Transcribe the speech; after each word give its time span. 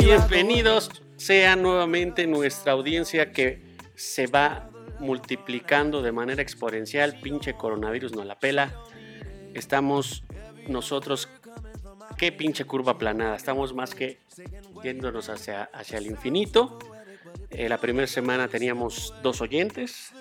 Bienvenidos 0.00 0.90
sean 1.16 1.62
nuevamente 1.62 2.26
nuestra 2.26 2.72
audiencia 2.72 3.32
que 3.32 3.62
se 3.94 4.26
va 4.26 4.70
multiplicando 4.98 6.02
de 6.02 6.12
manera 6.12 6.42
exponencial. 6.42 7.20
Pinche 7.20 7.54
coronavirus 7.54 8.14
no 8.14 8.24
la 8.24 8.38
pela. 8.38 8.72
Estamos 9.54 10.24
nosotros, 10.68 11.28
qué 12.16 12.32
pinche 12.32 12.64
curva 12.64 12.98
planada. 12.98 13.36
Estamos 13.36 13.74
más 13.74 13.94
que 13.94 14.20
yéndonos 14.82 15.28
hacia, 15.28 15.64
hacia 15.64 15.98
el 15.98 16.06
infinito. 16.06 16.78
Eh, 17.50 17.68
la 17.68 17.78
primera 17.78 18.06
semana 18.06 18.48
teníamos 18.48 19.14
dos 19.22 19.40
oyentes. 19.40 20.12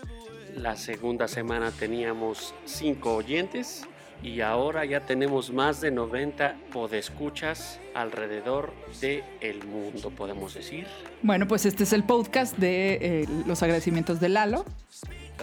La 0.56 0.76
segunda 0.76 1.28
semana 1.28 1.72
teníamos 1.72 2.54
cinco 2.66 3.16
oyentes. 3.16 3.84
Y 4.22 4.42
ahora 4.42 4.84
ya 4.84 5.06
tenemos 5.06 5.50
más 5.52 5.80
de 5.80 5.92
90 5.92 6.58
podescuchas 6.74 7.80
alrededor 7.94 8.74
del 9.00 9.64
mundo, 9.66 10.10
podemos 10.10 10.54
decir. 10.54 10.88
Bueno, 11.22 11.48
pues 11.48 11.66
este 11.66 11.84
es 11.84 11.94
el 11.94 12.04
podcast 12.04 12.58
de 12.58 12.96
eh, 13.02 13.26
los 13.46 13.64
agradecimientos 13.64 14.20
de 14.20 14.28
Lalo. 14.28 14.66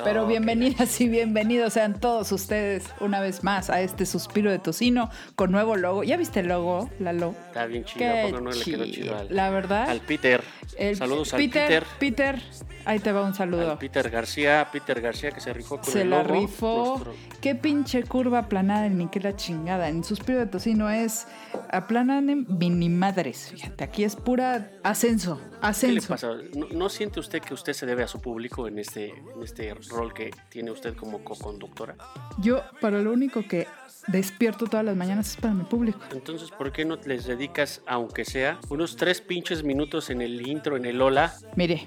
Pero 0.05 0.27
bienvenidas 0.27 1.00
y 1.00 1.09
bienvenidos 1.09 1.73
sean 1.73 1.98
todos 1.98 2.30
ustedes 2.32 2.84
una 3.00 3.20
vez 3.20 3.42
más 3.42 3.70
a 3.70 3.80
este 3.80 4.06
suspiro 4.06 4.50
de 4.50 4.59
tocino 4.59 5.10
con 5.34 5.50
nuevo 5.52 5.77
logo. 5.77 6.04
¿Ya 6.04 6.16
viste 6.16 6.41
el 6.41 6.48
logo, 6.48 6.91
Lalo? 7.00 7.34
Está 7.48 7.66
bien 7.66 7.84
chido, 7.84 8.09
¿a 8.09 8.12
Qué 8.14 8.23
poco 8.30 8.40
no 8.42 8.51
le 8.52 8.62
quedó 8.64 8.84
chido. 8.87 9.16
al, 9.16 9.28
La 9.34 9.51
verdad. 9.51 9.88
al 9.90 10.01
Peter? 10.01 10.42
el- 10.78 10.96
Saludos 10.96 11.32
al 11.34 11.38
Peter, 11.40 11.84
Peter. 11.98 12.40
Ahí 12.86 13.00
te 13.00 13.10
va 13.12 13.22
un 13.22 13.34
saludo. 13.34 13.72
Al 13.72 13.78
Peter 13.78 14.08
García, 14.08 14.68
Peter 14.72 15.00
García 15.00 15.32
que 15.32 15.40
se 15.40 15.52
rifó 15.52 15.76
con 15.80 15.92
Se 15.92 16.02
el 16.02 16.10
la 16.10 16.23
rifó. 16.23 16.98
Nuestro- 17.04 17.15
Qué 17.40 17.54
pinche 17.56 18.04
curva 18.04 18.38
aplanada, 18.38 18.88
ni 18.88 19.09
qué 19.09 19.18
la 19.20 19.34
chingada. 19.34 19.88
En 19.88 20.04
suspiro 20.04 20.38
de 20.38 20.46
tocino 20.46 20.88
es 20.88 21.26
aplanan 21.70 22.30
en 22.30 22.46
mini 22.59 22.88
madres. 22.88 23.51
Fíjate, 23.52 23.82
aquí 23.84 24.04
es 24.04 24.15
pura 24.16 24.70
ascenso, 24.84 25.37
¿Qué 25.38 25.45
le 25.51 25.66
ascenso. 25.68 26.09
pasa? 26.09 26.28
¿No, 26.54 26.68
no 26.70 26.88
siente 26.88 27.18
usted 27.20 27.43
que 27.43 27.54
usted 27.54 27.73
se 27.73 27.87
debe 27.87 28.04
a 28.04 28.09
su 28.09 28.20
público 28.20 28.68
en 28.68 28.78
este, 28.78 29.09
en 29.09 29.43
este 29.43 29.74
rol 29.90 30.15
que 30.15 30.30
tiene 30.48 30.71
usted 30.71 30.95
como 30.95 31.24
co-conductora? 31.24 31.96
Yo, 32.38 32.62
para 32.80 32.98
lo 33.00 33.12
único 33.12 33.43
que 33.48 33.66
despierto 34.06 34.66
todas 34.66 34.84
las 34.87 34.95
mañanas 34.96 35.30
es 35.30 35.37
para 35.37 35.52
mi 35.54 35.65
público. 35.65 35.98
Entonces, 36.12 36.50
¿por 36.52 36.71
qué 36.71 36.84
no 36.84 36.96
les 37.04 37.26
dedicas, 37.26 37.82
aunque 37.87 38.24
sea, 38.24 38.60
unos 38.68 38.95
tres 38.95 39.21
pinches 39.21 39.65
minutos 39.65 40.10
en 40.10 40.23
el 40.23 40.46
intro, 40.46 40.76
en 40.76 40.84
el 40.87 41.02
hola? 41.02 41.34
Mire, 41.56 41.84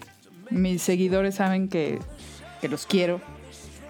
mis 0.49 0.81
seguidores 0.81 1.35
saben 1.35 1.69
que, 1.69 1.99
que 2.61 2.67
los 2.67 2.85
quiero, 2.85 3.21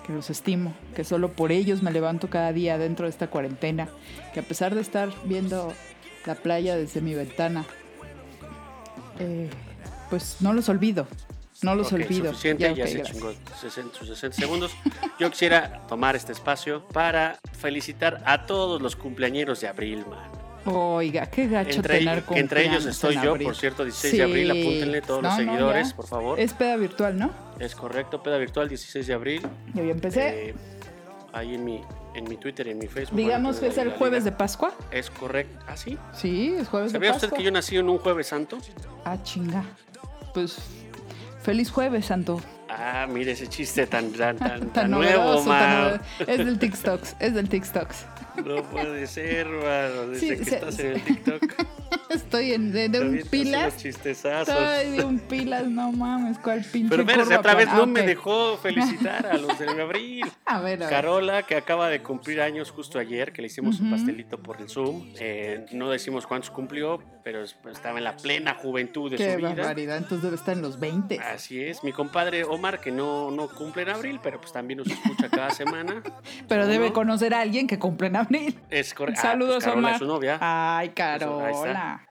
que 0.05 0.13
los 0.13 0.29
estimo, 0.29 0.73
que 0.95 1.03
solo 1.03 1.31
por 1.31 1.51
ellos 1.51 1.83
me 1.83 1.91
levanto 1.91 2.29
cada 2.29 2.51
día 2.53 2.77
dentro 2.77 3.05
de 3.05 3.11
esta 3.11 3.27
cuarentena, 3.27 3.89
que 4.33 4.39
a 4.39 4.43
pesar 4.43 4.75
de 4.75 4.81
estar 4.81 5.09
viendo 5.25 5.73
la 6.25 6.35
playa 6.35 6.75
desde 6.75 7.01
mi 7.01 7.13
ventana, 7.13 7.66
eh, 9.19 9.49
pues 10.09 10.38
no 10.39 10.53
los 10.53 10.69
olvido, 10.69 11.07
no 11.61 11.75
los 11.75 11.91
olvido. 11.91 12.31
Suficiente, 12.31 12.73
ya, 12.73 12.83
ok, 12.83 12.89
se 12.89 13.01
chingó 13.03 13.33
60, 13.59 13.97
sus 13.97 14.07
60 14.07 14.38
segundos. 14.38 14.71
Yo 15.19 15.29
quisiera 15.29 15.85
tomar 15.88 16.16
este 16.16 16.31
espacio 16.31 16.88
para 16.88 17.38
felicitar 17.53 18.21
a 18.25 18.45
todos 18.45 18.81
los 18.81 18.95
cumpleañeros 18.95 19.61
de 19.61 19.67
abril, 19.67 20.05
man. 20.09 20.38
Oiga, 20.72 21.25
qué 21.28 21.48
gacho 21.48 21.78
Entre, 21.78 22.00
tener 22.00 22.23
que 22.23 22.39
entre 22.39 22.66
ellos 22.66 22.86
estoy 22.86 23.16
yo, 23.16 23.31
abril. 23.31 23.48
por 23.48 23.56
cierto, 23.56 23.84
16 23.84 24.14
de 24.17 24.23
abril, 24.23 24.52
apúntenle 24.52 25.02
todos 25.02 25.22
No, 25.23 25.30
los 25.30 25.38
seguidores, 25.38 25.94
por 25.94 26.08
favor. 26.08 26.39
Es 26.39 26.53
peda 26.53 26.75
virtual, 26.78 27.17
¿no? 27.17 27.31
Es 27.59 27.75
correcto, 27.75 28.22
peda 28.23 28.38
virtual 28.38 28.70
16 28.70 29.08
de 29.08 29.14
abril. 29.14 29.42
Yo 29.73 29.84
ya 29.84 29.92
empecé. 29.92 30.50
Eh, 30.50 30.56
ahí 31.34 31.56
en 31.56 31.66
mi, 31.66 31.81
en 32.16 32.23
mi 32.30 32.38
Twitter 32.38 32.67
y 32.67 32.72
en 32.72 32.78
mi 32.80 32.88
Facebook. 32.88 33.17
Digamos 33.17 33.58
que 33.59 33.68
es 33.68 33.78
el 33.78 33.91
jueves 33.91 34.24
de. 34.24 34.31
Pascua. 34.31 34.74
Es 34.91 35.09
correcto. 35.09 35.58
¿Ah, 35.68 35.75
sí? 35.78 35.97
Sí, 36.13 36.53
es 36.58 36.68
jueves 36.68 36.91
de 36.94 36.97
¿Sabía 37.00 37.12
Pascua. 37.13 37.28
usted 37.28 37.38
que 37.38 37.44
yo 37.44 37.52
nací 37.52 37.78
en 37.78 37.90
un 37.90 37.97
jueves 37.97 38.28
santo? 38.28 38.58
Ah, 39.06 39.18
chinga. 39.24 39.63
Pues 40.34 40.58
feliz 41.41 41.72
jueves, 41.72 42.06
Santo. 42.06 42.40
Ah, 42.69 43.07
mire 43.09 43.31
ese 43.31 43.47
chiste 43.47 43.88
tan, 43.88 44.12
tan, 44.13 44.38
tan, 44.38 44.59
nuevo, 44.91 45.44
novedoso. 45.44 46.00
Es 46.28 46.38
del 46.38 46.59
TikToks, 46.59 47.16
es 47.19 47.34
del 47.34 47.50
TikToks. 47.50 48.06
No 48.46 48.63
puede 48.63 49.06
ser, 49.07 49.47
mano. 49.47 50.07
Desde 50.12 50.19
Sí, 50.19 50.30
que 50.38 50.46
se- 50.46 50.56
estás 50.56 50.75
se- 50.75 50.88
en 50.88 50.94
el 50.96 51.02
TikTok. 51.03 51.53
Estoy 52.09 52.53
en, 52.53 52.72
de, 52.72 52.90
de 52.90 53.02
un 53.02 53.19
pilas. 53.29 53.84
Estoy 53.85 54.91
de 54.97 55.03
un 55.03 55.19
pilas, 55.19 55.66
no 55.68 55.91
mames, 55.91 56.38
cuál 56.40 56.63
pinche 56.63 56.90
Pero 56.96 57.03
curva 57.06 57.40
otra 57.40 57.53
vez 57.56 57.68
no 57.74 57.85
me 57.88 58.02
dejó 58.03 58.58
felicitar 58.58 59.25
a 59.28 59.38
los 59.38 59.58
de 59.59 59.68
abril. 59.81 60.25
A 60.46 60.59
ver, 60.62 60.81
a 60.81 60.85
ver. 60.88 60.90
Carola, 60.90 61.44
que 61.44 61.56
acaba 61.56 61.90
de 61.90 62.02
cumplir 62.02 62.41
años 62.41 62.72
justo 62.72 62.97
ayer, 62.97 63.31
que 63.31 63.41
le 63.44 63.47
hicimos 63.47 63.79
un 63.79 63.91
pastelito 63.91 64.40
por 64.40 64.59
el 64.62 64.68
Zoom. 64.69 65.12
Eh, 65.19 65.66
no 65.74 65.90
decimos 65.91 66.25
cuántos 66.25 66.50
cumplió, 66.50 67.03
pero 67.24 67.44
es- 67.44 67.56
estaba 67.72 68.00
en 68.00 68.03
la 68.03 68.16
plena 68.18 68.56
juventud 68.56 69.12
de 69.12 69.18
Qué 69.18 69.31
su 69.34 69.38
vida. 69.38 69.50
barbaridad, 69.50 69.97
entonces 69.97 70.24
debe 70.24 70.35
estar 70.38 70.56
en 70.56 70.63
los 70.63 70.79
20. 70.79 71.19
Así 71.19 71.62
es, 71.63 71.84
mi 71.84 71.91
compadre 71.91 72.44
Omar, 72.59 72.80
que 72.80 72.92
no, 72.92 73.31
no 73.31 73.47
cumple 73.47 73.81
en 73.84 73.90
abril, 73.90 74.20
pero 74.22 74.40
pues 74.40 74.52
también 74.53 74.78
nos 74.80 74.88
escucha 74.88 75.30
cada 75.30 75.50
semana. 75.52 76.03
Pero 76.47 76.62
¿Cómo 76.64 76.72
debe 76.74 76.88
no? 76.90 76.94
conocer 76.94 77.34
a 77.34 77.42
alguien 77.42 77.66
que 77.68 77.80
cumple 77.80 78.08
en 78.08 78.16
abril. 78.18 78.59
Es 78.70 78.94
correcto. 78.94 79.22
Saludos, 79.22 79.64
Carola 79.64 79.80
Omar. 79.80 79.94
es 79.94 80.00
su 80.00 80.06
novia. 80.06 80.38
Ay, 80.42 80.88
ahí 80.90 80.94
Carola. 80.94 82.02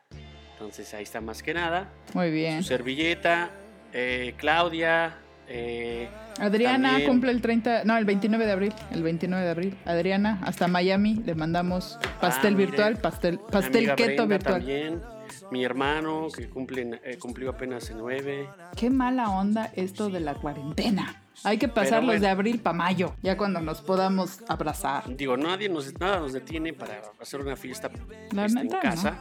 Entonces 0.54 0.92
ahí 0.94 1.02
está 1.04 1.20
más 1.20 1.42
que 1.42 1.54
nada. 1.54 1.88
Muy 2.14 2.30
bien. 2.30 2.62
Su 2.62 2.68
servilleta, 2.70 3.50
eh, 3.92 4.34
Claudia, 4.38 5.14
eh, 5.48 6.08
Adriana 6.40 6.90
También. 6.90 7.08
cumple 7.08 7.30
el 7.32 7.40
30, 7.40 7.82
no, 7.84 7.96
el 7.96 8.04
29 8.04 8.44
de 8.46 8.52
abril, 8.52 8.72
el 8.90 9.02
29 9.02 9.44
de 9.44 9.50
abril. 9.50 9.78
Adriana, 9.84 10.38
hasta 10.44 10.66
Miami 10.68 11.14
le 11.24 11.34
mandamos 11.34 11.98
pastel 12.20 12.54
Ah, 12.54 12.56
mire. 12.56 12.66
virtual, 12.70 12.96
pastel, 12.96 13.38
pastel 13.50 13.94
keto 13.94 14.26
virtual. 14.26 14.54
también. 14.60 15.02
Mi 15.50 15.64
hermano, 15.64 16.28
que 16.34 16.48
cumple, 16.48 17.00
eh, 17.04 17.18
cumplió 17.18 17.50
apenas 17.50 17.88
en 17.90 17.98
nueve. 17.98 18.48
Qué 18.76 18.90
mala 18.90 19.30
onda 19.30 19.72
esto 19.74 20.10
de 20.10 20.20
la 20.20 20.34
cuarentena. 20.34 21.22
Hay 21.44 21.58
que 21.58 21.68
pasar 21.68 22.00
Pero 22.00 22.12
los 22.12 22.14
de 22.14 22.18
bueno. 22.20 22.32
abril 22.32 22.60
para 22.60 22.76
mayo, 22.76 23.14
ya 23.22 23.36
cuando 23.36 23.60
nos 23.60 23.80
podamos 23.80 24.40
abrazar. 24.48 25.04
Digo, 25.16 25.36
nadie 25.36 25.68
nos, 25.68 25.98
nada 25.98 26.18
nos 26.18 26.32
detiene 26.32 26.72
para 26.72 27.00
hacer 27.20 27.40
una 27.40 27.54
fiesta 27.54 27.90
este, 28.30 28.60
en 28.60 28.68
casa. 28.68 29.18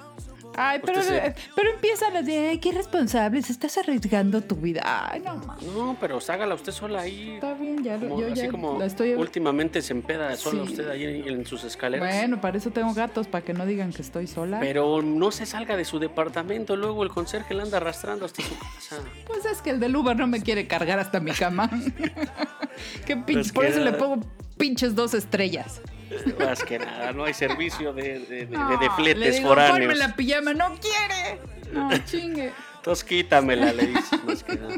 Ay, 0.57 0.81
pero, 0.83 1.01
se- 1.03 1.35
pero 1.55 1.69
empiezan 1.71 2.13
las 2.15 2.25
de, 2.25 2.49
ay, 2.49 2.57
qué 2.57 2.71
responsables, 2.71 3.49
estás 3.49 3.77
arriesgando 3.77 4.41
tu 4.41 4.55
vida. 4.55 4.81
Ay, 5.11 5.21
no. 5.21 5.35
No, 5.75 5.97
pero 5.99 6.19
hágala 6.27 6.55
usted 6.55 6.71
sola 6.71 7.01
ahí. 7.01 7.35
Está 7.35 7.53
bien, 7.53 7.83
ya, 7.83 7.95
lo- 7.97 8.09
Como- 8.09 8.21
yo 8.21 8.27
así 8.33 8.41
ya 8.41 8.49
como 8.51 8.79
la 8.79 8.85
estoy... 8.87 9.13
últimamente 9.13 9.81
se 9.81 9.93
empeda 9.93 10.35
sola 10.35 10.63
Sí. 10.65 10.71
usted 10.71 10.89
ahí 10.89 11.03
en, 11.03 11.27
en 11.27 11.45
sus 11.45 11.63
escaleras. 11.63 12.07
Bueno, 12.13 12.41
para 12.41 12.57
eso 12.57 12.71
tengo 12.71 12.93
gatos, 12.93 13.27
para 13.27 13.45
que 13.45 13.53
no 13.53 13.65
digan 13.65 13.93
que 13.93 14.01
estoy 14.01 14.25
sola. 14.27 14.59
Pero 14.59 15.01
no 15.01 15.31
se 15.31 15.45
salga 15.45 15.77
de 15.77 15.85
su 15.85 15.99
departamento, 15.99 16.75
luego 16.75 17.03
el 17.03 17.09
conserje 17.09 17.53
la 17.53 17.63
anda 17.63 17.77
arrastrando 17.77 18.25
hasta 18.25 18.41
su 18.41 18.57
casa. 18.57 18.97
Pues 19.27 19.45
es 19.45 19.61
que 19.61 19.69
el 19.69 19.79
del 19.79 19.95
Uber 19.95 20.17
no 20.17 20.27
me 20.27 20.41
quiere 20.41 20.67
cargar 20.67 20.99
hasta 20.99 21.19
mi 21.19 21.31
cama. 21.31 21.69
Qué 23.05 23.15
pinche- 23.17 23.33
Pues 23.33 23.51
por 23.51 23.65
eso 23.65 23.79
le 23.79 23.93
pongo 23.93 24.19
pinches 24.57 24.95
dos 24.95 25.13
estrellas. 25.13 25.81
Más 26.39 26.63
que 26.63 26.79
nada, 26.79 27.11
no 27.13 27.25
hay 27.25 27.33
servicio 27.33 27.93
de, 27.93 28.19
de, 28.19 28.45
de- 28.45 28.57
No, 28.57 28.69
de- 28.69 28.77
de 28.77 28.85
le 28.85 28.89
fletes 28.95 29.35
ponme 29.37 29.47
foráneos. 29.47 29.97
la 29.97 30.15
pijama, 30.15 30.53
no 30.53 30.75
quiere. 30.79 31.39
No, 31.71 31.89
chingue. 32.05 32.51
Entonces 32.77 33.03
quítamela, 33.03 33.73
le 33.73 33.87
dices 33.87 34.23
más 34.23 34.43
que 34.43 34.55
nada. 34.55 34.75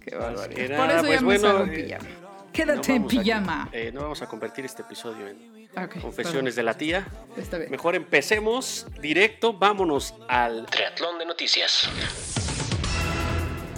Qué 0.00 0.16
barbaridad. 0.16 0.76
Por 0.76 0.90
eso 0.90 1.00
pues 1.00 1.12
ya 1.14 1.20
me 1.20 1.24
bueno, 1.24 1.40
salgo 1.40 1.64
en 1.64 1.74
eh. 1.74 1.98
No 2.00 2.52
Quédate 2.52 2.94
en 2.94 3.04
a- 3.04 3.08
pijama. 3.08 3.68
eh, 3.72 3.90
no 3.92 4.00
vamos 4.02 4.22
a 4.22 4.26
convertir 4.26 4.64
este 4.64 4.82
episodio 4.82 5.26
en 5.28 5.54
confesiones 6.00 6.54
de 6.56 6.62
la 6.62 6.74
tía. 6.74 7.06
Está 7.36 7.58
bien. 7.58 7.70
Mejor 7.70 7.94
empecemos 7.94 8.86
directo, 9.00 9.52
vámonos 9.52 10.14
al 10.28 10.66
Triatlón 10.66 11.18
de 11.18 11.26
noticias. 11.26 11.88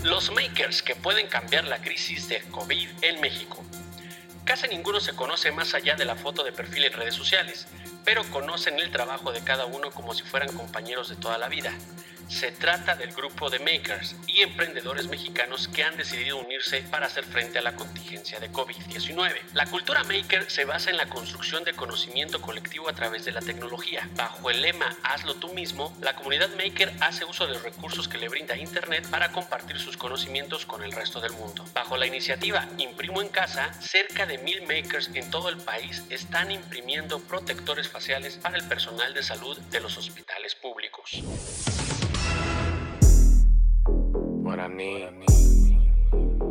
Los 0.03 0.31
makers 0.33 0.83
que 0.83 0.95
pueden 0.95 1.27
cambiar 1.29 1.65
la 1.65 1.79
crisis 1.83 2.29
de 2.29 2.41
COVID 2.51 2.89
en 3.03 3.21
México. 3.21 3.65
Casi 4.47 4.69
ninguno 4.69 5.01
se 5.01 5.13
conoce 5.13 5.51
más 5.51 5.75
allá 5.75 5.97
de 5.97 6.05
la 6.05 6.15
foto 6.15 6.45
de 6.45 6.53
perfil 6.53 6.85
en 6.85 6.93
redes 6.93 7.15
sociales, 7.15 7.67
pero 8.05 8.23
conocen 8.31 8.79
el 8.79 8.93
trabajo 8.93 9.33
de 9.33 9.43
cada 9.43 9.67
uno 9.67 9.91
como 9.91 10.15
si 10.15 10.23
fueran 10.23 10.57
compañeros 10.57 11.09
de 11.09 11.17
toda 11.17 11.37
la 11.37 11.49
vida. 11.49 11.73
Se 12.29 12.51
trata 12.51 12.97
del 12.97 13.13
grupo 13.13 13.49
de 13.51 13.61
makers 13.61 14.17
y 14.27 14.41
emprendedores 14.41 15.07
mexicanos 15.07 15.69
que 15.69 15.85
han 15.85 15.97
decidido 15.97 16.37
unirse 16.39 16.83
para 16.83 17.07
hacer 17.07 17.25
frente 17.25 17.59
a 17.59 17.63
la 17.63 17.77
contingencia 17.77 18.41
de 18.41 18.51
COVID-19. 18.51 19.33
La 19.55 19.67
cultura 19.67 20.03
maker 20.03 20.51
se 20.51 20.65
basa 20.65 20.91
en 20.91 20.97
la 20.97 21.07
construcción 21.07 21.63
de 21.63 21.73
conocimiento 21.73 22.41
colectivo 22.43 22.89
a 22.89 22.95
través 22.95 23.25
de 23.25 23.33
la 23.33 23.41
tecnología. 23.41 24.09
Bajo 24.17 24.51
el 24.51 24.61
lema 24.61 24.97
Hazlo 25.05 25.37
tú 25.37 25.55
mismo, 25.55 25.97
la 26.01 26.17
comunidad 26.17 26.51
maker 26.57 26.93
hace 27.01 27.25
uso 27.25 27.47
de 27.47 27.55
los 27.55 27.63
recursos 27.63 28.09
que 28.09 28.19
le 28.19 28.29
brinda 28.29 28.57
Internet 28.57 29.09
para 29.09 29.31
compartir 29.31 29.79
sus 29.79 29.97
conocimientos 29.97 30.67
con 30.67 30.83
el 30.83 30.93
resto 30.93 31.21
del 31.21 31.33
mundo. 31.33 31.65
Bajo 31.75 31.97
la 31.97 32.07
iniciativa 32.07 32.69
Imprimo 32.79 33.23
en 33.23 33.29
casa, 33.29 33.73
cerca 33.81 34.27
de 34.27 34.39
mil 34.39 34.63
makers 34.63 35.11
en 35.15 35.31
todo 35.31 35.49
el 35.49 35.59
país 35.59 36.03
están 36.11 36.51
imprimiendo 36.51 37.21
protectores 37.21 37.89
faciales 37.89 38.37
para 38.37 38.59
el 38.59 38.65
personal 38.65 39.15
de 39.15 39.23
salud 39.23 39.57
de 39.71 39.81
los 39.81 39.97
hospitales 39.97 40.55
públicos. 40.57 41.23
What 44.57 44.71
I 44.71 44.75
need, 44.75 45.09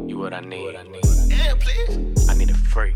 you 0.08 0.20
what 0.20 0.32
I 0.32 0.42
need. 0.42 0.76
I 0.76 2.36
need 2.38 2.52
a 2.52 2.54
freak. 2.70 2.96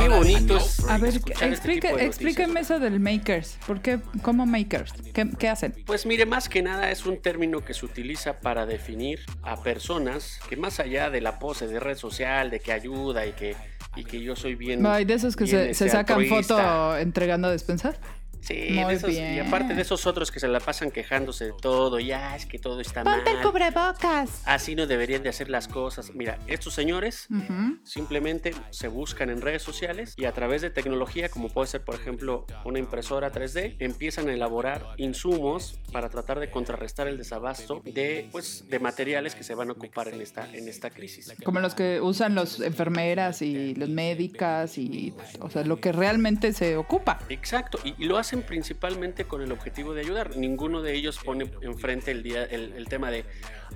Qué 0.00 0.08
bonito 0.08 0.56
es 0.56 0.80
A 0.88 0.96
ver, 0.96 1.14
escuchar 1.16 1.52
este 1.52 1.72
explique- 1.72 1.94
de 1.94 2.06
explíqueme 2.06 2.60
eso 2.60 2.78
del 2.78 3.00
makers. 3.00 3.58
¿Por 3.66 3.82
qué? 3.82 3.98
¿Cómo 4.22 4.46
makers? 4.46 4.94
¿Qué, 5.12 5.28
qué 5.38 5.48
hacen? 5.50 5.74
Pues 5.84 6.06
mire, 6.06 6.24
más 6.24 6.48
que 6.48 6.62
nada 6.62 6.90
es 6.90 7.04
un 7.04 7.20
término 7.20 7.62
que 7.62 7.74
se 7.74 7.84
utiliza 7.84 8.40
para 8.40 8.64
definir 8.64 9.20
a 9.42 9.62
personas 9.62 10.40
que 10.48 10.56
más 10.56 10.80
allá 10.80 11.10
de 11.10 11.20
la 11.20 11.38
pose 11.38 11.66
de 11.66 11.80
red 11.80 11.98
social, 11.98 12.48
de 12.50 12.60
que 12.60 12.72
ayuda 12.72 13.26
y 13.26 13.32
que, 13.32 13.56
y 13.94 14.04
que 14.04 14.22
yo 14.22 14.36
soy 14.36 14.54
bien... 14.54 14.86
Ay, 14.86 15.04
de 15.04 15.12
esos 15.12 15.36
que 15.36 15.46
se, 15.46 15.50
se 15.50 15.70
este, 15.70 15.90
sacan 15.90 16.20
altruista. 16.20 16.54
foto 16.56 16.96
entregando 16.96 17.48
a 17.48 17.50
despensar. 17.50 17.98
Sí, 18.40 18.68
Muy 18.72 18.84
de 18.86 18.94
esos- 18.94 19.10
y 19.10 19.20
bien. 19.20 19.46
aparte 19.46 19.74
de 19.74 19.82
esos 19.82 20.06
otros 20.06 20.30
que 20.30 20.40
se 20.40 20.48
la 20.48 20.60
pasan 20.60 20.90
quejándose 20.90 21.46
de 21.46 21.52
todo, 21.60 21.98
ya 22.00 22.36
es 22.36 22.46
que 22.46 22.58
todo 22.58 22.80
está 22.80 23.02
Ponte 23.04 23.30
el 23.30 23.36
mal. 23.38 23.44
cubrebocas. 23.46 24.42
Así 24.46 24.74
no 24.74 24.86
deberían 24.86 25.22
de 25.22 25.28
hacer 25.28 25.50
las 25.50 25.68
cosas. 25.68 26.12
Mira, 26.14 26.38
estos 26.46 26.72
señores 26.74 27.26
Ujú. 27.30 27.78
simplemente 27.84 28.52
se 28.70 28.88
buscan 28.88 29.30
en 29.30 29.40
redes 29.42 29.62
sociales 29.62 30.14
y 30.16 30.24
a 30.24 30.32
través 30.32 30.62
de 30.62 30.70
tecnología, 30.70 31.28
como 31.28 31.48
puede 31.48 31.66
ser 31.66 31.82
por 31.84 31.96
ejemplo 31.96 32.46
una 32.64 32.78
impresora 32.78 33.30
3D, 33.32 33.76
empiezan 33.80 34.28
a 34.28 34.32
elaborar 34.32 34.86
insumos 34.96 35.78
para 35.92 36.08
tratar 36.08 36.38
de 36.38 36.50
contrarrestar 36.50 37.08
el 37.08 37.18
desabasto 37.18 37.82
de, 37.84 38.28
pues, 38.30 38.64
de 38.68 38.78
materiales 38.78 39.34
que 39.34 39.42
se 39.42 39.54
van 39.54 39.68
a 39.70 39.72
ocupar 39.72 40.08
en 40.08 40.20
esta, 40.20 40.48
en 40.54 40.68
esta 40.68 40.90
crisis. 40.90 41.32
Como 41.44 41.60
los 41.60 41.74
que 41.74 42.00
usan 42.00 42.34
los 42.34 42.60
enfermeras 42.60 43.42
y 43.42 43.74
los 43.74 43.88
médicas 43.88 44.78
y, 44.78 45.12
o 45.40 45.50
sea, 45.50 45.64
lo 45.64 45.80
que 45.80 45.92
realmente 45.92 46.52
se 46.52 46.76
ocupa. 46.76 47.18
Exacto, 47.28 47.78
y, 47.84 47.94
y 47.98 48.06
lo 48.06 48.16
hacen 48.18 48.27
principalmente 48.36 49.24
con 49.24 49.42
el 49.42 49.50
objetivo 49.52 49.94
de 49.94 50.02
ayudar. 50.02 50.36
Ninguno 50.36 50.82
de 50.82 50.94
ellos 50.94 51.18
pone 51.24 51.50
enfrente 51.62 52.10
el, 52.10 52.22
día, 52.22 52.44
el, 52.44 52.72
el 52.74 52.86
tema 52.86 53.10
de, 53.10 53.24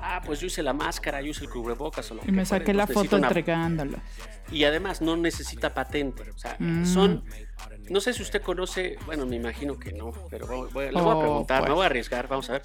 ah, 0.01 0.21
pues 0.25 0.41
yo 0.41 0.47
hice 0.47 0.63
la 0.63 0.73
máscara, 0.73 1.21
yo 1.23 1.29
hice 1.31 1.45
el 1.45 1.51
cubrebocas 1.51 2.11
o 2.11 2.15
lo 2.15 2.23
Y 2.23 2.27
que 2.27 2.33
me 2.33 2.45
fuera, 2.45 2.65
saqué 2.65 2.75
la 2.75 2.83
entonces 2.85 3.05
foto 3.05 3.17
una- 3.17 3.29
entregándolo. 3.29 3.99
Y 4.53 4.65
además 4.65 5.01
no 5.01 5.17
necesita 5.17 5.75
patente. 5.75 6.31
O 6.31 6.39
sea, 6.39 6.57
Mm. 6.59 6.85
son. 6.87 7.25
No 7.91 8.01
sé 8.01 8.13
si 8.13 8.23
usted 8.23 8.43
conoce, 8.43 8.97
bueno, 9.07 9.25
me 9.27 9.37
imagino 9.37 9.79
que 9.79 9.93
no, 9.93 10.13
pero 10.31 10.47
voy- 10.47 10.69
voy- 10.73 10.87
le 10.87 10.93
voy 10.93 11.01
a 11.01 11.15
Oh, 11.17 11.21
preguntar, 11.21 11.59
pues. 11.61 11.69
me 11.71 11.75
voy 11.75 11.83
a 11.85 11.87
arriesgar, 11.87 12.27
vamos 12.29 12.49
a 12.51 12.55
ver. 12.55 12.63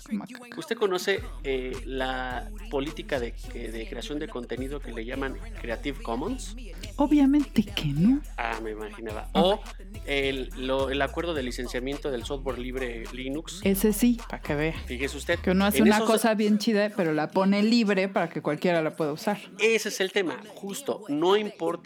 ¿Usted 0.58 0.76
conoce 0.76 1.22
eh, 1.44 1.76
la 1.86 2.50
política 2.72 3.20
de, 3.20 3.34
de 3.54 3.88
creación 3.90 4.18
de 4.20 4.28
contenido 4.28 4.80
que 4.80 4.92
le 4.92 5.06
llaman 5.06 5.36
Creative 5.62 6.02
Commons? 6.02 6.56
Obviamente 6.96 7.64
que 7.64 7.86
no. 7.88 8.22
Ah, 8.38 8.60
me 8.64 8.72
imaginaba. 8.72 9.30
O 9.34 9.62
el, 10.06 10.50
lo- 10.58 10.90
el 10.90 11.02
acuerdo 11.02 11.34
de 11.34 11.44
licenciamiento 11.44 12.10
del 12.10 12.24
software 12.26 12.58
libre 12.58 13.04
Linux. 13.14 13.62
Ese 13.64 13.94
sí, 13.94 14.20
para 14.30 14.42
que 14.42 14.56
vea. 14.56 14.74
Fíjese 14.86 15.18
usted. 15.18 15.40
Que 15.40 15.52
uno 15.52 15.66
hace 15.66 15.82
una 15.84 15.98
esos- 15.98 16.10
cosa 16.10 16.34
bien 16.34 16.58
chida, 16.58 16.92
pero 16.96 17.14
la 17.14 17.30
pone 17.30 17.62
libre 17.64 18.08
para 18.08 18.30
que 18.30 18.42
cualquiera 18.42 18.82
la 18.82 18.96
pueda 18.96 19.12
usar. 19.12 19.38
Ese 19.60 19.90
es 19.90 20.00
el 20.00 20.12
tema, 20.12 20.38
justo. 20.56 21.04
No 21.10 21.38
importa 21.38 21.77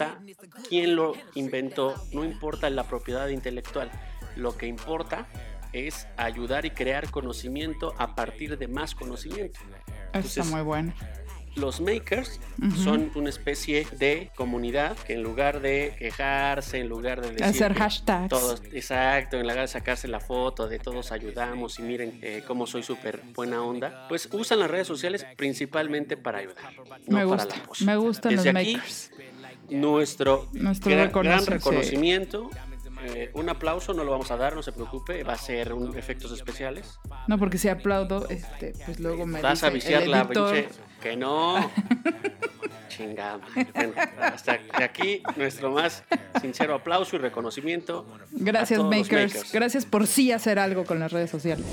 quién 0.69 0.95
lo 0.95 1.13
inventó, 1.35 1.95
no 2.13 2.23
importa 2.23 2.69
la 2.69 2.83
propiedad 2.83 3.27
intelectual. 3.29 3.91
Lo 4.35 4.55
que 4.57 4.67
importa 4.67 5.27
es 5.73 6.07
ayudar 6.17 6.65
y 6.65 6.71
crear 6.71 7.09
conocimiento 7.11 7.93
a 7.97 8.15
partir 8.15 8.57
de 8.57 8.67
más 8.67 8.95
conocimiento. 8.95 9.59
Está 9.59 10.17
Entonces, 10.17 10.45
muy 10.47 10.61
bueno. 10.61 10.93
Los 11.55 11.81
makers 11.81 12.39
Ujú. 12.65 12.75
son 12.77 13.11
una 13.15 13.29
especie 13.29 13.85
de 13.99 14.31
comunidad 14.35 14.95
que 14.97 15.15
en 15.15 15.21
lugar 15.23 15.59
de 15.59 15.93
quejarse, 15.99 16.79
en 16.79 16.87
lugar 16.87 17.19
de 17.19 17.31
decir 17.31 17.43
Hacer 17.43 17.73
hashtags. 17.73 18.29
todos, 18.29 18.61
exacto, 18.71 19.35
en 19.35 19.41
lugar 19.43 19.59
de 19.59 19.67
sacarse 19.67 20.07
la 20.07 20.21
foto 20.21 20.69
de 20.69 20.79
todos 20.79 21.11
ayudamos 21.11 21.77
y 21.79 21.81
miren 21.81 22.17
eh, 22.21 22.41
cómo 22.47 22.67
soy 22.67 22.83
súper 22.83 23.21
buena 23.35 23.61
onda, 23.63 24.05
pues 24.07 24.29
usan 24.31 24.59
las 24.59 24.71
redes 24.71 24.87
sociales 24.87 25.25
principalmente 25.35 26.15
para 26.15 26.37
ayudar, 26.37 26.73
no 27.07 27.17
me 27.17 27.25
para 27.27 27.43
gusta. 27.43 27.57
la 27.57 27.63
pose. 27.65 27.83
Me 27.83 27.97
gustan 27.97 28.33
Desde 28.37 28.53
los 28.53 28.61
aquí, 28.61 28.73
makers. 28.77 29.11
Nuestro, 29.71 30.47
Nuestro 30.53 30.91
gran, 30.91 31.11
gran 31.11 31.45
reconocimiento, 31.45 32.49
sí. 32.51 32.89
eh, 33.05 33.31
un 33.33 33.49
aplauso 33.49 33.93
no 33.93 34.03
lo 34.03 34.11
vamos 34.11 34.29
a 34.31 34.37
dar, 34.37 34.55
no 34.55 34.61
se 34.61 34.71
preocupe, 34.71 35.23
va 35.23 35.33
a 35.33 35.37
ser 35.37 35.73
un 35.73 35.97
efectos 35.97 36.31
especiales. 36.31 36.99
No, 37.27 37.37
porque 37.37 37.57
si 37.57 37.69
aplaudo, 37.69 38.27
este, 38.29 38.73
pues 38.85 38.99
luego 38.99 39.25
me 39.25 39.41
Vas 39.41 39.53
dice 39.53 39.65
a 39.65 39.69
viciar 39.69 40.03
el 40.03 40.11
la 40.11 40.27
pinche. 40.27 40.69
Que 41.01 41.15
no. 41.17 41.71
Chingada. 42.89 43.39
Bueno, 43.73 43.93
hasta 44.21 44.59
aquí 44.77 45.23
nuestro 45.37 45.71
más 45.71 46.03
sincero 46.41 46.75
aplauso 46.75 47.15
y 47.15 47.19
reconocimiento. 47.19 48.05
Gracias, 48.31 48.79
los 48.79 48.89
makers. 48.89 49.51
Gracias 49.53 49.85
por 49.85 50.05
sí 50.07 50.31
hacer 50.31 50.59
algo 50.59 50.83
con 50.83 50.99
las 50.99 51.11
redes 51.11 51.29
sociales. 51.31 51.65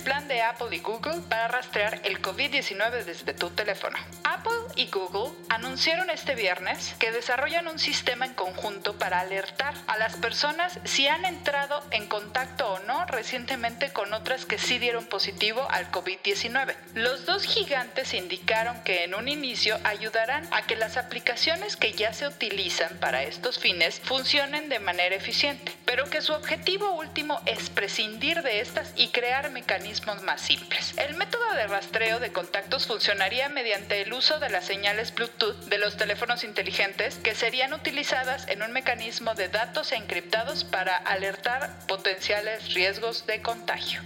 Plan 0.00 0.28
de 0.28 0.40
Apple 0.40 0.74
y 0.74 0.78
Google 0.78 1.20
para 1.28 1.48
rastrear 1.48 2.00
el 2.04 2.22
COVID-19 2.22 3.04
desde 3.04 3.34
tu 3.34 3.50
teléfono. 3.50 3.98
Apple 4.24 4.52
y 4.76 4.86
Google 4.86 5.36
anunciaron 5.50 6.08
este 6.08 6.34
viernes 6.34 6.94
que 6.98 7.12
desarrollan 7.12 7.68
un 7.68 7.78
sistema 7.78 8.24
en 8.24 8.32
conjunto 8.32 8.98
para 8.98 9.20
alertar 9.20 9.74
a 9.88 9.98
las 9.98 10.16
personas 10.16 10.78
si 10.84 11.06
han 11.06 11.26
entrado 11.26 11.84
en 11.90 12.06
contacto 12.06 12.66
o 12.72 12.78
no 12.80 13.04
recientemente 13.06 13.92
con 13.92 14.14
otras 14.14 14.46
que 14.46 14.58
sí 14.58 14.78
dieron 14.78 15.04
positivo 15.04 15.68
al 15.70 15.90
COVID-19. 15.90 16.74
Los 16.94 17.26
dos 17.26 17.44
gigantes 17.44 18.14
indicaron 18.14 18.82
que 18.84 19.04
en 19.04 19.14
un 19.14 19.28
inicio 19.28 19.78
ayudarán 19.84 20.48
a 20.50 20.62
que 20.62 20.76
las 20.76 20.96
aplicaciones 20.96 21.76
que 21.76 21.92
ya 21.92 22.14
se 22.14 22.26
utilizan 22.26 22.96
para 23.00 23.22
estos 23.22 23.58
fines 23.58 24.00
funcionen 24.00 24.70
de 24.70 24.78
manera 24.78 25.14
eficiente, 25.14 25.72
pero 25.84 26.08
que 26.08 26.22
su 26.22 26.32
objetivo 26.32 26.92
último 26.92 27.40
es 27.44 27.68
prescindir 27.68 28.42
de 28.42 28.60
estas 28.60 28.94
y 28.96 29.08
crear 29.08 29.50
mecanismos 29.50 29.89
más 30.24 30.40
simples. 30.40 30.94
El 30.96 31.16
método 31.16 31.52
de 31.54 31.66
rastreo 31.66 32.20
de 32.20 32.30
contactos 32.32 32.86
funcionaría 32.86 33.48
mediante 33.48 34.02
el 34.02 34.12
uso 34.12 34.38
de 34.38 34.48
las 34.48 34.64
señales 34.64 35.12
Bluetooth 35.14 35.56
de 35.68 35.78
los 35.78 35.96
teléfonos 35.96 36.44
inteligentes 36.44 37.16
que 37.16 37.34
serían 37.34 37.72
utilizadas 37.72 38.46
en 38.48 38.62
un 38.62 38.72
mecanismo 38.72 39.34
de 39.34 39.48
datos 39.48 39.90
encriptados 39.92 40.62
para 40.64 40.96
alertar 40.96 41.86
potenciales 41.88 42.72
riesgos 42.74 43.26
de 43.26 43.42
contagio. 43.42 44.00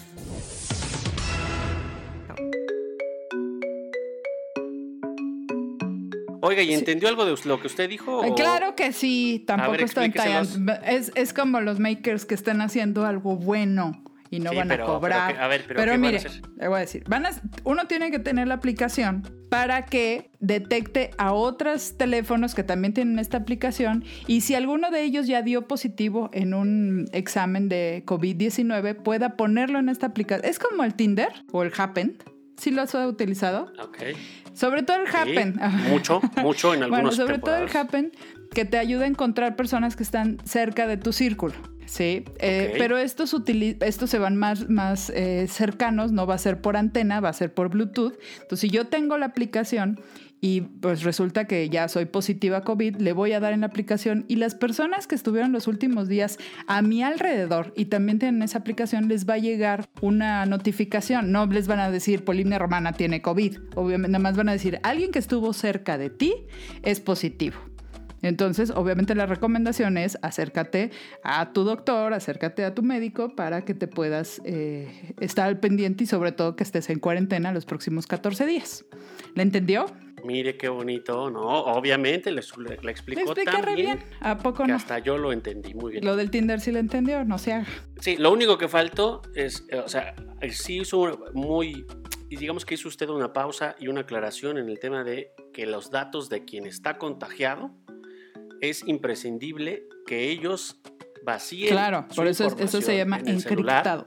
Oiga, 6.41 6.61
¿y 6.63 6.75
entendió 6.75 7.09
algo 7.09 7.25
de 7.25 7.35
lo 7.45 7.59
que 7.59 7.69
usted 7.69 7.89
dijo? 7.89 8.19
O- 8.19 8.35
Claro 8.35 8.77
que 8.77 8.93
sí, 8.93 9.43
tampoco 9.47 9.73
ver, 9.73 9.81
explíqueselos. 9.83 10.49
tallando. 10.53 10.73
Es, 10.85 11.11
es 11.15 11.33
como 11.33 11.61
los 11.63 11.79
makers 11.81 12.27
que 12.27 12.35
están 12.35 12.61
haciendo 12.61 13.07
algo 13.07 13.37
bueno 13.37 14.04
y 14.31 14.41
no 14.41 14.51
Sí, 14.51 14.57
van 14.57 14.69
pero- 14.69 14.85
a 14.85 14.87
cobrar. 14.87 15.27
pero 15.29 15.39
que- 15.39 15.45
a 15.45 15.49
ver, 15.49 15.65
pero 15.67 15.81
¿qué 15.81 15.87
van 15.91 16.05
a 16.05 16.07
mire, 16.11 16.21
le 16.57 16.69
voy 16.69 16.77
a 16.77 16.81
decir, 16.81 17.05
van 17.09 17.27
a, 17.27 17.31
uno 17.65 17.87
tiene 17.87 18.11
que 18.11 18.19
tener 18.19 18.49
la 18.49 18.55
aplicación 18.55 19.23
para 19.51 19.85
que 19.87 20.31
detecte 20.41 21.11
a 21.19 21.33
otros 21.33 21.97
teléfonos 21.97 22.55
que 22.55 22.65
también 22.65 22.93
tienen 22.95 23.19
esta 23.19 23.37
aplicación 23.37 24.05
y 24.27 24.41
si 24.41 24.55
alguno 24.57 24.91
de 24.91 25.03
ellos 25.05 25.27
ya 25.29 25.43
dio 25.43 25.69
positivo 25.69 26.31
en 26.33 26.55
un 26.55 27.07
examen 27.13 27.69
de 27.69 28.03
COVID-19, 28.07 28.95
pueda 28.95 29.37
ponerlo 29.37 29.79
en 29.79 29.89
esta 29.89 30.07
aplicación. 30.07 30.49
Es 30.51 30.59
como 30.59 30.83
el 30.85 30.95
Tinder 30.95 31.29
o 31.53 31.63
el 31.63 31.73
Happen. 31.77 32.19
¿Sí 32.57 32.71
lo 32.71 32.83
has 32.83 32.95
utilizado? 32.95 33.73
Ok. 33.83 33.99
Sobre 34.53 34.83
todo 34.85 34.99
el 34.99 35.09
Sí, 35.09 35.17
Happen. 35.17 35.57
mucho, 35.91 36.21
mucho 36.41 36.73
en 36.73 36.81
Bueno, 36.81 36.97
algunos 36.97 37.17
sobre 37.17 37.39
todo 37.39 37.57
el 37.57 37.63
temporadas. 37.67 37.77
Happen, 37.89 38.13
que 38.53 38.65
te 38.65 38.79
ayuda 38.79 39.05
a 39.05 39.09
encontrar 39.09 39.57
personas 39.57 39.97
que 39.97 40.05
están 40.05 40.39
cerca 40.45 40.87
de 40.87 40.97
tu 40.97 41.13
círculo. 41.13 41.55
Sí, 41.87 42.25
eh, 42.39 42.75
pero 42.79 42.99
estos, 42.99 43.35
estos 43.81 44.11
se 44.11 44.19
van 44.19 44.37
más, 44.37 44.69
más 44.69 45.11
eh, 45.11 45.47
cercanos, 45.49 46.13
no 46.13 46.27
va 46.27 46.35
a 46.35 46.39
ser 46.39 46.61
por 46.61 46.77
antena, 46.77 47.21
va 47.21 47.29
a 47.29 47.33
ser 47.33 47.53
por 47.53 47.71
Bluetooth. 47.71 48.15
Entonces, 48.43 48.61
si 48.61 48.71
yo 48.71 48.87
tengo 48.87 49.19
la 49.19 49.27
aplicación 49.27 50.01
y 50.41 50.61
pues 50.61 51.05
resulta 51.05 51.47
que 51.47 51.71
ya 51.71 51.89
soy 51.89 52.05
positiva 52.05 52.59
a 52.59 52.61
COVID, 52.63 52.97
le 52.97 53.13
voy 53.13 53.33
a 53.33 53.41
dar 53.41 53.55
en 53.55 53.61
la 53.63 53.67
aplicación 53.67 54.27
y 54.29 54.37
las 54.37 54.55
personas 54.55 55.07
que 55.07 55.15
estuvieron 55.15 55.53
los 55.53 55.67
últimos 55.67 56.07
días 56.07 56.39
a 56.67 56.83
mi 56.83 57.03
alrededor 57.03 57.73
y 57.77 57.87
también 57.87 58.19
tienen 58.19 58.43
esa 58.43 58.59
aplicación, 58.59 59.09
les 59.09 59.27
va 59.27 59.35
a 59.35 59.39
llegar 59.39 59.89
una 60.03 60.45
notificación. 60.45 61.33
No 61.33 61.47
les 61.47 61.67
van 61.67 61.81
a 61.81 61.91
decir 61.91 62.25
Polimnia 62.25 62.59
Romana 62.59 62.93
tiene 62.93 63.23
COVID. 63.23 63.57
Obviamente, 63.75 64.13
nada 64.13 64.23
más 64.23 64.37
van 64.37 64.51
a 64.51 64.53
decir 64.53 64.81
alguien 64.83 65.13
que 65.13 65.19
estuvo 65.19 65.53
cerca 65.55 65.97
de 65.97 66.11
ti 66.11 66.35
es 66.83 67.01
positivo. 67.01 67.57
Entonces, 68.25 68.71
obviamente 68.71 69.15
la 69.15 69.27
recomendación 69.27 69.99
es 69.99 70.17
acércate 70.23 70.91
a 71.23 71.53
tu 71.53 71.63
doctor, 71.63 72.15
acércate 72.15 72.65
a 72.65 72.75
tu 72.75 72.83
médico 72.83 73.37
para 73.37 73.67
que 73.67 73.75
te 73.75 73.87
puedas 73.87 74.41
eh, 74.47 75.13
estar 75.21 75.47
al 75.47 75.61
pendiente 75.61 76.05
y 76.05 76.07
sobre 76.07 76.33
todo 76.33 76.57
que 76.57 76.63
estés 76.63 76.89
en 76.89 77.01
cuarentena 77.01 77.53
los 77.53 77.67
próximos 77.67 78.07
14 78.07 78.47
días. 78.47 78.87
¿Le 79.35 79.43
entendió? 79.43 79.87
Mire 80.25 80.57
qué 80.57 80.71
bonito, 80.71 81.29
¿no? 81.31 81.43
Obviamente 81.43 82.33
le, 82.33 82.41
le, 82.67 82.79
le 82.83 82.91
explicó 82.91 83.35
tan 83.35 83.63
re 83.63 83.75
bien, 83.75 83.99
bien. 83.99 84.09
¿A 84.21 84.39
poco 84.39 84.63
que 84.63 84.71
no? 84.71 84.77
hasta 84.77 84.99
yo 85.01 85.19
lo 85.19 85.31
entendí 85.31 85.75
muy 85.75 85.93
bien. 85.93 86.05
Lo 86.07 86.17
del 86.17 86.31
Tinder 86.31 86.61
sí 86.61 86.73
le 86.73 86.79
entendió, 86.79 87.27
no 87.27 87.37
se 87.37 87.53
haga. 87.53 87.67
Sí, 88.01 88.17
lo 88.17 88.33
único 88.33 88.57
que 88.57 88.69
faltó 88.69 89.21
es, 89.35 89.67
eh, 89.69 89.77
o 89.77 89.89
sea, 89.89 90.15
eh, 90.41 90.51
sí 90.51 90.81
hizo 90.81 91.31
muy, 91.35 91.85
y 92.31 92.37
digamos 92.37 92.65
que 92.65 92.75
hizo 92.77 92.89
usted 92.89 93.11
una 93.11 93.35
pausa 93.35 93.77
y 93.79 93.89
una 93.89 94.01
aclaración 94.01 94.57
en 94.57 94.71
el 94.71 94.79
tema 94.79 95.05
de 95.05 95.33
que 95.53 95.67
los 95.67 95.91
datos 95.91 96.31
de 96.31 96.47
quien 96.47 96.65
está 96.65 96.97
contagiado 96.97 97.73
es 98.71 98.87
imprescindible 98.87 99.85
que 100.07 100.31
ellos 100.31 100.81
vacíen. 101.25 101.71
Claro, 101.71 102.07
su 102.11 102.17
por 102.17 102.27
eso 102.27 102.47
es- 102.47 102.53
eso 102.55 102.81
se 102.83 102.95
información 102.95 102.97
llama 102.97 103.17
en 103.19 103.41
celular. 103.41 103.77
encriptado. 103.87 104.07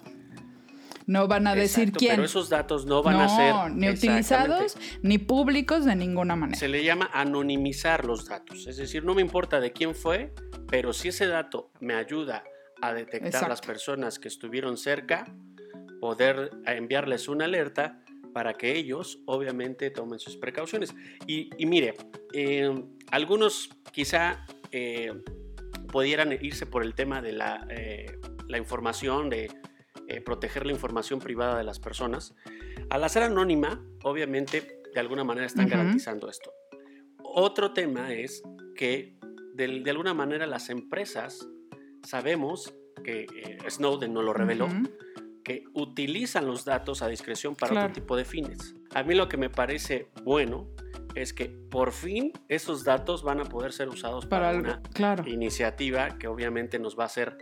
No 1.08 1.28
van 1.30 1.48
a 1.48 1.56
decir 1.56 1.84
Exacto, 1.84 2.00
quién. 2.00 2.12
Pero 2.16 2.26
esos 2.26 2.50
datos 2.50 2.86
no 2.86 3.02
van 3.02 3.16
no, 3.18 3.24
a 3.24 3.30
ser 3.30 3.72
ni 3.76 3.90
utilizados 3.90 4.78
ni 5.02 5.18
públicos 5.18 5.86
de 5.86 5.96
ninguna 5.96 6.36
manera. 6.36 6.60
Se 6.60 6.68
le 6.68 6.84
llama 6.84 7.10
anonimizar 7.14 8.06
los 8.06 8.28
datos. 8.28 8.68
Es 8.68 8.76
decir, 8.76 9.06
no 9.06 9.16
me 9.16 9.22
importa 9.22 9.62
de 9.62 9.72
quién 9.72 9.96
fue, 9.96 10.34
pero 10.70 10.92
si 10.92 11.08
ese 11.08 11.28
dato 11.28 11.72
me 11.80 11.94
ayuda 11.94 12.44
a 12.82 12.94
detectar 12.94 13.28
Exacto. 13.28 13.48
las 13.50 13.62
personas 13.62 14.20
que 14.20 14.28
estuvieron 14.28 14.76
cerca, 14.78 15.34
poder 16.02 16.52
enviarles 16.66 17.30
una 17.30 17.46
alerta 17.46 18.04
para 18.34 18.54
que 18.54 18.76
ellos 18.76 19.22
obviamente 19.26 19.90
tomen 19.92 20.20
sus 20.20 20.38
precauciones. 20.38 20.96
Y, 21.26 21.50
y 21.58 21.66
mire, 21.66 21.96
eh, 22.34 22.72
algunos 23.12 23.70
quizá 23.92 24.46
eh, 24.72 25.12
pudieran 25.92 26.32
irse 26.42 26.66
por 26.66 26.84
el 26.84 26.94
tema 26.94 27.22
de 27.22 27.32
la, 27.32 27.68
eh, 27.70 28.20
la 28.48 28.58
información, 28.58 29.30
de 29.30 29.50
proteger 30.24 30.66
la 30.66 30.72
información 30.72 31.20
privada 31.20 31.58
de 31.58 31.66
las 31.66 31.80
personas. 31.80 32.34
Al 32.90 33.04
hacer 33.04 33.24
anónima, 33.24 33.86
obviamente, 34.04 34.80
de 34.94 35.00
alguna 35.02 35.26
manera 35.26 35.46
están 35.46 35.68
garantizando 35.68 36.30
esto. 36.30 36.50
Otro 37.22 37.74
tema 37.74 38.14
es 38.14 38.42
que 38.76 39.18
de, 39.54 39.82
de 39.82 39.92
alguna 39.92 40.14
manera 40.14 40.48
las 40.48 40.70
empresas 40.70 41.46
sabemos 42.04 42.74
que 43.04 43.26
Snowden 43.70 44.14
no 44.14 44.22
lo 44.22 44.34
reveló. 44.34 44.70
Que 45.48 45.64
utilizan 45.74 46.46
los 46.46 46.66
datos 46.66 47.02
a 47.02 47.08
discreción 47.08 47.56
para 47.56 47.72
Claro. 47.72 47.88
otro 47.88 48.02
tipo 48.02 48.18
de 48.18 48.26
fines. 48.26 48.76
A 48.94 49.02
mí 49.04 49.16
lo 49.16 49.30
que 49.30 49.38
me 49.38 49.50
parece 49.50 50.10
bueno 50.26 50.68
es 51.16 51.32
que 51.32 51.46
por 51.46 51.94
fin 51.94 52.34
esos 52.50 52.84
datos 52.84 53.24
van 53.24 53.40
a 53.40 53.46
poder 53.46 53.72
ser 53.72 53.88
usados 53.88 54.26
Para 54.26 54.48
para, 54.48 54.50
algo, 54.50 54.64
una 54.64 54.82
claro. 54.94 55.24
iniciativa 55.26 56.18
que 56.18 56.28
obviamente 56.28 56.80
nos 56.80 57.00
va 57.00 57.04
a 57.04 57.06
hacer 57.06 57.38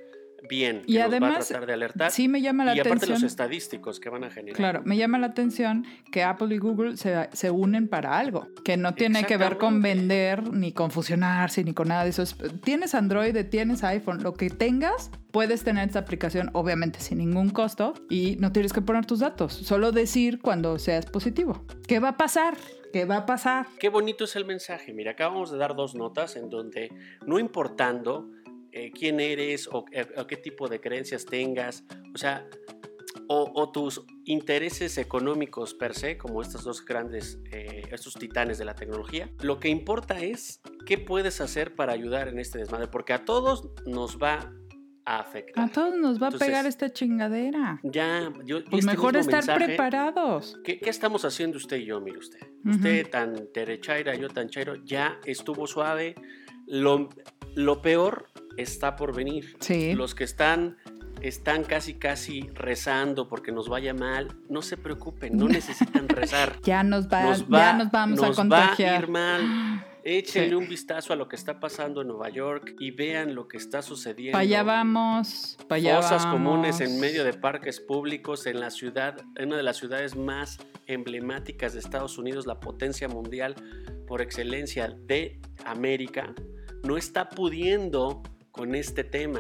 bien, 0.49 0.81
que 0.81 0.91
Y 0.91 0.95
nos 0.95 1.01
va 1.01 1.03
a 1.05 1.07
además, 1.07 1.47
tratar 1.47 1.65
de 1.67 1.73
alertar. 1.73 2.11
Sí 2.11 2.27
me 2.27 2.41
llama 2.41 2.65
la 2.65 2.75
y 2.75 2.79
aparte 2.79 2.97
atención. 3.05 3.21
los 3.21 3.23
estadísticos 3.23 3.99
que 3.99 4.09
van 4.09 4.23
a 4.23 4.29
generar. 4.29 4.55
Claro, 4.55 4.81
me 4.85 4.97
llama 4.97 5.17
la 5.19 5.27
atención 5.27 5.85
que 6.11 6.23
Apple 6.23 6.53
y 6.55 6.57
Google 6.57 6.97
se, 6.97 7.29
se 7.33 7.51
unen 7.51 7.87
para 7.87 8.17
algo, 8.17 8.47
que 8.63 8.77
no 8.77 8.93
tiene 8.95 9.23
que 9.25 9.37
ver 9.37 9.57
con 9.57 9.81
vender, 9.81 10.51
ni 10.53 10.71
con 10.71 10.91
fusionarse, 10.91 11.63
ni 11.63 11.73
con 11.73 11.87
nada 11.89 12.03
de 12.03 12.09
eso. 12.09 12.21
Es- 12.23 12.35
Tienes 12.63 12.95
Android, 12.95 13.35
tienes 13.49 13.83
iPhone, 13.83 14.23
lo 14.23 14.33
que 14.33 14.49
tengas, 14.49 15.11
puedes 15.31 15.63
tener 15.63 15.87
esta 15.87 15.99
aplicación, 15.99 16.49
obviamente 16.53 16.99
sin 16.99 17.17
ningún 17.17 17.49
costo, 17.49 17.93
y 18.09 18.37
no 18.39 18.51
tienes 18.51 18.73
que 18.73 18.81
poner 18.81 19.05
tus 19.05 19.19
datos, 19.19 19.53
solo 19.53 19.91
decir 19.91 20.39
cuando 20.41 20.79
seas 20.79 21.05
positivo. 21.05 21.65
¿Qué 21.87 21.99
va 21.99 22.09
a 22.09 22.17
pasar? 22.17 22.55
¿Qué 22.93 23.03
va 23.03 23.17
a 23.17 23.25
pasar? 23.25 23.67
Qué 23.77 23.89
bonito 23.89 24.23
es 24.23 24.37
el 24.37 24.45
mensaje. 24.45 24.93
Mira, 24.93 25.11
acabamos 25.11 25.51
de 25.51 25.57
dar 25.57 25.75
dos 25.75 25.95
notas 25.95 26.37
en 26.37 26.49
donde, 26.49 26.89
no 27.25 27.39
importando 27.39 28.29
eh, 28.75 28.91
quién 28.91 29.19
eres 29.19 29.67
o, 29.71 29.85
eh, 29.91 30.05
o 30.17 30.27
qué 30.27 30.37
tipo 30.37 30.67
de 30.67 30.79
creencias 30.79 31.25
tengas, 31.25 31.83
o 32.13 32.17
sea, 32.17 32.45
o, 33.27 33.49
o 33.55 33.71
tus 33.71 34.05
intereses 34.25 34.97
económicos 34.97 35.73
per 35.73 35.93
se, 35.95 36.17
como 36.17 36.41
estos 36.41 36.63
dos 36.65 36.83
grandes, 36.83 37.39
eh, 37.51 37.83
estos 37.91 38.13
titanes 38.15 38.57
de 38.57 38.65
la 38.65 38.75
tecnología, 38.75 39.29
lo 39.41 39.59
que 39.59 39.69
importa 39.69 40.19
es 40.19 40.61
qué 40.85 40.97
puedes 40.97 41.39
hacer 41.41 41.73
para 41.75 41.93
ayudar 41.93 42.27
en 42.27 42.37
este 42.39 42.59
desmadre, 42.59 42.87
porque 42.87 43.13
a 43.13 43.23
todos 43.25 43.69
nos 43.85 44.17
va 44.21 44.53
a 45.05 45.19
afectar. 45.19 45.63
A 45.63 45.71
todos 45.71 45.95
nos 45.95 46.21
va 46.21 46.27
a 46.27 46.31
pegar 46.31 46.65
esta 46.65 46.91
chingadera. 46.91 47.79
Ya, 47.83 48.33
yo, 48.43 48.63
Pues 48.65 48.79
este 48.83 48.91
mejor 48.91 49.15
estar 49.15 49.35
mensaje- 49.45 49.65
preparados. 49.65 50.59
¿Qué, 50.63 50.79
qué 50.79 50.89
estamos 50.89 51.23
haciendo 51.25 51.57
usted 51.57 51.77
y 51.77 51.85
yo, 51.85 52.01
mire 52.01 52.17
usted? 52.17 52.39
Usted 52.65 53.09
tan 53.09 53.47
derechaira, 53.53 54.15
yo 54.15 54.27
tan 54.29 54.49
chairo, 54.49 54.75
ya 54.83 55.19
estuvo 55.25 55.67
suave. 55.67 56.15
Lo, 56.67 57.07
lo 57.55 57.81
peor 57.83 58.27
está 58.57 58.95
por 58.95 59.15
venir. 59.15 59.55
Sí. 59.59 59.93
Los 59.93 60.15
que 60.15 60.23
están, 60.23 60.77
están 61.21 61.63
casi, 61.63 61.95
casi 61.95 62.49
rezando 62.53 63.27
porque 63.27 63.51
nos 63.51 63.69
vaya 63.69 63.93
mal, 63.93 64.35
no 64.49 64.61
se 64.61 64.77
preocupen, 64.77 65.37
no 65.37 65.47
necesitan 65.47 66.07
rezar. 66.09 66.59
Ya 66.63 66.83
nos, 66.83 67.07
va, 67.07 67.23
Nos 67.23 67.39
ya 67.41 67.45
va, 67.57 67.73
nos 67.73 67.91
vamos 67.91 68.23
a 68.23 68.31
contagiar. 68.31 68.91
va 68.91 68.97
a 68.97 68.99
ir 69.01 69.07
mal. 69.09 69.85
Échenle 70.07 70.49
Sí. 70.49 70.53
un 70.53 70.69
vistazo 70.69 71.13
a 71.13 71.15
lo 71.15 71.27
que 71.27 71.35
está 71.35 71.59
pasando 71.59 72.01
en 72.01 72.09
Nueva 72.09 72.29
York 72.29 72.75
y 72.79 72.91
vean 72.91 73.33
lo 73.33 73.47
que 73.47 73.57
está 73.57 73.81
sucediendo. 73.81 74.33
Para 74.33 74.43
allá 74.43 74.61
vamos, 74.61 75.57
para 75.67 75.77
allá 75.77 75.99
vamos. 75.99 76.25
comunes 76.27 76.79
en 76.79 76.99
medio 76.99 77.23
de 77.23 77.33
parques 77.33 77.79
públicos 77.79 78.45
en 78.45 78.59
la 78.59 78.69
ciudad, 78.69 79.15
en 79.35 79.47
una 79.47 79.57
de 79.57 79.63
las 79.63 79.77
ciudades 79.77 80.15
más 80.15 80.59
emblemáticas 80.85 81.73
de 81.73 81.79
Estados 81.79 82.19
Unidos, 82.19 82.45
la 82.45 82.59
potencia 82.59 83.07
mundial 83.07 83.55
por 84.05 84.21
excelencia 84.21 84.95
de 85.07 85.39
América, 85.65 86.35
no 86.83 86.97
está 86.97 87.29
pudiendo 87.29 88.21
con 88.55 88.73
este 88.75 89.03
tema. 89.03 89.39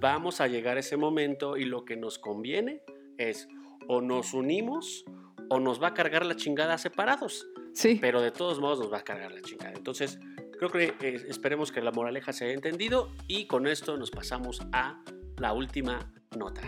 Vamos 0.00 0.40
a 0.40 0.46
llegar 0.46 0.76
a 0.76 0.80
ese 0.80 0.96
momento 0.96 1.56
y 1.56 1.64
lo 1.64 1.84
que 1.84 1.96
nos 1.96 2.18
conviene 2.18 2.82
es 3.16 3.48
o 3.88 4.00
nos 4.00 4.34
unimos 4.34 5.04
o 5.48 5.58
nos 5.60 5.82
va 5.82 5.88
a 5.88 5.94
cargar 5.94 6.24
la 6.26 6.36
chingada 6.36 6.76
separados, 6.78 7.46
Sí. 7.72 7.98
pero 8.00 8.20
de 8.20 8.30
todos 8.30 8.60
modos 8.60 8.78
nos 8.80 8.92
va 8.92 8.98
a 8.98 9.04
cargar 9.04 9.32
la 9.32 9.40
chingada. 9.42 9.72
Entonces, 9.74 10.18
creo 10.58 10.70
que 10.70 10.94
eh, 11.00 11.24
esperemos 11.28 11.72
que 11.72 11.80
la 11.80 11.90
moraleja 11.90 12.32
se 12.32 12.44
haya 12.44 12.54
entendido 12.54 13.10
y 13.26 13.46
con 13.46 13.66
esto 13.66 13.96
nos 13.96 14.10
pasamos 14.10 14.60
a 14.72 15.02
la 15.38 15.52
última 15.54 16.12
nota. 16.36 16.60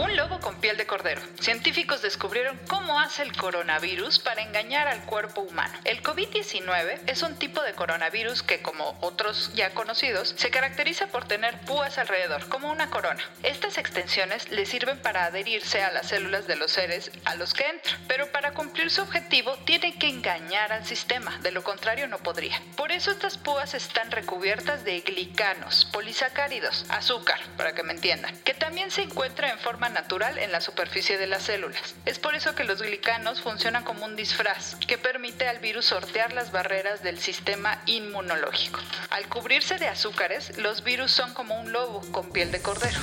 Un 0.00 0.16
lobo 0.16 0.40
con 0.40 0.58
piel 0.62 0.78
de 0.78 0.86
cordero. 0.86 1.20
Científicos 1.40 2.00
descubrieron 2.00 2.58
cómo 2.68 2.98
hace 3.00 3.22
el 3.22 3.36
coronavirus 3.36 4.18
para 4.18 4.40
engañar 4.40 4.88
al 4.88 5.04
cuerpo 5.04 5.42
humano. 5.42 5.78
El 5.84 6.02
COVID-19 6.02 7.00
es 7.06 7.22
un 7.22 7.36
tipo 7.36 7.60
de 7.60 7.74
coronavirus 7.74 8.42
que, 8.42 8.62
como 8.62 8.96
otros 9.02 9.52
ya 9.52 9.74
conocidos, 9.74 10.32
se 10.38 10.48
caracteriza 10.48 11.08
por 11.08 11.28
tener 11.28 11.60
púas 11.66 11.98
alrededor, 11.98 12.48
como 12.48 12.70
una 12.70 12.88
corona. 12.88 13.22
Estas 13.42 13.76
extensiones 13.76 14.50
le 14.50 14.64
sirven 14.64 14.96
para 14.96 15.26
adherirse 15.26 15.82
a 15.82 15.92
las 15.92 16.08
células 16.08 16.46
de 16.46 16.56
los 16.56 16.72
seres 16.72 17.10
a 17.26 17.34
los 17.34 17.52
que 17.52 17.68
entra, 17.68 17.98
pero 18.08 18.32
para 18.32 18.54
cumplir 18.54 18.90
su 18.90 19.02
objetivo 19.02 19.54
tiene 19.66 19.98
que 19.98 20.08
engañar 20.08 20.72
al 20.72 20.86
sistema, 20.86 21.36
de 21.42 21.52
lo 21.52 21.62
contrario 21.62 22.08
no 22.08 22.16
podría. 22.20 22.58
Por 22.74 22.90
eso 22.90 23.10
estas 23.10 23.36
púas 23.36 23.74
están 23.74 24.10
recubiertas 24.10 24.82
de 24.82 25.00
glicanos, 25.00 25.86
polisacáridos, 25.92 26.86
azúcar, 26.88 27.38
para 27.58 27.74
que 27.74 27.82
me 27.82 27.92
entiendan, 27.92 28.34
que 28.44 28.54
también 28.54 28.90
se 28.90 29.02
encuentra 29.02 29.50
en 29.50 29.58
forma 29.58 29.89
natural 29.90 30.38
en 30.38 30.52
la 30.52 30.60
superficie 30.60 31.18
de 31.18 31.26
las 31.26 31.44
células. 31.44 31.94
Es 32.06 32.18
por 32.18 32.34
eso 32.34 32.54
que 32.54 32.64
los 32.64 32.82
glicanos 32.82 33.40
funcionan 33.40 33.84
como 33.84 34.04
un 34.04 34.16
disfraz 34.16 34.76
que 34.86 34.98
permite 34.98 35.48
al 35.48 35.58
virus 35.58 35.86
sortear 35.86 36.32
las 36.32 36.52
barreras 36.52 37.02
del 37.02 37.18
sistema 37.18 37.80
inmunológico. 37.86 38.80
Al 39.10 39.26
cubrirse 39.28 39.78
de 39.78 39.88
azúcares, 39.88 40.56
los 40.58 40.84
virus 40.84 41.10
son 41.10 41.34
como 41.34 41.60
un 41.60 41.72
lobo 41.72 42.00
con 42.12 42.30
piel 42.30 42.50
de 42.50 42.60
cordero. 42.62 42.98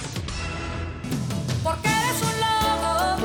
Porque 1.63 1.88
eres 1.89 2.22
un 2.22 2.39
lobo, 2.39 3.17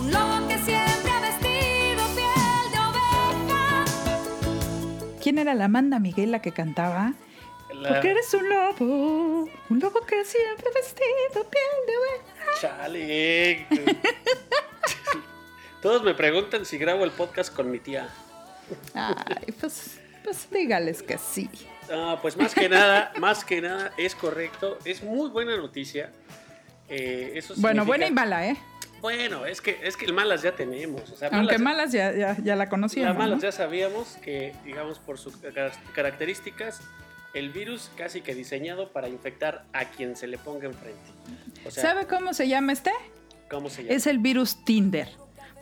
un 0.00 0.10
lobo 0.10 0.48
que 0.48 0.58
siempre 0.58 1.10
ha 1.10 1.20
vestido 1.20 2.06
piel 2.14 2.72
de 2.72 2.78
oveja. 2.78 3.84
¿Quién 5.22 5.38
era 5.38 5.54
la 5.54 5.64
Amanda 5.66 5.98
Miguel 5.98 6.30
la 6.32 6.42
que 6.42 6.52
cantaba? 6.52 7.14
La- 7.80 7.88
Porque 7.88 8.10
eres 8.10 8.32
un 8.34 8.48
lobo, 8.48 9.48
un 9.70 9.80
lobo 9.80 10.00
que 10.02 10.22
siempre 10.24 10.66
vestido 10.74 11.48
piel 11.48 11.86
de 11.86 11.96
oveja. 11.96 12.60
Chale. 12.60 13.66
Todos 15.82 16.02
me 16.02 16.14
preguntan 16.14 16.66
si 16.66 16.76
grabo 16.76 17.04
el 17.04 17.10
podcast 17.10 17.54
con 17.54 17.70
mi 17.70 17.78
tía. 17.78 18.08
Ay, 18.94 19.52
pues, 19.58 19.98
pues 20.22 20.48
dígales 20.50 21.02
que 21.02 21.16
sí. 21.16 21.48
Ah, 21.90 22.18
pues 22.20 22.36
más 22.36 22.54
que 22.54 22.68
nada, 22.68 23.12
más 23.18 23.44
que 23.44 23.60
nada 23.62 23.92
es 23.96 24.14
correcto. 24.14 24.78
Es 24.84 25.02
muy 25.02 25.30
buena 25.30 25.56
noticia. 25.56 26.12
Eh, 26.88 27.32
eso 27.36 27.54
Bueno, 27.56 27.82
significa- 27.82 27.86
buena 27.86 28.06
y 28.06 28.10
mala, 28.12 28.46
¿eh? 28.48 28.56
Bueno, 29.00 29.46
es 29.46 29.62
que, 29.62 29.80
es 29.82 29.96
que 29.96 30.12
malas 30.12 30.42
ya 30.42 30.52
tenemos. 30.54 31.08
O 31.10 31.16
sea, 31.16 31.28
Aunque 31.32 31.56
malas, 31.56 31.90
malas 31.90 31.92
ya, 31.92 32.12
ya, 32.12 32.36
ya 32.44 32.54
la 32.56 32.68
conocíamos. 32.68 33.16
malas 33.16 33.36
¿no? 33.38 33.42
ya 33.42 33.52
sabíamos 33.52 34.18
que, 34.22 34.54
digamos, 34.66 34.98
por 34.98 35.16
sus 35.16 35.36
car- 35.38 35.72
características, 35.94 36.82
el 37.34 37.50
virus 37.50 37.90
casi 37.96 38.20
que 38.20 38.34
diseñado 38.34 38.92
para 38.92 39.08
infectar 39.08 39.64
a 39.72 39.84
quien 39.86 40.16
se 40.16 40.26
le 40.26 40.38
ponga 40.38 40.66
enfrente. 40.66 40.98
O 41.66 41.70
sea, 41.70 41.82
¿Sabe 41.82 42.06
cómo 42.06 42.34
se 42.34 42.48
llama 42.48 42.72
este? 42.72 42.90
¿cómo 43.50 43.68
se 43.70 43.82
llama? 43.84 43.94
Es 43.94 44.06
el 44.06 44.18
virus 44.18 44.64
Tinder. 44.64 45.08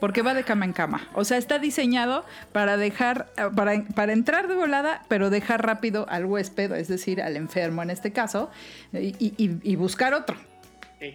Porque 0.01 0.23
va 0.23 0.33
de 0.33 0.45
cama 0.45 0.65
en 0.65 0.73
cama. 0.73 1.09
O 1.15 1.25
sea, 1.25 1.39
está 1.39 1.59
diseñado 1.59 2.25
para 2.53 2.77
dejar, 2.77 3.33
para, 3.57 3.83
para 3.97 4.13
entrar 4.13 4.47
de 4.47 4.55
volada, 4.55 5.03
pero 5.09 5.29
dejar 5.29 5.67
rápido 5.67 6.07
al 6.09 6.25
huésped, 6.25 6.71
es 6.73 6.87
decir, 6.87 7.21
al 7.21 7.35
enfermo 7.37 7.83
en 7.83 7.91
este 7.91 8.13
caso, 8.13 8.49
y, 8.93 9.09
y- 9.19 9.59
y 9.61 9.75
buscar 9.77 10.15
otro. 10.15 10.37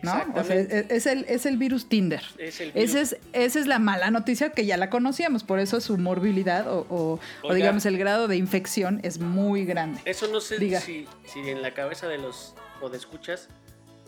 ¿No? 0.01 0.11
O 0.11 0.43
sea, 0.43 0.55
Exactamente. 0.59 0.79
es, 0.79 0.85
es 0.91 1.05
el, 1.05 1.25
es 1.27 1.45
el 1.45 1.57
virus 1.57 1.87
Tinder. 1.89 2.21
Es 2.37 2.59
el 2.61 2.71
virus. 2.71 2.89
Ese 2.89 3.01
es, 3.01 3.17
esa 3.33 3.59
es 3.59 3.67
la 3.67 3.79
mala 3.79 4.11
noticia 4.11 4.49
que 4.51 4.65
ya 4.65 4.77
la 4.77 4.89
conocíamos, 4.89 5.43
por 5.43 5.59
eso 5.59 5.81
su 5.81 5.97
morbilidad 5.97 6.67
o, 6.71 6.85
o- 6.89 7.19
o 7.43 7.53
digamos 7.53 7.85
el 7.85 7.97
grado 7.97 8.27
de 8.27 8.37
infección 8.37 8.99
es 9.03 9.19
muy 9.19 9.65
grande. 9.65 9.99
Eso 10.05 10.27
no 10.27 10.39
sé 10.41 10.57
Diga. 10.57 10.79
si, 10.79 11.07
si 11.25 11.39
en 11.49 11.61
la 11.61 11.73
cabeza 11.73 12.07
de 12.07 12.17
los 12.17 12.55
escuchas 12.93 13.49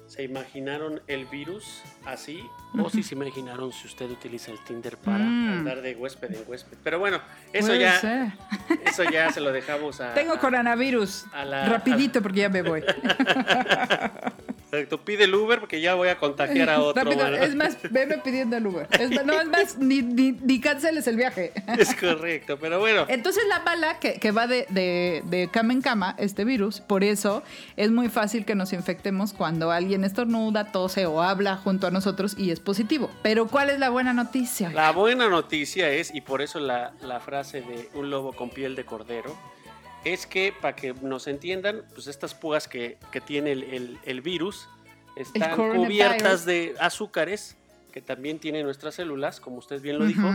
se 0.08 0.22
imaginaron 0.22 1.02
el 1.08 1.26
virus 1.26 1.82
así 2.06 2.40
o 2.78 2.90
si 2.92 3.02
se 3.02 3.16
imaginaron 3.16 3.72
si 3.74 3.88
usted 3.88 4.08
utiliza 4.12 4.52
el 4.52 4.60
Tinder 4.64 4.98
para 4.98 5.24
Mm. 5.24 5.52
andar 5.60 5.82
de 5.82 5.96
huésped 5.96 6.32
en 6.32 6.44
huésped. 6.48 6.78
Pero 6.84 7.00
bueno, 7.00 7.20
eso 7.54 7.68
Puede 7.68 7.80
ya, 7.80 8.00
ser. 8.00 8.28
eso 8.86 9.04
ya 9.10 9.32
se 9.32 9.40
lo 9.42 9.52
dejamos 9.52 10.00
a. 10.02 10.14
Tengo 10.14 10.34
a- 10.34 10.40
coronavirus. 10.40 11.26
a 11.34 11.44
la- 11.46 11.66
Rapidito 11.70 12.22
porque 12.22 12.42
ya 12.42 12.50
me 12.50 12.62
voy. 12.62 12.84
Exacto, 14.76 15.04
pide 15.04 15.24
el 15.26 15.36
Uber 15.36 15.60
porque 15.60 15.82
ya 15.82 15.96
voy 15.96 16.10
a 16.10 16.18
contagiar 16.18 16.70
a 16.70 16.80
otro. 16.84 17.04
Rápido, 17.04 17.28
es 17.28 17.56
más, 17.56 17.78
veme 17.90 18.18
pidiendo 18.20 18.58
el 18.58 18.68
Uber. 18.68 18.88
Es, 19.00 19.12
más- 19.12 19.26
no, 19.26 19.40
es 19.40 19.48
más, 19.48 19.78
ni, 19.78 20.02
ni, 20.02 20.32
ni 20.34 20.60
canceles 20.60 21.08
el 21.08 21.16
viaje. 21.16 21.52
Es 21.78 21.94
correcto, 21.96 22.58
pero 22.60 22.80
bueno. 22.80 23.06
Entonces 23.08 23.44
la 23.50 23.60
bala 23.60 24.00
que, 24.00 24.14
que 24.20 24.32
va 24.32 24.48
de, 24.48 24.66
de, 24.70 25.22
de 25.26 25.50
cama 25.50 25.74
en 25.74 25.82
cama, 25.82 26.16
este 26.18 26.46
virus, 26.46 26.80
por 26.82 27.04
eso 27.04 27.44
es 27.76 27.92
muy 27.92 28.10
fácil 28.10 28.46
que 28.46 28.56
nos 28.56 28.74
infectemos 28.74 29.34
cuando 29.34 29.72
alguien 29.72 30.04
estornuda, 30.04 30.72
tose 30.72 31.06
o 31.06 31.22
habla 31.22 31.58
junto 31.58 31.88
a 31.88 31.92
nosotros 31.92 32.36
y 32.38 32.52
es 32.52 32.60
positivo. 32.60 33.10
Pero 33.24 33.48
¿cuál 33.48 33.70
es 33.70 33.80
la 33.80 33.90
buena 33.90 34.14
noticia? 34.14 34.70
La 34.72 34.92
buena 34.92 35.28
noticia 35.30 35.90
es, 35.92 36.14
y 36.14 36.22
por 36.22 36.42
eso 36.42 36.60
la, 36.60 36.94
la 37.02 37.20
frase 37.20 37.62
de 37.62 37.90
un 37.94 38.10
lobo 38.10 38.34
con 38.34 38.50
piel 38.50 38.76
de 38.76 38.86
cordero, 38.86 39.36
es 40.06 40.26
que 40.26 40.54
para 40.62 40.76
que 40.76 40.94
nos 41.02 41.28
entiendan, 41.28 41.82
pues 41.94 42.08
estas 42.08 42.34
púas 42.34 42.68
que, 42.68 42.98
que 43.12 43.20
tiene 43.22 43.52
el, 43.52 43.64
el- 43.64 44.00
el 44.06 44.22
virus 44.22 44.68
están 45.16 45.52
cubiertas 45.86 46.46
de 46.46 46.76
azúcares 46.80 47.58
que 47.92 48.02
también 48.02 48.40
tienen 48.40 48.64
nuestras 48.66 48.96
células, 48.96 49.40
como 49.40 49.58
usted 49.58 49.82
bien 49.82 49.98
lo 50.00 50.06
dijo. 50.06 50.28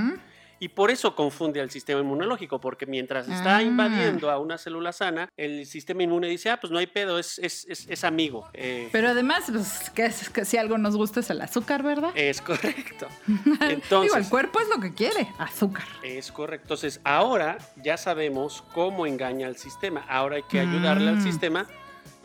Y 0.61 0.69
por 0.69 0.91
eso 0.93 1.17
confunde 1.17 1.61
al 1.61 1.71
sistema 1.71 2.01
inmunológico, 2.01 2.61
porque 2.61 2.87
mientras 2.87 3.27
está 3.29 3.57
Ah. 3.57 3.63
invadiendo 3.63 4.31
a 4.31 4.39
una 4.39 4.59
célula 4.59 4.93
sana, 4.93 5.29
el 5.37 5.67
sistema 5.67 6.03
inmune 6.05 6.29
dice, 6.29 6.51
ah, 6.51 6.61
pues 6.61 6.71
no 6.71 6.79
hay 6.79 6.87
pedo, 6.87 7.19
es, 7.19 7.39
es, 7.41 7.67
es, 7.69 7.89
es 7.89 8.05
amigo. 8.05 8.47
Eh, 8.53 8.89
Pero 8.93 9.09
además, 9.09 9.45
pues, 9.51 9.91
que, 9.91 10.05
es- 10.07 10.29
que 10.29 10.45
si 10.45 10.59
algo 10.59 10.79
nos 10.79 10.95
gusta 10.97 11.21
es 11.21 11.31
el 11.31 11.41
azúcar, 11.41 11.83
¿verdad? 11.83 12.11
es 12.15 12.41
correcto. 12.43 13.09
Digo, 13.27 13.57
el 13.65 13.71
Entonces, 13.73 14.29
cuerpo 14.29 14.61
es 14.61 14.69
lo 14.69 14.79
que 14.81 14.95
quiere, 14.95 15.27
azúcar. 15.39 15.85
Es 16.05 16.31
correcto. 16.31 16.65
Entonces, 16.67 17.01
ahora 17.05 17.57
ya 17.83 17.97
sabemos 17.97 18.63
cómo 18.75 19.07
engaña 19.07 19.47
al 19.47 19.57
sistema. 19.57 20.05
Ahora 20.09 20.37
hay 20.37 20.43
que 20.43 20.61
ayudarle 20.61 21.09
al 21.09 21.23
sistema 21.23 21.67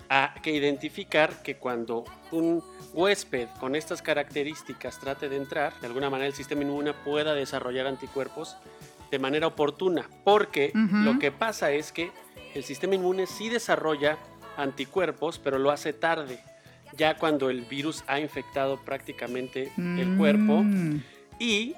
a 0.10 0.36
que 0.44 0.52
identificar 0.52 1.42
que 1.42 1.56
cuando 1.58 2.04
un 2.32 2.64
huésped 2.94 3.48
con 3.60 3.76
estas 3.76 4.02
características 4.02 5.00
trate 5.00 5.30
de 5.30 5.38
entrar, 5.38 5.80
de 5.82 5.88
alguna 5.88 6.10
manera 6.10 6.28
el 6.28 6.34
sistema 6.34 6.62
inmune 6.62 6.94
pueda 6.94 7.34
desarrollar 7.34 7.88
anticuerpos 7.88 8.58
de 9.12 9.20
manera 9.20 9.48
oportuna. 9.48 10.10
Porque 10.24 10.72
lo 10.74 11.20
que 11.20 11.32
pasa 11.32 11.72
es 11.72 11.92
que 11.92 12.12
el 12.54 12.64
sistema 12.64 12.96
inmune 12.96 13.28
sí 13.28 13.50
desarrolla 13.50 14.18
anticuerpos, 14.58 15.40
pero 15.40 15.60
lo 15.60 15.72
hace 15.72 15.94
tarde. 15.94 16.40
Ya 16.98 17.18
cuando 17.18 17.50
el 17.50 17.62
virus 17.62 18.04
ha 18.08 18.20
infectado 18.20 18.78
prácticamente 18.84 19.72
el 19.78 20.16
cuerpo, 20.18 20.64
Mm. 20.64 21.02
y 21.40 21.76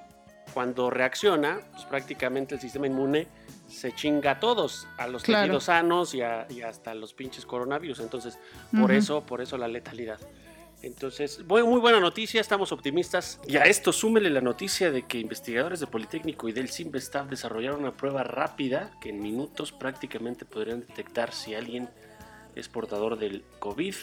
cuando 0.54 0.90
reacciona, 0.90 1.60
pues 1.72 1.86
prácticamente 1.86 2.56
el 2.56 2.62
sistema 2.62 2.88
inmune 2.88 3.28
se 3.68 3.94
chinga 3.94 4.32
a 4.32 4.40
todos, 4.40 4.88
a 4.98 5.08
los 5.08 5.24
Claro. 5.24 5.44
tejidos 5.44 5.66
sanos 5.66 6.14
y, 6.14 6.22
a- 6.22 6.48
y 6.50 6.62
hasta 6.62 6.94
los 6.96 7.14
pinches 7.14 7.46
coronavirus. 7.46 8.00
Entonces, 8.00 8.40
por 8.80 8.92
eso, 8.92 9.22
por 9.26 9.42
eso 9.42 9.58
la 9.58 9.68
letalidad. 9.68 10.20
Entonces, 10.84 11.44
bu- 11.46 11.66
muy 11.66 11.80
buena 11.80 12.00
noticia, 12.00 12.40
estamos 12.40 12.72
optimistas. 12.72 13.40
Y 13.48 13.58
a 13.58 13.64
esto 13.64 13.92
súmele 13.92 14.30
la 14.30 14.42
noticia 14.42 14.92
de 14.92 15.04
que 15.04 15.18
investigadores 15.20 15.80
de 15.80 15.88
Politécnico 15.88 16.48
y 16.48 16.52
del 16.52 16.70
Simvestav 16.70 17.28
desarrollaron 17.30 17.80
una 17.80 17.92
prueba 17.92 18.24
rápida 18.24 18.92
que 19.02 19.10
en 19.10 19.20
minutos 19.22 19.72
prácticamente 19.72 20.46
podrían 20.46 20.82
detectar 20.82 21.34
si 21.34 21.56
alguien 21.56 21.90
es 22.56 22.70
portador 22.70 23.18
del 23.18 23.44
COVID 23.60 23.96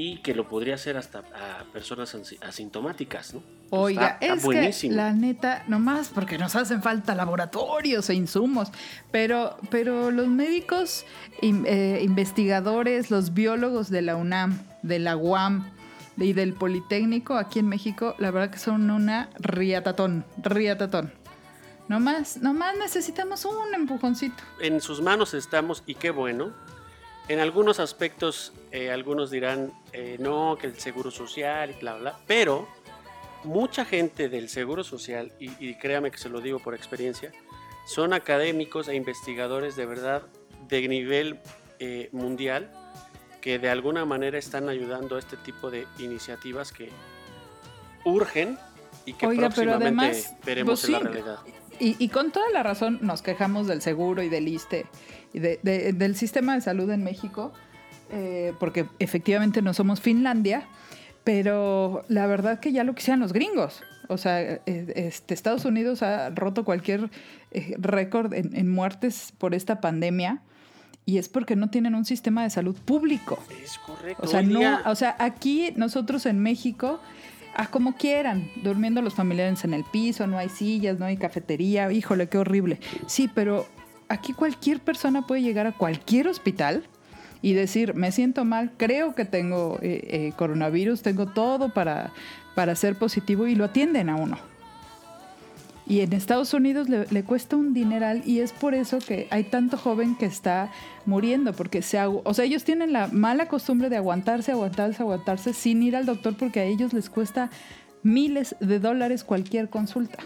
y 0.00 0.18
que 0.18 0.32
lo 0.32 0.48
podría 0.48 0.76
hacer 0.76 0.96
hasta 0.96 1.18
a 1.34 1.64
personas 1.72 2.14
asi- 2.14 2.38
asintomáticas, 2.40 3.34
¿no? 3.34 3.42
Oiga, 3.70 4.10
Está- 4.10 4.18
está 4.20 4.34
es 4.36 4.42
buenísimo. 4.44 4.92
que 4.92 4.96
la 4.96 5.12
neta, 5.12 5.64
nomás 5.66 6.10
porque 6.14 6.38
nos 6.38 6.54
hacen 6.54 6.82
falta 6.82 7.16
laboratorios 7.16 8.08
e 8.08 8.14
insumos, 8.14 8.68
pero, 9.10 9.56
pero 9.70 10.12
los 10.12 10.28
médicos, 10.28 11.04
eh, 11.42 12.00
investigadores, 12.04 13.10
los 13.10 13.34
biólogos 13.34 13.90
de 13.90 14.02
la 14.02 14.14
UNAM, 14.14 14.62
de 14.82 15.00
la 15.00 15.16
UAM 15.16 15.68
y 16.16 16.32
del 16.32 16.52
Politécnico 16.52 17.34
aquí 17.34 17.58
en 17.58 17.66
México, 17.68 18.14
la 18.18 18.30
verdad 18.30 18.50
que 18.50 18.58
son 18.60 18.88
una 18.92 19.30
riatatón, 19.40 20.24
riatatón. 20.40 21.12
Nomás, 21.88 22.36
nomás 22.36 22.76
necesitamos 22.78 23.44
un 23.46 23.74
empujoncito. 23.74 24.44
en 24.60 24.80
sus 24.80 25.00
manos 25.02 25.34
estamos 25.34 25.82
y 25.86 25.96
qué 25.96 26.10
bueno. 26.10 26.52
En 27.26 27.40
algunos 27.40 27.80
aspectos, 27.80 28.52
eh, 28.72 28.90
algunos 28.90 29.30
dirán, 29.30 29.72
eh, 29.92 30.16
no, 30.20 30.56
que 30.60 30.66
el 30.68 30.78
seguro 30.78 31.10
social 31.10 31.70
y 31.76 31.80
bla, 31.80 31.96
bla, 31.96 32.18
pero 32.26 32.68
mucha 33.44 33.84
gente 33.84 34.28
del 34.28 34.48
seguro 34.48 34.82
social, 34.84 35.32
y, 35.38 35.50
y 35.64 35.74
créame 35.76 36.10
que 36.10 36.18
se 36.18 36.28
lo 36.28 36.40
digo 36.40 36.58
por 36.58 36.74
experiencia, 36.74 37.32
son 37.86 38.12
académicos 38.12 38.88
e 38.88 38.94
investigadores 38.94 39.76
de 39.76 39.86
verdad 39.86 40.22
de 40.68 40.86
nivel 40.88 41.38
eh, 41.78 42.08
mundial 42.12 42.70
que 43.40 43.58
de 43.58 43.70
alguna 43.70 44.04
manera 44.04 44.36
están 44.38 44.68
ayudando 44.68 45.16
a 45.16 45.18
este 45.20 45.36
tipo 45.38 45.70
de 45.70 45.86
iniciativas 45.98 46.72
que 46.72 46.90
urgen 48.04 48.58
y 49.06 49.12
que 49.14 49.26
Oiga, 49.26 49.48
próximamente 49.48 49.84
además, 49.86 50.34
veremos 50.44 50.80
pues 50.80 50.84
en 50.84 50.92
la 50.92 50.98
realidad. 50.98 51.38
Y, 51.80 51.96
y 52.04 52.08
con 52.08 52.32
toda 52.32 52.50
la 52.50 52.62
razón 52.62 52.98
nos 53.02 53.22
quejamos 53.22 53.66
del 53.68 53.80
seguro 53.80 54.22
y 54.22 54.28
del 54.28 54.48
ISTE 54.48 54.86
y 55.32 55.38
de- 55.38 55.60
de- 55.62 55.92
del 55.92 56.16
sistema 56.16 56.54
de 56.54 56.60
salud 56.60 56.90
en 56.90 57.04
México, 57.04 57.52
eh, 58.10 58.52
porque 58.58 58.86
efectivamente 58.98 59.62
no 59.62 59.74
somos 59.74 60.00
Finlandia, 60.00 60.66
pero 61.24 62.04
la 62.08 62.26
verdad 62.26 62.60
que 62.60 62.72
ya 62.72 62.84
lo 62.84 62.94
quisieran 62.94 63.20
los 63.20 63.32
gringos. 63.32 63.82
O 64.08 64.16
sea, 64.16 64.40
eh, 64.40 64.60
este, 64.66 65.34
Estados 65.34 65.64
Unidos 65.64 66.02
ha 66.02 66.30
roto 66.30 66.64
cualquier 66.64 67.10
eh, 67.50 67.74
récord 67.78 68.32
en, 68.32 68.56
en 68.56 68.70
muertes 68.70 69.32
por 69.36 69.54
esta 69.54 69.80
pandemia 69.80 70.42
y 71.08 71.16
es 71.16 71.30
porque 71.30 71.56
no 71.56 71.70
tienen 71.70 71.94
un 71.94 72.04
sistema 72.04 72.42
de 72.42 72.50
salud 72.50 72.76
público. 72.76 73.38
Es 73.64 73.78
correcto. 73.78 74.22
O 74.22 74.26
sea, 74.26 74.42
no, 74.42 74.60
o 74.84 74.94
sea, 74.94 75.16
aquí 75.18 75.72
nosotros 75.74 76.26
en 76.26 76.38
México, 76.38 77.00
a 77.54 77.66
como 77.68 77.96
quieran, 77.96 78.50
durmiendo 78.62 79.00
los 79.00 79.14
familiares 79.14 79.64
en 79.64 79.72
el 79.72 79.84
piso, 79.84 80.26
no 80.26 80.36
hay 80.36 80.50
sillas, 80.50 80.98
no 80.98 81.06
hay 81.06 81.16
cafetería, 81.16 81.90
híjole, 81.90 82.28
qué 82.28 82.36
horrible. 82.36 82.78
Sí, 83.06 83.30
pero 83.34 83.66
aquí 84.10 84.34
cualquier 84.34 84.80
persona 84.80 85.26
puede 85.26 85.40
llegar 85.40 85.66
a 85.66 85.72
cualquier 85.72 86.28
hospital 86.28 86.84
y 87.42 87.52
decir, 87.52 87.94
me 87.94 88.12
siento 88.12 88.44
mal, 88.44 88.72
creo 88.76 89.14
que 89.14 89.24
tengo 89.24 89.78
eh, 89.82 90.00
eh, 90.08 90.32
coronavirus, 90.36 91.02
tengo 91.02 91.26
todo 91.26 91.68
para, 91.68 92.12
para 92.54 92.74
ser 92.74 92.96
positivo 92.96 93.46
y 93.46 93.54
lo 93.54 93.64
atienden 93.64 94.08
a 94.08 94.16
uno. 94.16 94.38
Y 95.88 96.02
en 96.02 96.12
Estados 96.12 96.52
Unidos 96.52 96.90
le, 96.90 97.24
cuesta 97.24 97.56
un 97.56 97.72
dineral 97.72 98.22
y 98.26 98.40
es 98.40 98.52
por 98.52 98.74
eso 98.74 98.98
que 98.98 99.26
hay 99.30 99.44
tanto 99.44 99.78
joven 99.78 100.16
que 100.16 100.26
está 100.26 100.70
muriendo, 101.06 101.54
porque 101.54 101.80
se, 101.80 101.98
o 102.04 102.34
sea, 102.34 102.44
ellos 102.44 102.62
tienen 102.64 102.92
la 102.92 103.08
mala 103.08 103.48
costumbre 103.48 103.88
de 103.88 103.96
aguantarse, 103.96 104.52
aguantarse, 104.52 105.02
aguantarse 105.02 105.54
sin 105.54 105.82
ir 105.82 105.96
al 105.96 106.04
doctor 106.04 106.36
porque 106.36 106.60
a 106.60 106.64
ellos 106.64 106.92
les 106.92 107.08
cuesta 107.08 107.48
miles 108.02 108.54
de 108.60 108.80
dólares 108.80 109.24
cualquier 109.24 109.70
consulta. 109.70 110.18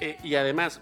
Eh, 0.00 0.16
y 0.24 0.36
además, 0.36 0.80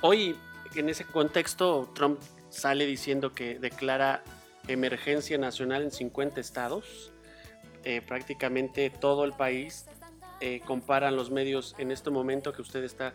hoy 0.00 0.34
en 0.74 0.88
ese 0.88 1.04
contexto 1.04 1.92
Trump 1.94 2.18
sale 2.50 2.86
diciendo 2.86 3.32
que 3.32 3.60
declara 3.60 4.24
emergencia 4.68 5.38
nacional 5.38 5.82
en 5.82 5.90
50 5.90 6.40
estados. 6.40 7.12
Eh, 7.84 8.02
prácticamente 8.06 8.90
todo 8.90 9.24
el 9.24 9.32
país 9.32 9.86
eh, 10.40 10.60
comparan 10.66 11.14
los 11.16 11.30
medios 11.30 11.74
en 11.78 11.90
este 11.92 12.10
momento 12.10 12.52
que 12.52 12.60
usted 12.62 12.82
está 12.82 13.14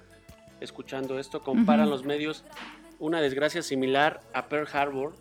escuchando 0.62 1.20
esto, 1.20 1.42
comparan 1.42 1.90
los 1.90 2.04
medios 2.06 2.44
una 3.00 3.20
desgracia 3.20 3.62
similar 3.64 4.22
a 4.34 4.48
Pearl 4.48 4.68
Harbor, 4.72 5.14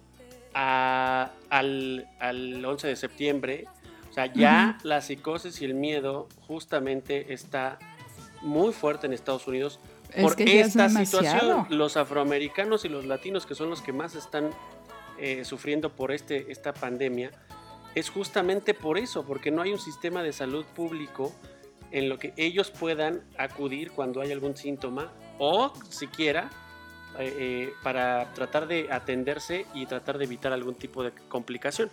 a- 0.54 1.30
al, 1.48 2.06
al 2.20 2.64
11 2.64 2.88
de 2.88 2.96
septiembre. 2.96 3.64
O 4.10 4.12
sea, 4.12 4.26
ya 4.26 4.78
la 4.82 5.00
psicosis 5.00 5.60
y 5.62 5.64
el 5.64 5.74
miedo 5.74 6.28
justamente 6.46 7.32
está 7.32 7.78
muy 8.42 8.72
fuerte 8.72 9.06
en 9.06 9.12
Estados 9.12 9.46
Unidos 9.46 9.78
Es 10.12 10.22
por 10.22 10.36
es 10.48 10.66
esta 10.68 10.88
situación. 11.06 11.66
Los 11.70 11.96
afroamericanos 11.96 12.84
y 12.84 12.88
los 12.88 13.04
latinos, 13.06 13.46
que 13.46 13.54
son 13.54 13.70
los 13.70 13.82
que 13.82 13.92
más 13.92 14.14
están 14.14 14.50
eh, 15.20 15.44
sufriendo 15.44 15.90
por 15.94 16.12
este, 16.12 16.50
esta 16.50 16.72
pandemia, 16.72 17.30
es 17.94 18.10
justamente 18.10 18.74
por 18.74 18.98
eso, 18.98 19.24
porque 19.24 19.50
no 19.50 19.62
hay 19.62 19.72
un 19.72 19.78
sistema 19.78 20.22
de 20.22 20.32
salud 20.32 20.64
público 20.64 21.34
en 21.90 22.08
lo 22.08 22.18
que 22.18 22.32
ellos 22.36 22.70
puedan 22.70 23.22
acudir 23.36 23.90
cuando 23.90 24.20
hay 24.20 24.32
algún 24.32 24.56
síntoma 24.56 25.12
o 25.38 25.72
siquiera 25.88 26.50
eh, 27.18 27.36
eh, 27.38 27.72
para 27.82 28.32
tratar 28.34 28.68
de 28.68 28.92
atenderse 28.92 29.66
y 29.74 29.86
tratar 29.86 30.18
de 30.18 30.24
evitar 30.24 30.52
algún 30.52 30.74
tipo 30.74 31.02
de 31.02 31.12
complicación. 31.28 31.90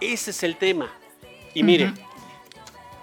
Ese 0.00 0.30
es 0.30 0.42
el 0.42 0.56
tema. 0.56 0.92
Y 1.54 1.62
mire, 1.62 1.92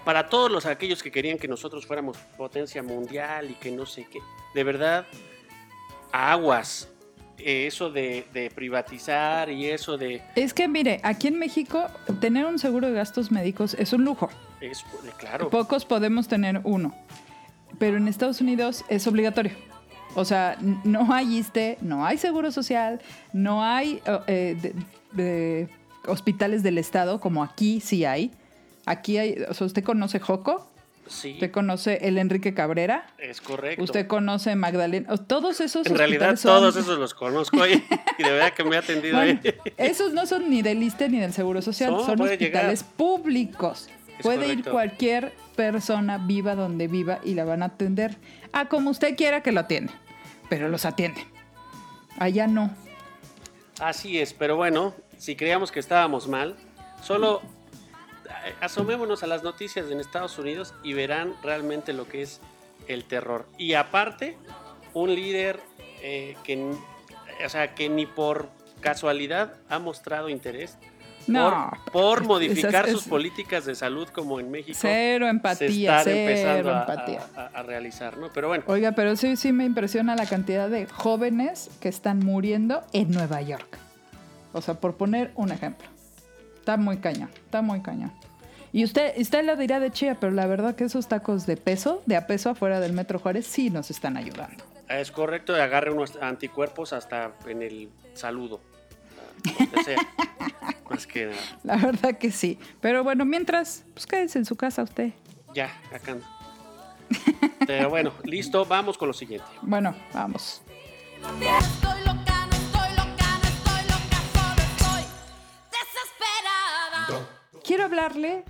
para 0.04 0.28
todos 0.28 0.50
los 0.50 0.66
aquellos 0.66 1.02
que 1.02 1.10
querían 1.10 1.38
que 1.38 1.48
nosotros 1.48 1.86
fuéramos 1.86 2.16
potencia 2.36 2.82
mundial 2.82 3.50
y 3.50 3.54
que 3.54 3.70
no 3.70 3.86
sé 3.86 4.06
qué, 4.10 4.20
de 4.54 4.64
verdad, 4.64 5.06
aguas. 6.10 6.88
Eh, 7.44 7.66
eso 7.66 7.90
de, 7.90 8.24
de 8.32 8.50
privatizar 8.50 9.50
y 9.50 9.66
eso 9.66 9.98
de... 9.98 10.22
Es 10.36 10.54
que 10.54 10.68
mire, 10.68 11.00
aquí 11.02 11.28
en 11.28 11.38
México 11.38 11.86
tener 12.20 12.46
un 12.46 12.58
seguro 12.58 12.88
de 12.88 12.94
gastos 12.94 13.30
médicos 13.30 13.74
es 13.74 13.92
un 13.92 14.04
lujo. 14.04 14.30
Es, 14.60 14.84
claro, 15.18 15.50
Pocos 15.50 15.84
podemos 15.84 16.28
tener 16.28 16.60
uno, 16.64 16.94
pero 17.78 17.96
en 17.96 18.06
Estados 18.08 18.40
Unidos 18.40 18.84
es 18.88 19.06
obligatorio. 19.06 19.52
O 20.14 20.24
sea, 20.24 20.56
no 20.84 21.12
hay 21.12 21.38
ISTE, 21.38 21.78
no 21.80 22.04
hay 22.06 22.18
seguro 22.18 22.52
social, 22.52 23.00
no 23.32 23.64
hay 23.64 24.00
eh, 24.26 24.56
de- 24.60 24.74
de 25.12 25.68
hospitales 26.06 26.62
del 26.62 26.78
Estado 26.78 27.18
como 27.20 27.42
aquí 27.42 27.80
sí 27.80 28.04
hay. 28.04 28.30
Aquí 28.86 29.16
hay, 29.18 29.36
o 29.48 29.54
sea, 29.54 29.66
usted 29.66 29.82
conoce 29.84 30.18
Joco, 30.20 30.70
Sí, 31.12 31.32
usted 31.34 31.50
conoce 31.50 31.98
el 32.08 32.16
Enrique 32.16 32.54
Cabrera, 32.54 33.06
es 33.18 33.40
correcto. 33.40 33.82
usted 33.84 34.06
conoce 34.06 34.56
Magdalena, 34.56 35.14
todos 35.18 35.60
esos 35.60 35.86
en 35.86 35.96
realidad 35.96 36.36
son- 36.36 36.52
todos 36.58 36.76
esos 36.76 36.98
los 36.98 37.12
conozco 37.14 37.66
y, 37.66 37.72
y 38.18 38.22
de 38.22 38.30
verdad 38.32 38.54
que 38.54 38.64
me 38.64 38.76
ha 38.76 38.78
atendido 38.78 39.16
Bueno, 39.18 39.38
ahí. 39.44 39.54
esos 39.76 40.14
no 40.14 40.24
son 40.26 40.48
ni 40.48 40.62
del 40.62 40.82
ISSSTE 40.82 41.08
ni 41.10 41.18
del 41.20 41.32
Seguro 41.32 41.60
Social, 41.60 41.90
No, 41.92 42.04
son 42.06 42.20
hospitales 42.20 42.82
públicos. 42.82 43.88
Es 44.18 44.22
Puede 44.22 44.48
ir 44.52 44.64
cualquier 44.64 45.32
persona 45.54 46.18
viva 46.18 46.54
donde 46.54 46.88
viva 46.88 47.18
y 47.24 47.34
la 47.34 47.44
van 47.44 47.62
a 47.62 47.66
atender 47.66 48.16
a 48.52 48.68
como 48.68 48.90
usted 48.90 49.14
quiera 49.16 49.42
que 49.42 49.52
lo 49.52 49.60
atiende, 49.60 49.92
pero 50.48 50.68
los 50.68 50.84
atienden. 50.86 51.24
Allá 52.18 52.46
no. 52.46 52.70
Así 53.80 54.18
es, 54.18 54.32
pero 54.32 54.56
bueno, 54.56 54.94
si 55.18 55.34
creíamos 55.36 55.72
que 55.72 55.80
estábamos 55.80 56.28
mal, 56.28 56.56
solo 57.02 57.42
asomémonos 58.60 59.22
a 59.22 59.26
las 59.26 59.42
noticias 59.42 59.90
en 59.90 60.00
Estados 60.00 60.38
Unidos 60.38 60.74
y 60.82 60.92
verán 60.94 61.34
realmente 61.42 61.92
lo 61.92 62.08
que 62.08 62.22
es 62.22 62.40
el 62.88 63.04
terror. 63.04 63.46
Y 63.58 63.74
aparte, 63.74 64.36
un 64.94 65.14
líder 65.14 65.60
eh, 66.02 66.36
que, 66.44 66.72
o 67.44 67.48
sea, 67.48 67.74
que 67.74 67.88
ni 67.88 68.06
por 68.06 68.48
casualidad 68.80 69.54
ha 69.68 69.78
mostrado 69.78 70.28
interés 70.28 70.76
No, 71.28 71.70
por, 71.92 72.24
modificar 72.26 72.86
es- 72.86 72.92
sus 72.92 73.04
políticas 73.04 73.64
de 73.64 73.74
salud 73.76 74.08
como 74.08 74.40
en 74.40 74.50
México. 74.50 74.76
Cero 74.80 75.26
se 75.26 75.30
empatía, 75.30 75.98
empezando 76.02 76.34
cero 76.34 76.74
a, 76.74 76.80
empatía. 76.80 77.20
a- 77.36 77.46
a 77.58 77.62
realizar, 77.62 78.18
¿no? 78.18 78.30
Pero 78.32 78.48
bueno, 78.48 78.64
Oiga, 78.66 78.92
pero 78.92 79.14
sí, 79.14 79.36
sí 79.36 79.52
me 79.52 79.64
impresiona 79.64 80.16
la 80.16 80.26
cantidad 80.26 80.68
de 80.68 80.86
jóvenes 80.86 81.70
que 81.80 81.88
están 81.88 82.18
muriendo 82.18 82.80
en 82.92 83.12
Nueva 83.12 83.40
York. 83.42 83.78
O 84.52 84.60
sea, 84.60 84.74
por 84.74 84.96
poner 84.96 85.30
un 85.36 85.52
ejemplo. 85.52 85.88
Está 86.62 86.76
muy 86.76 86.98
cañón, 86.98 87.28
está 87.44 87.60
muy 87.60 87.80
cañón. 87.80 88.12
Y 88.72 88.84
usted, 88.84 89.14
usted 89.18 89.44
lo 89.44 89.56
dirá 89.56 89.80
de 89.80 89.90
chía, 89.90 90.16
pero 90.20 90.30
la 90.30 90.46
verdad 90.46 90.76
que 90.76 90.84
esos 90.84 91.08
tacos 91.08 91.44
de 91.44 91.56
peso, 91.56 92.04
de 92.06 92.14
a 92.14 92.28
peso 92.28 92.50
afuera 92.50 92.78
del 92.78 92.92
Metro 92.92 93.18
Juárez, 93.18 93.48
sí 93.48 93.68
nos 93.68 93.90
están 93.90 94.16
ayudando. 94.16 94.62
es 94.88 95.10
correcto, 95.10 95.56
agarre 95.56 95.90
unos 95.90 96.14
anticuerpos 96.22 96.92
hasta 96.92 97.32
en 97.48 97.62
el 97.62 97.88
saludo. 98.14 98.60
Sea. 99.84 99.96
Más 100.88 101.04
que 101.08 101.26
nada. 101.26 101.40
La 101.64 101.76
verdad 101.78 102.16
que 102.16 102.30
sí. 102.30 102.60
Pero 102.80 103.02
bueno, 103.02 103.24
mientras, 103.24 103.84
pues 103.92 104.06
quédese 104.06 104.38
en 104.38 104.44
su 104.44 104.54
casa 104.54 104.84
usted. 104.84 105.10
Ya, 105.56 105.68
acá 105.92 106.12
ando. 106.12 106.26
Pero 107.66 107.90
bueno, 107.90 108.12
listo, 108.22 108.64
vamos 108.66 108.96
con 108.96 109.08
lo 109.08 109.14
siguiente. 109.14 109.48
Bueno, 109.62 109.96
vamos. 110.14 110.62
Quiero 117.64 117.84
hablarle 117.84 118.44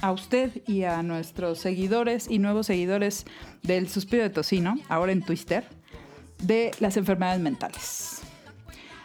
a 0.00 0.12
usted 0.12 0.50
y 0.66 0.84
a 0.84 1.02
nuestros 1.02 1.58
seguidores 1.58 2.28
y 2.28 2.38
nuevos 2.38 2.66
seguidores 2.66 3.24
del 3.62 3.88
Suspiro 3.88 4.22
de 4.22 4.30
Tocino, 4.30 4.76
ahora 4.88 5.12
en 5.12 5.22
Twitter, 5.24 5.64
de 6.42 6.70
las 6.78 6.96
enfermedades 6.96 7.40
mentales. 7.40 8.22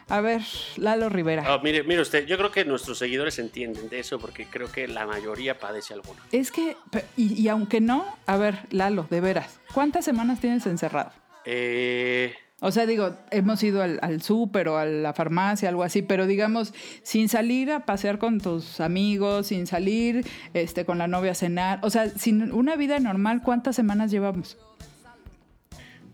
A 0.09 0.21
ver, 0.21 0.41
Lalo 0.75 1.09
Rivera. 1.09 1.43
Ah, 1.47 1.59
mire, 1.63 1.83
mire 1.83 2.01
usted, 2.01 2.25
yo 2.27 2.37
creo 2.37 2.51
que 2.51 2.65
nuestros 2.65 2.97
seguidores 2.97 3.39
entienden 3.39 3.89
de 3.89 3.99
eso 3.99 4.19
porque 4.19 4.45
creo 4.45 4.71
que 4.71 4.87
la 4.87 5.07
mayoría 5.07 5.57
padece 5.57 5.93
alguna. 5.93 6.21
Es 6.31 6.51
que, 6.51 6.75
y, 7.15 7.41
y 7.41 7.47
aunque 7.47 7.79
no, 7.81 8.05
a 8.25 8.37
ver, 8.37 8.59
Lalo, 8.69 9.07
de 9.09 9.21
veras, 9.21 9.59
¿cuántas 9.73 10.05
semanas 10.05 10.39
tienes 10.39 10.65
encerrado? 10.67 11.11
Eh, 11.45 12.35
O 12.65 12.71
sea, 12.71 12.85
digo, 12.85 13.15
hemos 13.29 13.61
ido 13.61 13.83
al, 13.83 13.99
al 14.01 14.21
súper 14.21 14.69
o 14.69 14.77
a 14.77 14.85
la 14.85 15.13
farmacia, 15.13 15.67
algo 15.67 15.83
así, 15.83 16.01
pero 16.01 16.25
digamos, 16.25 16.73
sin 17.03 17.27
salir 17.27 17.69
a 17.71 17.81
pasear 17.85 18.19
con 18.19 18.39
tus 18.39 18.79
amigos, 18.79 19.47
sin 19.47 19.67
salir 19.67 20.25
este, 20.53 20.85
con 20.85 20.97
la 20.97 21.07
novia 21.07 21.31
a 21.31 21.35
cenar, 21.35 21.79
o 21.83 21.89
sea, 21.89 22.07
sin 22.09 22.53
una 22.53 22.75
vida 22.77 22.99
normal, 22.99 23.41
¿cuántas 23.43 23.75
semanas 23.75 24.11
llevamos? 24.11 24.57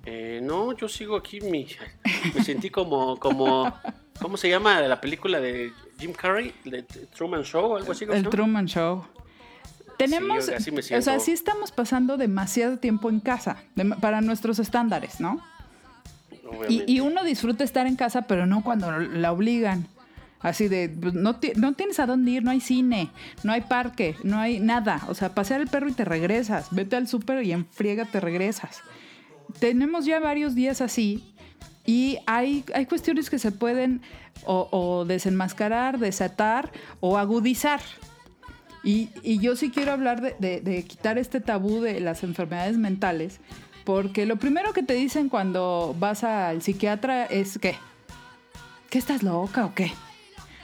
eh, 0.06 0.40
no, 0.44 0.76
yo 0.76 0.88
sigo 0.88 1.16
aquí, 1.16 1.40
mi, 1.42 1.68
me 2.34 2.44
sentí 2.44 2.70
como, 2.70 3.18
como, 3.20 3.72
¿cómo 4.20 4.38
se 4.38 4.50
llama 4.50 4.80
la 4.82 5.00
película 5.00 5.40
de 5.40 5.72
Jim 6.00 6.14
Carrey? 6.14 6.54
¿De 6.66 6.84
Truman 6.84 7.44
Show 7.44 7.74
o 7.74 7.78
algo 7.78 7.92
así? 7.92 8.06
¿cómo 8.06 8.18
se 8.18 8.26
El? 8.26 8.30
Truman 8.30 8.66
Show. 8.66 9.06
Tenemos, 9.98 10.50
o 10.50 11.02
sea, 11.02 11.20
sí 11.20 11.32
estamos 11.34 11.72
pasando 11.72 12.16
demasiado 12.18 12.78
tiempo 12.78 13.10
en 13.10 13.20
casa, 13.20 13.58
de- 13.76 13.86
para 14.02 14.22
nuestros 14.22 14.58
estándares, 14.58 15.20
¿no? 15.20 15.42
Y, 16.68 17.00
uno 17.00 17.24
disfruta 17.24 17.64
estar 17.64 17.88
en 17.88 17.96
casa, 17.96 18.24
pero 18.24 18.46
no 18.46 18.64
cuando 18.64 18.92
la 18.92 19.32
obligan. 19.32 19.88
Así 20.40 20.68
de, 20.70 20.90
pues, 20.90 21.14
no, 21.14 21.38
no 21.58 21.74
tienes 21.74 22.00
a 22.00 22.06
dónde 22.06 22.32
ir, 22.32 22.44
no 22.44 22.52
hay 22.52 22.62
cine, 22.62 23.10
no 23.44 23.52
hay 23.52 23.62
parque, 23.62 24.16
no 24.24 24.38
hay 24.38 24.60
nada. 24.60 25.02
O 25.10 25.14
sea, 25.14 25.36
pasear 25.36 25.60
el 25.62 25.68
perro 25.68 25.90
y 25.90 25.94
te 25.94 26.06
regresas. 26.06 26.68
Vete 26.72 26.96
al 26.96 27.08
súper 27.08 27.44
y 27.44 27.52
en 27.52 27.66
friega 27.66 28.06
te 28.06 28.20
regresas. 28.20 28.82
Tenemos 29.60 30.06
ya 30.06 30.20
varios 30.20 30.56
días 30.56 30.80
así 30.80 31.34
y 31.86 32.20
hay, 32.26 32.64
hay 32.74 32.86
cuestiones 32.86 33.30
que 33.30 33.40
se 33.40 33.52
pueden 33.52 34.02
o, 34.46 34.70
o 34.72 35.06
desenmascarar, 35.06 36.00
desatar 36.00 36.72
o 37.00 37.18
agudizar. 37.18 37.82
Y, 38.84 39.10
y 39.24 39.39
yo 39.39 39.56
sí 39.56 39.72
quiero 39.72 39.92
hablar 39.92 40.22
de, 40.22 40.36
de- 40.39 40.62
de 40.62 40.84
quitar 40.84 41.18
este 41.18 41.42
tabú 41.42 41.82
de 41.82 42.00
las 42.00 42.24
enfermedades 42.24 42.78
mentales, 42.78 43.39
porque 43.84 44.26
lo 44.26 44.38
primero 44.38 44.72
que 44.74 44.84
te 44.84 44.94
dicen 44.94 45.30
cuando 45.30 45.96
vas 46.00 46.24
al 46.24 46.62
psiquiatra 46.62 47.26
es 47.26 47.58
que, 47.60 47.76
¿qué 48.89 48.98
estás 48.98 49.24
loca 49.24 49.65
o 49.65 49.74
qué? 49.76 49.92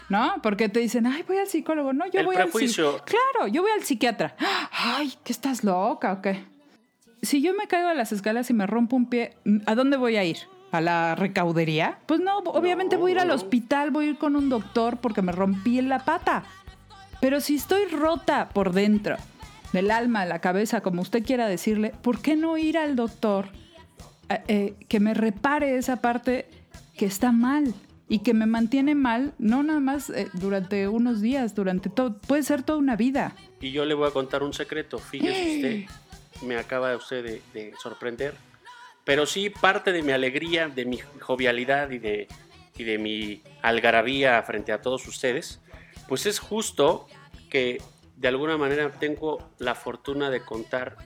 ¿No? 0.08 0.36
Porque 0.44 0.70
te 0.70 0.80
dicen, 0.80 1.08
ay, 1.08 1.24
voy 1.28 1.38
al 1.38 1.48
psicólogo. 1.48 1.92
No, 1.92 2.06
yo 2.06 2.20
El 2.20 2.28
voy 2.28 2.36
al 2.36 2.44
prejuicio. 2.44 2.70
psicólogo. 2.92 3.06
Claro, 3.06 3.48
yo 3.48 3.64
voy 3.64 3.72
al 3.72 3.84
psiquiatra. 3.84 4.36
Ay, 4.72 5.14
¿qué 5.24 5.32
estás 5.34 5.64
loca 5.64 6.14
o 6.14 6.22
qué? 6.22 6.44
Si 7.24 7.42
yo 7.42 7.54
me 7.56 7.68
caigo 7.68 7.88
a 7.90 7.96
las 7.96 8.12
escalas 8.12 8.50
y 8.52 8.54
me 8.54 8.68
rompo 8.68 8.96
un 8.96 9.08
pie, 9.10 9.36
¿a 9.66 9.74
dónde 9.74 9.98
voy 9.98 10.16
a 10.18 10.24
ir? 10.24 10.38
¿A 10.72 10.80
la 10.80 11.16
recaudería? 11.16 11.98
Pues 12.06 12.20
no, 12.20 12.38
obviamente 12.38 12.98
voy 12.98 13.12
a 13.12 13.16
ir 13.16 13.20
al 13.22 13.32
hospital, 13.32 13.90
voy 13.90 14.06
a 14.06 14.10
ir 14.12 14.18
con 14.20 14.36
un 14.36 14.48
doctor 14.50 14.98
porque 14.98 15.24
me 15.24 15.32
rompí 15.32 15.80
en 15.80 15.90
la 15.90 16.06
pata. 16.06 16.44
Pero 17.26 17.42
si 17.42 17.56
estoy 17.56 17.86
rota 17.86 18.50
por 18.50 18.72
dentro, 18.72 19.18
del 19.74 19.90
alma, 19.90 20.28
la 20.28 20.42
cabeza, 20.42 20.82
como 20.82 21.02
usted 21.02 21.26
quiera 21.26 21.48
decirle, 21.48 21.92
¿por 22.04 22.22
qué 22.22 22.36
no 22.36 22.56
ir 22.56 22.78
al 22.78 22.96
doctor 22.96 23.48
eh, 24.30 24.44
eh, 24.48 24.74
que 24.88 25.00
me 25.00 25.16
repare 25.16 25.76
esa 25.76 26.02
parte 26.02 26.48
que 26.96 27.08
está 27.08 27.32
mal 27.32 27.74
y 28.08 28.20
que 28.20 28.36
me 28.36 28.46
mantiene 28.46 28.94
mal, 28.94 29.34
no 29.40 29.64
nada 29.64 29.80
más 29.80 30.12
eh, 30.12 30.28
durante 30.34 30.88
unos 30.88 31.20
días, 31.20 31.56
durante 31.56 31.90
todo, 31.90 32.16
puede 32.20 32.44
ser 32.44 32.62
toda 32.62 32.78
una 32.78 32.96
vida? 32.96 33.36
Y 33.60 33.72
yo 33.72 33.86
le 33.86 33.96
voy 33.96 34.08
a 34.08 34.12
contar 34.12 34.44
un 34.44 34.54
secreto. 34.54 35.00
Fíjese 35.00 35.56
usted, 35.56 36.46
me 36.46 36.58
acaba 36.58 36.96
usted 36.96 37.24
de, 37.24 37.42
de 37.56 37.74
sorprender. 37.82 38.36
Pero 39.04 39.26
sí, 39.26 39.50
parte 39.50 39.92
de 39.92 40.04
mi 40.04 40.12
alegría, 40.12 40.68
de 40.68 40.86
mi 40.86 41.00
jovialidad 41.20 41.90
y 41.90 41.98
de, 41.98 42.28
y 42.78 42.84
de 42.84 43.00
mi 43.00 43.42
algarabía 43.64 44.44
frente 44.44 44.72
a 44.72 44.80
todos 44.80 45.08
ustedes, 45.08 45.60
pues 46.08 46.28
es 46.28 46.40
justo 46.40 47.08
que 47.56 47.82
de 48.18 48.28
alguna 48.28 48.58
manera 48.58 48.92
tengo 48.92 49.38
la 49.60 49.76
fortuna 49.76 50.30
de 50.30 50.42
contar 50.42 50.98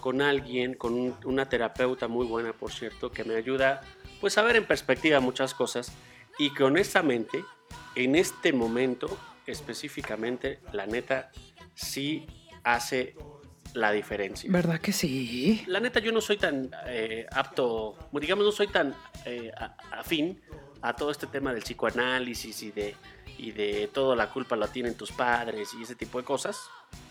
con 0.00 0.20
alguien, 0.20 0.74
con 0.74 0.94
un- 0.94 1.14
una 1.24 1.48
terapeuta 1.48 2.08
muy 2.08 2.26
buena, 2.26 2.52
por 2.52 2.72
cierto, 2.72 3.12
que 3.12 3.22
me 3.22 3.36
ayuda 3.36 3.82
pues 4.20 4.36
a 4.36 4.42
ver 4.42 4.56
en 4.56 4.64
perspectiva 4.66 5.20
muchas 5.20 5.54
cosas 5.54 5.92
y 6.40 6.52
que 6.54 6.64
honestamente 6.64 7.44
en 7.94 8.16
este 8.16 8.52
momento 8.52 9.16
específicamente, 9.46 10.58
la 10.72 10.86
neta, 10.86 11.30
sí 11.74 12.26
hace 12.64 13.14
la 13.74 13.92
diferencia. 13.92 14.50
¿Verdad 14.50 14.80
que 14.80 14.92
sí? 14.92 15.62
La 15.68 15.78
neta, 15.78 16.00
yo 16.00 16.10
no 16.10 16.20
soy 16.20 16.36
tan 16.36 16.68
eh, 16.86 17.26
apto, 17.30 17.96
digamos, 18.12 18.44
no 18.44 18.50
soy 18.50 18.66
tan 18.66 18.92
eh, 19.24 19.52
afín 19.92 20.40
a 20.82 20.94
todo 20.94 21.10
este 21.10 21.26
tema 21.26 21.52
del 21.54 21.62
psicoanálisis 21.62 22.62
y 22.62 22.70
de, 22.72 22.94
y 23.38 23.52
de 23.52 23.88
toda 23.92 24.16
la 24.16 24.28
culpa 24.30 24.56
la 24.56 24.66
tienen 24.68 24.94
tus 24.96 25.12
padres 25.12 25.70
y 25.78 25.82
ese 25.82 25.94
tipo 25.94 26.18
de 26.18 26.24
cosas. 26.24 26.58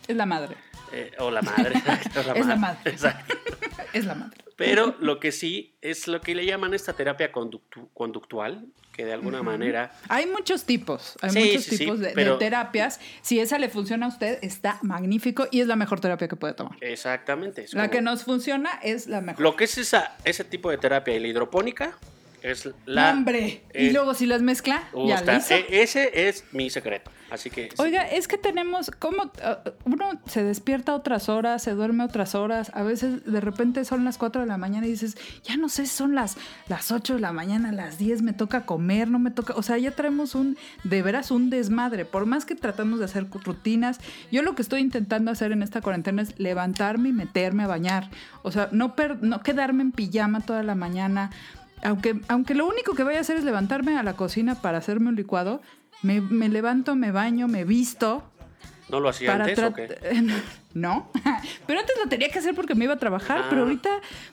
Es 0.08 0.16
la 0.16 0.26
madre. 0.26 0.56
Eh, 0.92 1.12
o 1.20 1.32
la 1.32 1.42
madre. 1.42 1.82
Es 2.36 2.46
la 2.46 2.56
madre. 2.56 2.92
Exacto. 2.92 3.36
Es 3.94 4.06
la 4.06 4.16
madre. 4.16 4.38
Pero 4.56 4.96
lo 5.00 5.20
que 5.20 5.32
sí 5.32 5.74
es 5.82 6.08
lo 6.08 6.22
que 6.22 6.36
le 6.36 6.46
llaman 6.46 6.74
esta 6.74 6.94
terapia 6.94 7.32
conductu- 7.32 7.90
conductual, 7.94 8.68
que 8.94 9.06
de 9.06 9.14
alguna 9.14 9.42
manera 9.42 9.92
Hay 10.08 10.28
muchos 10.28 10.66
tipos, 10.66 11.18
hay 11.22 11.30
Sí, 11.32 11.40
muchos 11.40 11.64
sí, 11.64 11.78
tipos 11.80 12.00
de, 12.00 12.08
de 12.10 12.14
pero- 12.14 12.38
terapias. 12.38 13.00
Si 13.22 13.40
esa 13.40 13.58
le 13.58 13.70
funciona 13.70 14.06
a 14.06 14.10
usted, 14.10 14.38
está 14.44 14.78
magnífico 14.84 15.48
y 15.50 15.62
es 15.62 15.68
la 15.68 15.76
mejor 15.76 16.00
terapia 16.00 16.28
que 16.28 16.36
puede 16.36 16.54
tomar. 16.54 16.78
Exactamente. 16.82 17.66
La 17.72 17.84
como- 17.84 17.92
que 17.92 18.02
nos 18.02 18.24
funciona 18.24 18.70
es 18.84 19.08
la 19.08 19.22
mejor. 19.22 19.42
Lo 19.42 19.56
que 19.56 19.64
es 19.64 19.78
esa, 19.78 20.16
ese 20.26 20.44
tipo 20.44 20.70
de 20.70 20.78
terapia 20.78 21.16
y 21.16 21.20
la 21.20 21.28
hidropónica 21.28 21.98
Es 22.42 22.68
la. 22.86 23.12
Y 23.74 23.88
eh, 23.88 23.94
luego 23.94 24.14
si 24.14 24.26
las 24.26 24.42
mezcla, 24.42 24.84
uh, 24.94 25.08
ya 25.08 25.16
está. 25.16 25.38
hizo. 25.38 25.54
E- 25.54 25.82
ese 25.84 26.28
es 26.28 26.44
mi 26.52 26.70
secreto. 26.70 27.12
Así 27.30 27.50
que. 27.50 27.70
sí. 27.70 27.76
Oiga, 27.78 28.02
es 28.04 28.28
que 28.28 28.38
tenemos, 28.38 28.92
como 29.00 29.32
uno 29.86 30.10
se 30.26 30.44
despierta 30.44 30.94
otras 30.94 31.30
horas, 31.30 31.64
se 31.64 31.72
duerme 31.72 32.04
otras 32.04 32.36
horas, 32.36 32.72
a 32.76 32.84
veces 32.84 33.24
de 33.24 33.40
repente 33.40 33.86
son 33.86 34.04
las 34.04 34.18
4 34.18 34.42
de 34.42 34.48
la 34.48 34.58
mañana 34.58 34.86
y 34.86 34.90
dices, 34.92 35.16
ya 35.44 35.56
no 35.56 35.70
sé, 35.70 35.86
son 35.86 36.14
las, 36.14 36.36
las 36.68 36.92
8 36.92 37.14
de 37.16 37.20
la 37.22 37.32
mañana, 37.32 37.72
las 37.72 37.98
10, 37.98 38.22
me 38.22 38.34
toca 38.34 38.66
comer, 38.66 39.08
no 39.08 39.18
me 39.18 39.32
toca, 39.32 39.54
o 39.56 39.64
sea, 39.64 39.78
ya 39.78 39.92
traemos 39.92 40.36
un, 40.36 40.58
de 40.84 41.02
veras, 41.02 41.32
un 41.32 41.50
desmadre, 41.50 42.04
por 42.04 42.26
más 42.26 42.44
que 42.44 42.56
tratamos 42.56 43.00
de 43.00 43.06
hacer 43.06 43.26
rutinas, 43.30 44.00
yo 44.30 44.42
lo 44.42 44.54
que 44.54 44.62
estoy 44.62 44.82
intentando 44.82 45.32
hacer 45.32 45.54
en 45.54 45.64
esta 45.64 45.80
cuarentena 45.80 46.24
es 46.24 46.38
levantarme 46.38 47.10
y 47.10 47.14
meterme 47.14 47.64
a 47.64 47.68
bañar, 47.68 48.10
o 48.44 48.52
sea, 48.52 48.68
no, 48.74 48.94
per- 48.98 49.24
no 49.24 49.42
quedarme 49.42 49.84
en 49.84 49.94
pijama 49.94 50.42
toda 50.42 50.64
la 50.64 50.76
mañana, 50.76 51.30
aunque, 51.84 52.20
aunque 52.28 52.54
lo 52.54 52.68
único 52.68 52.94
que 52.94 53.04
voy 53.04 53.16
a 53.16 53.20
hacer 53.20 53.38
es 53.38 53.44
levantarme 53.44 53.98
a 53.98 54.04
la 54.04 54.14
cocina 54.14 54.56
para 54.56 54.78
hacerme 54.78 55.10
un 55.10 55.16
licuado, 55.16 55.62
me, 56.02 56.22
me 56.22 56.50
levanto, 56.50 56.96
me 56.96 57.12
baño, 57.12 57.48
me 57.48 57.64
visto. 57.66 58.24
¿No 58.90 59.00
lo 59.00 59.10
hacía 59.10 59.36
antes 59.36 59.60
o 59.60 59.74
qué? 59.74 59.98
No, 60.74 61.10
pero 61.68 61.80
antes 61.80 61.96
lo 62.02 62.10
tenía 62.10 62.30
que 62.30 62.40
hacer 62.40 62.56
porque 62.56 62.76
me 62.76 62.86
iba 62.86 62.94
a 62.94 62.98
trabajar, 63.00 63.40
Ah. 63.44 63.48
pero 63.50 63.64
ahorita 63.64 63.90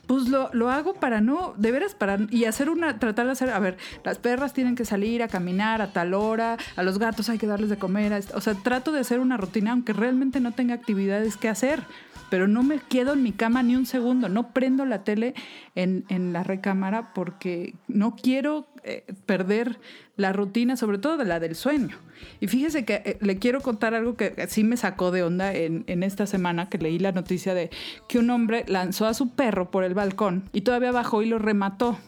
pues 0.07 0.29
lo, 0.29 0.51
lo 0.53 0.71
hago 0.71 0.95
para 0.95 1.21
no, 1.21 1.55
de 1.57 1.73
veras, 1.73 1.95
para, 1.95 2.19
y 2.31 2.45
hacer 2.45 2.71
una, 2.71 2.99
tratar 2.99 3.27
de 3.27 3.33
hacer, 3.33 3.51
a 3.51 3.59
ver, 3.59 3.77
las 4.05 4.19
perras 4.19 4.53
tienen 4.53 4.77
que 4.77 4.85
salir 4.85 5.23
a 5.23 5.29
caminar 5.29 5.83
a 5.83 5.93
tal 5.93 6.15
hora, 6.15 6.57
a 6.77 6.83
los 6.83 6.99
gatos 6.99 7.29
hay 7.29 7.39
que 7.39 7.47
darles 7.47 7.71
de 7.71 7.77
comer, 7.79 8.13
a 8.13 8.21
o 8.35 8.41
sea, 8.41 8.55
trato 8.55 8.93
de 8.93 9.01
hacer 9.01 9.19
una 9.21 9.37
rutina 9.37 9.73
aunque 9.73 9.93
realmente 9.93 10.41
no 10.41 10.53
tenga 10.53 10.75
actividades 10.75 11.37
que 11.37 11.49
hacer, 11.49 11.83
pero 12.31 12.47
no 12.47 12.63
me 12.63 12.79
quedo 12.79 13.15
en 13.15 13.23
mi 13.23 13.33
cama 13.33 13.63
ni 13.63 13.75
un 13.75 13.87
segundo, 13.87 14.29
no 14.29 14.53
prendo 14.53 14.85
la 14.85 15.03
tele 15.03 15.35
en, 15.75 16.05
en 16.09 16.33
la 16.33 16.43
recámara 16.45 17.15
porque 17.15 17.75
no 17.89 18.15
quiero 18.17 18.69
eh, 18.85 19.05
perder 19.27 19.79
la 20.17 20.33
rutina, 20.33 20.77
sobre 20.77 20.99
todo 20.99 21.17
de 21.17 21.25
la 21.25 21.41
del 21.41 21.55
sueño. 21.55 21.97
Y 22.41 22.49
fíjese 22.49 22.85
que 22.85 23.03
eh, 23.05 23.19
le 23.21 23.39
quiero 23.39 23.61
contar 23.61 23.95
algo 23.95 24.17
que 24.17 24.47
sí 24.49 24.63
me 24.65 24.77
sacó 24.77 25.11
de 25.11 25.23
onda 25.23 25.55
en, 25.55 25.85
en 25.87 26.03
esta 26.03 26.27
semana, 26.29 26.69
que 26.69 26.79
leí 26.79 27.01
la 27.01 27.11
noticia 27.11 27.53
de 27.55 27.71
que 28.09 28.21
un 28.21 28.31
hombre 28.31 28.65
lanzó 28.69 29.07
a 29.07 29.15
su 29.15 29.31
perro 29.31 29.73
por 29.73 29.83
el 29.83 29.95
balcón 29.95 30.49
y 30.53 30.61
todavía 30.61 30.93
bajó 30.93 31.23
y 31.23 31.27
lo 31.27 31.39
remató. 31.41 31.99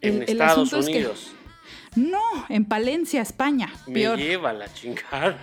En 0.00 0.14
El- 0.14 0.22
el 0.22 0.28
Estados 0.30 0.68
asunto 0.72 0.78
es 0.78 0.86
que- 0.86 0.92
Unidos. 0.92 1.32
No, 1.96 2.20
en 2.48 2.64
Palencia, 2.64 3.20
España. 3.20 3.68
Me 3.88 3.94
Peor. 3.94 4.16
lleva 4.18 4.52
la 4.52 4.72
chingada. 4.72 5.36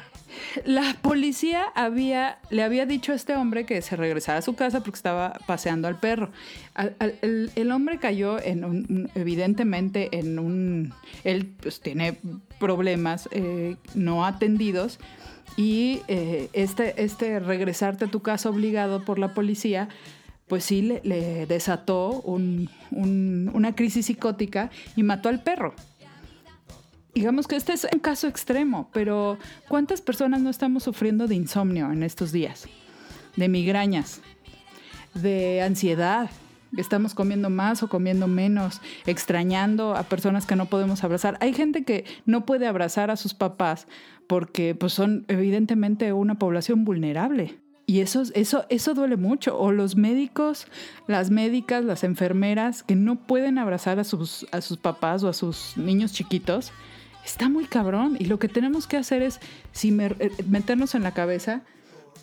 La 0.65 0.95
policía 1.01 1.65
había, 1.75 2.39
le 2.49 2.63
había 2.63 2.85
dicho 2.85 3.11
a 3.11 3.15
este 3.15 3.35
hombre 3.35 3.65
que 3.65 3.81
se 3.81 3.95
regresara 3.95 4.39
a 4.39 4.41
su 4.41 4.55
casa 4.55 4.79
porque 4.81 4.95
estaba 4.97 5.33
paseando 5.45 5.87
al 5.87 5.99
perro. 5.99 6.29
Al- 6.73 6.95
al- 6.99 7.15
el, 7.21 7.51
el 7.55 7.71
hombre 7.71 7.97
cayó 7.97 8.39
en 8.41 8.63
un, 8.63 8.75
un- 8.89 9.11
evidentemente 9.15 10.09
en 10.17 10.37
un... 10.39 10.93
Él 11.23 11.53
pues, 11.61 11.79
tiene 11.81 12.17
problemas 12.59 13.27
eh, 13.31 13.75
no 13.95 14.25
atendidos 14.25 14.99
y 15.57 16.01
eh, 16.07 16.49
este, 16.53 17.03
este 17.03 17.39
regresarte 17.41 18.05
a 18.05 18.07
tu 18.07 18.21
casa 18.21 18.49
obligado 18.49 19.03
por 19.03 19.19
la 19.19 19.33
policía 19.33 19.89
pues 20.47 20.63
sí 20.63 20.81
le, 20.81 21.45
desató 21.45 22.21
un- 22.21 22.69
un- 22.91 23.51
una 23.53 23.75
crisis 23.75 24.05
psicótica 24.05 24.69
y 24.95 25.03
mató 25.03 25.27
al 25.27 25.43
perro. 25.43 25.73
Digamos 27.13 27.47
que 27.47 27.55
este 27.57 27.73
es 27.73 27.85
un 27.91 27.99
caso 27.99 28.27
extremo, 28.27 28.89
pero 28.93 29.37
¿cuántas 29.67 29.99
personas 30.01 30.39
no 30.41 30.49
estamos 30.49 30.83
sufriendo 30.83 31.27
de 31.27 31.35
insomnio 31.35 31.91
en 31.91 32.03
estos 32.03 32.31
días? 32.31 32.67
De 33.35 33.49
migrañas, 33.49 34.21
de 35.15 35.61
ansiedad. 35.63 36.29
Estamos 36.75 37.13
comiendo 37.13 37.49
más 37.49 37.81
o 37.83 37.87
comiendo 37.87 38.27
menos, 38.27 38.81
extrañando 39.05 39.95
a 39.95 40.03
personas 40.03 40.45
que 40.45 40.55
no 40.55 40.65
podemos 40.65 41.03
abrazar. 41.03 41.37
Hay 41.39 41.53
gente 41.53 41.83
que 41.83 42.05
no 42.25 42.45
puede 42.45 42.67
abrazar 42.67 43.09
a 43.09 43.15
sus 43.15 43.33
papás 43.33 43.87
porque 44.27 44.75
pues, 44.75 44.93
son 44.93 45.25
evidentemente 45.27 46.11
una 46.13 46.35
población 46.35 46.83
vulnerable. 46.83 47.57
Y 47.85 48.01
eso, 48.01 48.23
eso, 48.33 48.65
eso 48.67 48.93
duele 48.93 49.15
mucho. 49.15 49.57
O 49.57 49.71
los 49.71 49.95
médicos, 49.95 50.67
las 51.07 51.31
médicas, 51.31 51.85
las 51.85 52.03
enfermeras 52.03 52.83
que 52.83 52.95
no 52.95 53.15
pueden 53.15 53.57
abrazar 53.57 53.97
a 53.97 54.03
sus, 54.03 54.45
a 54.51 54.59
sus 54.59 54.77
papás 54.77 55.23
o 55.23 55.29
a 55.29 55.33
sus 55.33 55.77
niños 55.77 56.11
chiquitos. 56.11 56.73
Está 57.23 57.47
muy 57.47 57.63
cabrón. 57.63 58.17
Y 58.19 58.25
lo 58.25 58.39
que 58.39 58.49
tenemos 58.49 58.87
que 58.87 58.97
hacer 58.97 59.21
es 59.21 59.39
si 59.71 59.97
eh, 59.97 60.31
meternos 60.49 60.95
en 60.95 61.03
la 61.03 61.13
cabeza 61.13 61.61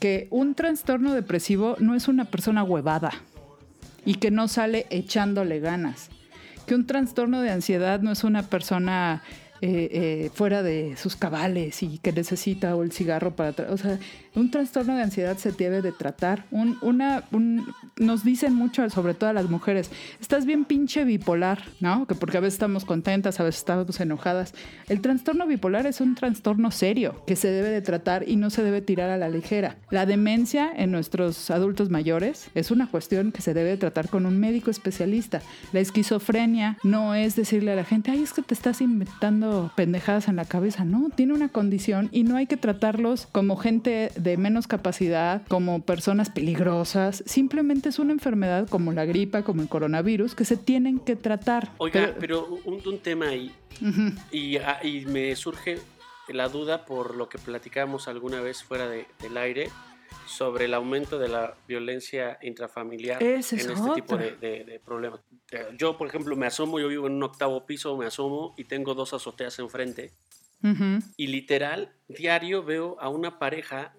que 0.00 0.28
un 0.30 0.54
trastorno 0.54 1.14
depresivo 1.14 1.76
no 1.78 1.94
es 1.94 2.08
una 2.08 2.26
persona 2.26 2.62
huevada 2.62 3.12
y 4.04 4.14
que 4.14 4.30
no 4.30 4.48
sale 4.48 4.86
echándole 4.90 5.60
ganas. 5.60 6.08
Que 6.66 6.74
un 6.74 6.86
trastorno 6.86 7.42
de 7.42 7.50
ansiedad 7.50 8.00
no 8.00 8.12
es 8.12 8.24
una 8.24 8.42
persona 8.44 9.22
eh, 9.66 9.88
eh, 9.92 10.30
fuera 10.34 10.62
de 10.62 10.94
sus 10.98 11.16
cabales 11.16 11.82
y 11.82 11.96
que 11.98 12.12
necesita 12.12 12.76
o 12.76 12.82
el 12.82 12.92
cigarro 12.92 13.34
para... 13.34 13.54
O 13.70 13.78
sea, 13.78 13.98
un 14.34 14.50
trastorno 14.50 14.94
de 14.96 15.02
ansiedad 15.02 15.38
se 15.38 15.52
debe 15.52 15.80
de 15.80 15.92
tratar. 15.92 16.44
Un, 16.50 16.76
una, 16.82 17.24
un- 17.32 17.66
nos 17.96 18.24
dicen 18.24 18.54
mucho, 18.54 18.88
sobre 18.90 19.14
todo 19.14 19.30
a 19.30 19.32
las 19.32 19.48
mujeres, 19.48 19.90
estás 20.20 20.44
bien 20.44 20.66
pinche 20.66 21.04
bipolar, 21.04 21.62
¿no? 21.80 22.06
Que 22.06 22.14
porque 22.14 22.36
a 22.36 22.40
veces 22.40 22.54
estamos 22.54 22.84
contentas, 22.84 23.40
a 23.40 23.44
veces 23.44 23.60
estamos 23.60 23.98
enojadas. 24.00 24.52
El 24.88 25.00
trastorno 25.00 25.46
bipolar 25.46 25.86
es 25.86 26.00
un 26.02 26.14
trastorno 26.14 26.70
serio 26.70 27.22
que 27.26 27.36
se 27.36 27.48
debe 27.48 27.70
de 27.70 27.80
tratar 27.80 28.28
y 28.28 28.36
no 28.36 28.50
se 28.50 28.62
debe 28.62 28.82
tirar 28.82 29.08
a 29.08 29.16
la 29.16 29.28
ligera. 29.30 29.76
La 29.90 30.04
demencia 30.04 30.70
en 30.76 30.90
nuestros 30.90 31.50
adultos 31.50 31.88
mayores 31.88 32.48
es 32.54 32.70
una 32.70 32.88
cuestión 32.90 33.32
que 33.32 33.40
se 33.40 33.54
debe 33.54 33.70
de 33.70 33.76
tratar 33.78 34.08
con 34.10 34.26
un 34.26 34.38
médico 34.38 34.70
especialista. 34.70 35.40
La 35.72 35.80
esquizofrenia 35.80 36.76
no 36.82 37.14
es 37.14 37.36
decirle 37.36 37.72
a 37.72 37.76
la 37.76 37.84
gente, 37.84 38.10
ay, 38.10 38.22
es 38.24 38.32
que 38.32 38.42
te 38.42 38.52
estás 38.52 38.80
inventando 38.80 39.53
pendejadas 39.76 40.28
en 40.28 40.36
la 40.36 40.44
cabeza. 40.44 40.84
No, 40.84 41.10
tiene 41.14 41.32
una 41.34 41.48
condición 41.48 42.08
y 42.12 42.24
no 42.24 42.36
hay 42.36 42.46
que 42.46 42.56
tratarlos 42.56 43.26
como 43.32 43.56
gente 43.56 44.10
de 44.16 44.36
menos 44.36 44.66
capacidad, 44.66 45.42
como 45.48 45.82
personas 45.82 46.30
peligrosas. 46.30 47.22
Simplemente 47.26 47.88
es 47.88 47.98
una 47.98 48.12
enfermedad 48.12 48.68
como 48.68 48.92
la 48.92 49.04
gripa, 49.04 49.42
como 49.42 49.62
el 49.62 49.68
coronavirus, 49.68 50.34
que 50.34 50.44
se 50.44 50.56
tienen 50.56 50.98
que 50.98 51.16
tratar. 51.16 51.70
Oiga, 51.78 52.00
Pero- 52.18 52.18
pero, 52.20 52.60
un, 52.64 52.80
un 52.86 52.98
tema 52.98 53.28
ahí. 53.28 53.52
Y, 54.30 54.56
ah, 54.58 54.78
y 54.82 55.04
me 55.06 55.34
surge 55.36 55.78
la 56.28 56.48
duda 56.48 56.84
por 56.86 57.16
lo 57.16 57.28
que 57.28 57.38
platicamos 57.38 58.08
alguna 58.08 58.40
vez 58.40 58.62
fuera 58.62 58.88
de- 58.88 59.06
del 59.20 59.36
aire 59.36 59.68
sobre 60.26 60.64
el 60.66 60.74
aumento 60.74 61.18
de 61.18 61.28
la 61.28 61.54
violencia 61.68 62.38
intrafamiliar 62.42 63.22
es 63.22 63.52
en 63.52 63.70
este 63.70 63.90
tipo 63.94 64.16
de, 64.16 64.36
de- 64.36 64.64
de 64.64 64.80
problemas. 64.80 65.20
Eh, 65.50 65.66
Yo, 65.78 65.96
por 65.98 66.08
ejemplo, 66.08 66.34
me 66.36 66.46
asomo, 66.46 66.78
yo 66.80 66.88
vivo 66.88 67.06
en 67.06 67.14
un 67.14 67.22
octavo 67.22 67.64
piso, 67.66 67.96
me 67.96 68.06
asomo 68.06 68.54
y 68.56 68.64
tengo 68.64 68.94
dos 68.94 69.12
azoteas 69.14 69.58
enfrente. 69.58 70.12
Ujú. 70.62 71.00
Y 71.16 71.26
literal, 71.26 71.92
diario 72.08 72.62
veo 72.64 72.96
a 73.00 73.08
una 73.08 73.38
pareja 73.38 73.94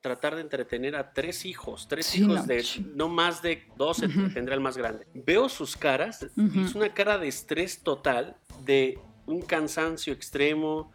tratar 0.00 0.34
de 0.34 0.40
entretener 0.40 0.96
a 0.96 1.12
tres 1.12 1.44
hijos, 1.46 1.86
tres 1.86 2.06
Sí, 2.06 2.18
hijos 2.22 2.40
no, 2.40 2.46
de 2.46 2.64
no 2.96 3.08
más 3.08 3.40
de 3.40 3.62
12, 3.76 4.08
tendrá 4.34 4.54
el 4.56 4.60
más 4.60 4.76
grande. 4.76 5.06
Veo 5.14 5.48
sus 5.48 5.76
caras 5.76 6.26
y 6.36 6.40
Ujú. 6.40 6.60
es 6.62 6.74
una 6.74 6.92
cara 6.92 7.18
de 7.18 7.28
estrés 7.28 7.84
total, 7.84 8.36
de 8.64 8.98
un 9.26 9.42
cansancio 9.42 10.12
extremo. 10.12 10.92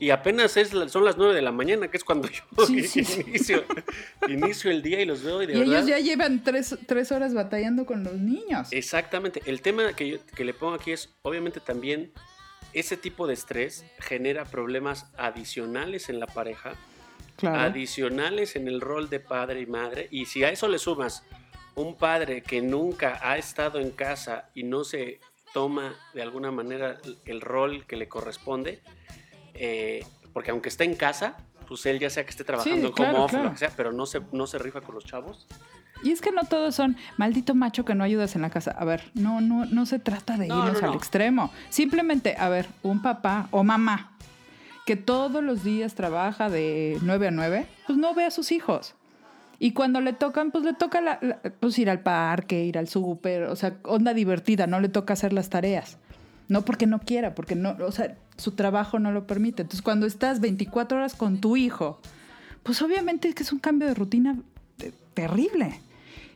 Y 0.00 0.10
apenas 0.10 0.56
es, 0.56 0.70
son 0.90 1.04
las 1.04 1.16
9 1.16 1.34
de 1.34 1.42
la 1.42 1.50
mañana, 1.52 1.88
que 1.88 1.96
es 1.96 2.04
cuando 2.04 2.28
yo 2.28 2.42
Sí, 2.66 2.82
sí, 2.86 3.04
sí. 3.04 3.20
inicio, 3.26 3.64
inicio 4.28 4.70
el 4.70 4.82
día 4.82 5.00
y 5.00 5.04
los 5.06 5.22
veo 5.22 5.42
y 5.42 5.46
de 5.46 5.54
Y 5.54 5.58
verdad... 5.58 5.74
ellos 5.74 5.86
ya 5.88 5.98
llevan 5.98 6.44
tres, 6.44 6.78
tres 6.86 7.10
horas 7.12 7.34
batallando 7.34 7.84
con 7.86 8.04
los 8.04 8.14
niños. 8.14 8.68
Exactamente. 8.70 9.42
El 9.46 9.60
tema 9.60 9.92
que, 9.94 10.08
yo- 10.08 10.18
que 10.36 10.44
le 10.44 10.54
pongo 10.54 10.74
aquí 10.74 10.92
es, 10.92 11.12
obviamente 11.22 11.60
también, 11.60 12.12
ese 12.72 12.96
tipo 12.96 13.26
de 13.26 13.34
estrés 13.34 13.84
genera 13.98 14.44
problemas 14.44 15.06
adicionales 15.16 16.08
en 16.08 16.20
la 16.20 16.26
pareja, 16.26 16.74
Claro. 17.36 17.60
adicionales 17.60 18.56
en 18.56 18.66
el 18.66 18.80
rol 18.80 19.08
de 19.08 19.20
padre 19.20 19.60
y 19.60 19.66
madre. 19.66 20.08
Y 20.10 20.26
si 20.26 20.42
a 20.42 20.50
eso 20.50 20.66
le 20.68 20.78
sumas 20.80 21.22
un 21.76 21.96
padre 21.96 22.42
que 22.42 22.60
nunca 22.60 23.20
ha 23.22 23.38
estado 23.38 23.78
en 23.78 23.92
casa 23.92 24.50
y 24.54 24.64
no 24.64 24.82
se 24.82 25.20
toma 25.54 25.94
de 26.14 26.22
alguna 26.22 26.50
manera 26.50 26.98
el 27.26 27.40
rol 27.40 27.86
que 27.86 27.94
le 27.96 28.08
corresponde, 28.08 28.80
eh, 29.58 30.04
porque 30.32 30.50
aunque 30.50 30.68
esté 30.68 30.84
en 30.84 30.94
casa, 30.94 31.36
pues 31.66 31.84
él 31.86 31.98
ya 31.98 32.08
sea 32.10 32.24
que 32.24 32.30
esté 32.30 32.44
trabajando 32.44 32.80
Sí, 32.80 32.86
en 32.86 32.92
claro, 32.92 33.16
home 33.16 33.24
office, 33.24 33.36
claro. 33.36 33.44
lo 33.48 33.52
que 33.52 33.58
sea, 33.58 33.70
pero 33.76 33.92
no 33.92 34.06
se, 34.06 34.20
no 34.32 34.46
se 34.46 34.58
rifa 34.58 34.80
con 34.80 34.94
los 34.94 35.04
chavos. 35.04 35.46
Y 36.02 36.12
es 36.12 36.20
que 36.20 36.30
no 36.30 36.42
todos 36.44 36.74
son 36.76 36.96
maldito 37.16 37.54
macho 37.56 37.84
que 37.84 37.94
no 37.94 38.04
ayudas 38.04 38.36
en 38.36 38.42
la 38.42 38.50
casa. 38.50 38.70
A 38.70 38.84
ver, 38.84 39.10
no, 39.14 39.40
no, 39.40 39.64
no 39.66 39.84
se 39.84 39.98
trata 39.98 40.36
de 40.36 40.46
No, 40.46 40.64
irnos 40.66 40.80
no, 40.80 40.88
al 40.90 40.94
extremo. 40.94 41.50
Simplemente, 41.70 42.36
a 42.38 42.48
ver, 42.48 42.68
un 42.84 43.02
papá 43.02 43.48
o 43.50 43.64
mamá 43.64 44.12
que 44.86 44.96
todos 44.96 45.42
los 45.42 45.64
días 45.64 45.94
trabaja 45.94 46.48
de 46.48 46.98
9 47.02 47.28
a 47.28 47.30
9, 47.32 47.66
pues 47.86 47.98
no 47.98 48.14
ve 48.14 48.24
a 48.24 48.30
sus 48.30 48.52
hijos. 48.52 48.94
Y 49.58 49.72
cuando 49.72 50.00
le 50.00 50.12
tocan, 50.12 50.52
pues 50.52 50.62
le 50.64 50.72
toca 50.72 51.00
la- 51.00 51.18
la- 51.20 51.40
pues 51.60 51.76
ir 51.80 51.90
al 51.90 52.00
parque, 52.00 52.64
ir 52.64 52.78
al 52.78 52.88
súper, 52.88 53.42
o 53.44 53.56
sea, 53.56 53.74
onda 53.82 54.14
divertida, 54.14 54.66
no 54.68 54.78
le 54.80 54.88
toca 54.88 55.12
hacer 55.14 55.32
las 55.32 55.50
tareas. 55.50 55.98
No 56.46 56.62
porque 56.64 56.86
no 56.86 57.00
quiera, 57.00 57.34
porque 57.34 57.56
no, 57.56 57.76
o 57.84 57.90
sea, 57.92 58.16
su 58.38 58.52
trabajo 58.52 58.98
no 58.98 59.12
lo 59.12 59.26
permite. 59.26 59.62
Entonces, 59.62 59.82
cuando 59.82 60.06
estás 60.06 60.40
24 60.40 60.98
horas 60.98 61.14
con 61.14 61.40
tu 61.40 61.56
hijo, 61.56 62.00
pues 62.62 62.80
obviamente 62.80 63.28
es 63.28 63.34
que 63.34 63.42
es 63.42 63.52
un 63.52 63.58
cambio 63.58 63.88
de 63.88 63.94
rutina 63.94 64.36
eh, 64.78 64.92
terrible. 65.14 65.80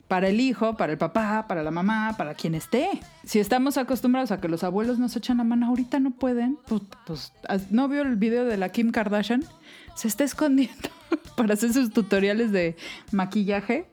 para 0.09 0.29
el 0.29 0.41
hijo, 0.41 0.77
para 0.77 0.93
el 0.93 0.99
papá, 0.99 1.47
para 1.49 1.63
la 1.63 1.71
mamá, 1.71 2.17
para 2.19 2.35
quien 2.35 2.55
esté. 2.55 2.91
Si 3.25 3.39
estamos 3.39 3.79
acostumbrados 3.79 4.31
a 4.31 4.43
que 4.43 4.49
los 4.49 4.63
abuelos 4.63 4.99
nos 4.99 5.17
echan 5.17 5.39
la 5.39 5.45
mano, 5.45 5.69
ahorita 5.69 6.01
no 6.01 6.11
pueden, 6.11 6.59
pues, 6.67 6.83
pues, 7.07 7.33
¿no 7.71 7.89
vio 7.89 8.03
el 8.03 8.17
video 8.17 8.45
de 8.45 8.59
la 8.59 8.69
Kim 8.69 8.91
Kardashian? 8.91 9.43
Se 9.95 10.09
está 10.09 10.25
escondiendo 10.25 10.91
para 11.37 11.55
hacer 11.55 11.73
sus 11.73 11.91
tutoriales 11.93 12.53
de 12.53 12.77
maquillaje. 13.11 13.87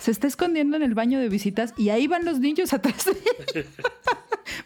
Se 0.00 0.10
está 0.10 0.26
escondiendo 0.26 0.76
en 0.76 0.82
el 0.82 0.94
baño 0.94 1.20
de 1.20 1.28
visitas 1.28 1.74
y 1.76 1.90
ahí 1.90 2.06
van 2.08 2.24
los 2.24 2.38
niños 2.40 2.72
atrás 2.72 3.04
de 3.04 3.12
ella. 3.60 3.66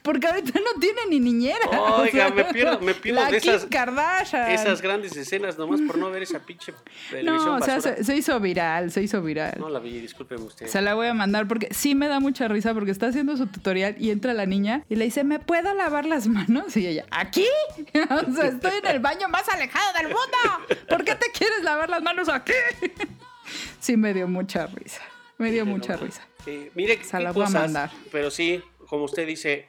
Porque 0.02 0.26
ahorita 0.26 0.58
no 0.60 0.80
tiene 0.80 1.00
ni 1.10 1.20
niñera. 1.20 1.68
Oiga, 1.98 2.30
me 2.30 2.44
pierdo- 2.46 2.80
me 2.80 2.94
pierdo 2.94 3.20
la 3.22 3.30
de 3.30 3.40
Kim 3.40 3.50
esas- 3.52 3.66
Kardashian. 3.70 4.50
Esas 4.50 4.80
grandes 4.82 5.16
escenas 5.16 5.58
nomás 5.58 5.80
por 5.82 5.98
no 5.98 6.10
ver 6.10 6.22
esa 6.22 6.38
pinche 6.40 6.72
televisión 7.10 7.44
No, 7.46 7.56
o 7.56 7.62
sea, 7.62 7.80
se, 7.80 8.02
se 8.04 8.16
hizo 8.16 8.38
viral, 8.40 8.90
se 8.90 9.02
hizo 9.02 9.22
viral. 9.22 9.54
No 9.58 9.68
la 9.68 9.78
vi, 9.80 9.98
discúlpeme 10.00 10.42
usted. 10.44 10.66
Se 10.66 10.80
la 10.80 10.94
voy 10.94 11.06
a 11.08 11.14
mandar 11.14 11.46
porque 11.48 11.68
sí 11.72 11.94
me 11.94 12.08
da 12.08 12.18
mucha 12.20 12.48
risa 12.48 12.72
porque 12.74 12.90
está 12.90 13.08
haciendo 13.08 13.36
su 13.36 13.46
tutorial 13.46 13.94
y 13.98 14.10
entra 14.10 14.32
la 14.34 14.46
niña 14.46 14.84
y 14.88 14.96
le 14.96 15.04
dice, 15.06 15.24
¿me 15.24 15.38
puedo 15.38 15.74
lavar 15.74 16.06
las 16.06 16.26
manos? 16.28 16.76
Y 16.76 16.86
ella, 16.86 17.04
¿aquí? 17.10 17.46
o 18.28 18.32
sea, 18.34 18.46
estoy 18.46 18.72
en 18.82 18.86
el 18.86 19.00
baño 19.00 19.28
más 19.28 19.48
alejado 19.48 19.92
del 19.98 20.08
mundo. 20.08 20.82
¿Por 20.88 21.04
qué 21.04 21.14
te 21.14 21.26
quieres 21.36 21.62
lavar 21.62 21.88
las 21.90 22.02
manos 22.02 22.28
aquí? 22.28 22.52
sí 23.80 23.96
me 23.96 24.12
dio 24.14 24.28
mucha 24.28 24.66
risa. 24.66 25.02
Me 25.38 25.50
dio 25.50 25.66
mucha 25.66 25.96
risa. 25.96 26.26
Mire 26.74 27.02
Se 27.02 27.20
la 27.20 27.32
voy 27.32 27.46
a 27.46 27.48
mandar. 27.48 27.90
Pero 28.12 28.30
sí, 28.30 28.62
como 28.88 29.04
usted 29.04 29.26
dice, 29.26 29.66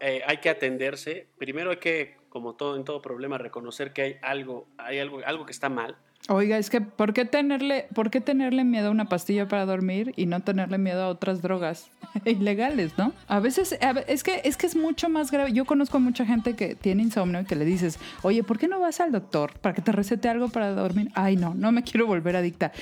eh, 0.00 0.22
hay 0.26 0.38
que 0.38 0.50
atenderse. 0.50 1.26
Primero 1.38 1.70
hay 1.70 1.78
que, 1.78 2.16
como 2.28 2.54
todo 2.54 2.76
en 2.76 2.84
todo 2.84 3.00
problema, 3.00 3.38
reconocer 3.38 3.92
que 3.92 4.02
hay 4.02 4.16
algo, 4.22 4.68
hay 4.78 4.98
algo, 4.98 5.20
algo 5.24 5.46
que 5.46 5.52
está 5.52 5.68
mal. 5.68 5.96
Oiga, 6.28 6.58
es 6.58 6.70
que 6.70 6.80
¿por 6.80 7.12
qué 7.12 7.24
tenerle, 7.24 7.86
por 7.94 8.10
qué 8.10 8.20
tenerle 8.20 8.64
miedo 8.64 8.88
a 8.88 8.90
una 8.90 9.04
pastilla 9.08 9.46
para 9.46 9.64
dormir 9.64 10.12
y 10.16 10.26
no 10.26 10.40
tenerle 10.40 10.76
miedo 10.76 11.04
a 11.04 11.08
otras 11.08 11.40
drogas 11.40 11.88
ilegales, 12.24 12.98
no? 12.98 13.12
A 13.28 13.38
veces 13.38 13.78
es 14.08 14.22
que 14.24 14.40
es 14.42 14.56
que 14.56 14.66
es 14.66 14.74
mucho 14.74 15.08
más 15.08 15.30
grave. 15.30 15.52
Yo 15.52 15.64
conozco 15.66 15.98
a 15.98 16.00
mucha 16.00 16.26
gente 16.26 16.54
que 16.56 16.74
tiene 16.74 17.04
insomnio 17.04 17.42
y 17.42 17.44
que 17.44 17.54
le 17.54 17.64
dices, 17.64 18.00
oye, 18.22 18.42
¿por 18.42 18.58
qué 18.58 18.66
no 18.66 18.80
vas 18.80 18.98
al 19.00 19.12
doctor 19.12 19.52
para 19.60 19.72
que 19.76 19.82
te 19.82 19.92
recete 19.92 20.28
algo 20.28 20.48
para 20.48 20.72
dormir? 20.72 21.10
Ay, 21.14 21.36
no, 21.36 21.54
no 21.54 21.70
me 21.70 21.84
quiero 21.84 22.08
volver 22.08 22.34
adicta. 22.34 22.72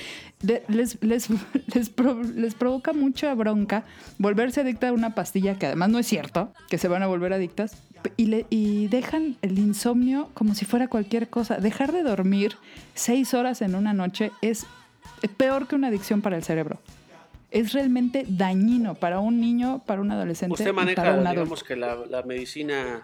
Les, 0.67 0.97
les, 1.03 1.27
les, 1.75 1.89
pro- 1.89 2.23
les 2.23 2.55
provoca 2.55 2.93
mucha 2.93 3.31
bronca 3.35 3.83
volverse 4.17 4.61
adicta 4.61 4.87
a 4.89 4.91
una 4.93 5.13
pastilla 5.13 5.59
que 5.59 5.67
además 5.67 5.89
no 5.89 5.99
es 5.99 6.07
cierto, 6.07 6.51
que 6.67 6.79
se 6.79 6.87
van 6.87 7.03
a 7.03 7.07
volver 7.07 7.31
adictas. 7.31 7.79
Y, 8.17 8.25
le, 8.27 8.45
y 8.49 8.87
dejan 8.87 9.37
el 9.41 9.57
insomnio 9.59 10.29
como 10.33 10.55
si 10.55 10.65
fuera 10.65 10.87
cualquier 10.87 11.29
cosa. 11.29 11.57
Dejar 11.57 11.91
de 11.91 12.03
dormir 12.03 12.57
seis 12.93 13.33
horas 13.33 13.61
en 13.61 13.75
una 13.75 13.93
noche 13.93 14.31
es 14.41 14.65
peor 15.37 15.67
que 15.67 15.75
una 15.75 15.87
adicción 15.87 16.21
para 16.21 16.35
el 16.37 16.43
cerebro. 16.43 16.79
Es 17.51 17.71
realmente 17.73 18.25
dañino 18.27 18.95
para 18.95 19.19
un 19.19 19.39
niño, 19.39 19.81
para 19.85 20.01
un 20.01 20.11
adolescente 20.11 20.53
Usted 20.53 20.65
para 20.73 20.85
maneja, 20.85 21.01
un 21.13 21.19
digamos 21.29 21.37
adulto. 21.59 21.65
que 21.65 21.75
la, 21.75 21.95
la 22.09 22.21
medicina 22.23 23.01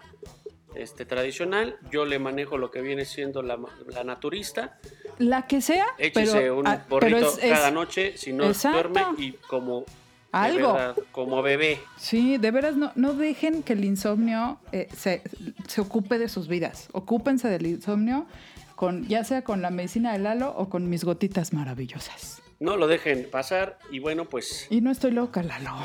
este, 0.74 1.04
tradicional, 1.06 1.76
yo 1.90 2.04
le 2.04 2.18
manejo 2.18 2.58
lo 2.58 2.70
que 2.70 2.80
viene 2.82 3.04
siendo 3.04 3.42
la, 3.42 3.58
la 3.88 4.04
naturista. 4.04 4.78
La 5.18 5.46
que 5.46 5.60
sea, 5.60 5.86
Échese 5.98 6.32
pero, 6.32 6.58
un 6.58 6.64
porrito 6.88 7.16
pero 7.16 7.28
es- 7.28 7.38
es- 7.44 7.50
cada 7.52 7.70
noche, 7.70 8.16
si 8.16 8.32
no 8.32 8.46
Exacto. 8.46 8.88
duerme, 8.88 9.22
y 9.22 9.32
como, 9.32 9.84
Algo. 10.32 10.72
verdad, 10.74 10.96
como 11.12 11.42
bebé. 11.42 11.78
Sí, 11.98 12.38
de 12.38 12.50
veras 12.50 12.76
no, 12.76 12.90
no 12.94 13.12
dejen 13.14 13.62
que 13.62 13.74
el 13.74 13.84
insomnio 13.84 14.58
eh, 14.72 14.88
se, 14.96 15.22
se 15.68 15.80
ocupe 15.80 16.18
de 16.18 16.28
sus 16.28 16.48
vidas. 16.48 16.88
Ocúpense 16.92 17.48
del 17.48 17.66
insomnio, 17.66 18.26
con, 18.74 19.06
ya 19.08 19.24
sea 19.24 19.42
con 19.42 19.62
la 19.62 19.70
medicina 19.70 20.12
del 20.12 20.24
Lalo 20.24 20.54
o 20.56 20.68
con 20.68 20.88
mis 20.88 21.04
gotitas 21.04 21.52
maravillosas. 21.52 22.42
No 22.60 22.76
lo 22.76 22.86
dejen 22.86 23.28
pasar 23.30 23.78
y 23.90 23.98
bueno, 23.98 24.24
pues 24.24 24.66
Y 24.70 24.80
no 24.80 24.90
estoy 24.90 25.10
loca, 25.12 25.42
Lalo. 25.42 25.76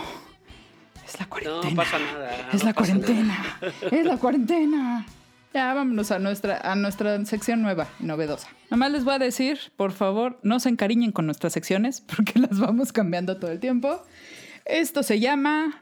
Es 1.06 1.20
la 1.20 1.26
no 1.26 1.30
cuarentena. 1.30 1.76
pasa 1.76 2.00
nada. 2.00 2.50
Es 2.54 2.64
no 2.64 2.68
la 2.70 2.74
cuarentena. 2.74 3.60
Es 3.92 4.06
la 4.06 4.18
cuarentena. 4.18 5.06
Ya 5.54 5.74
vámonos 5.74 6.12
a 6.12 6.20
nuestra, 6.20 6.60
a 6.60 6.76
nuestra 6.76 7.24
sección 7.26 7.62
nueva 7.62 7.88
y 8.00 8.04
novedosa. 8.04 8.50
Nomás 8.70 8.92
les 8.92 9.04
voy 9.06 9.16
a 9.16 9.20
decir, 9.20 9.58
por 9.76 9.92
favor, 9.94 10.38
no 10.44 10.60
se 10.60 10.70
encariñen 10.70 11.12
con 11.12 11.26
nuestras 11.26 11.54
secciones 11.54 12.02
porque 12.16 12.40
las 12.40 12.60
vamos 12.60 12.92
cambiando 12.92 13.38
todo 13.38 13.52
el 13.52 13.60
tiempo. 13.60 14.04
Esto 14.68 15.02
se 15.02 15.18
llama 15.18 15.82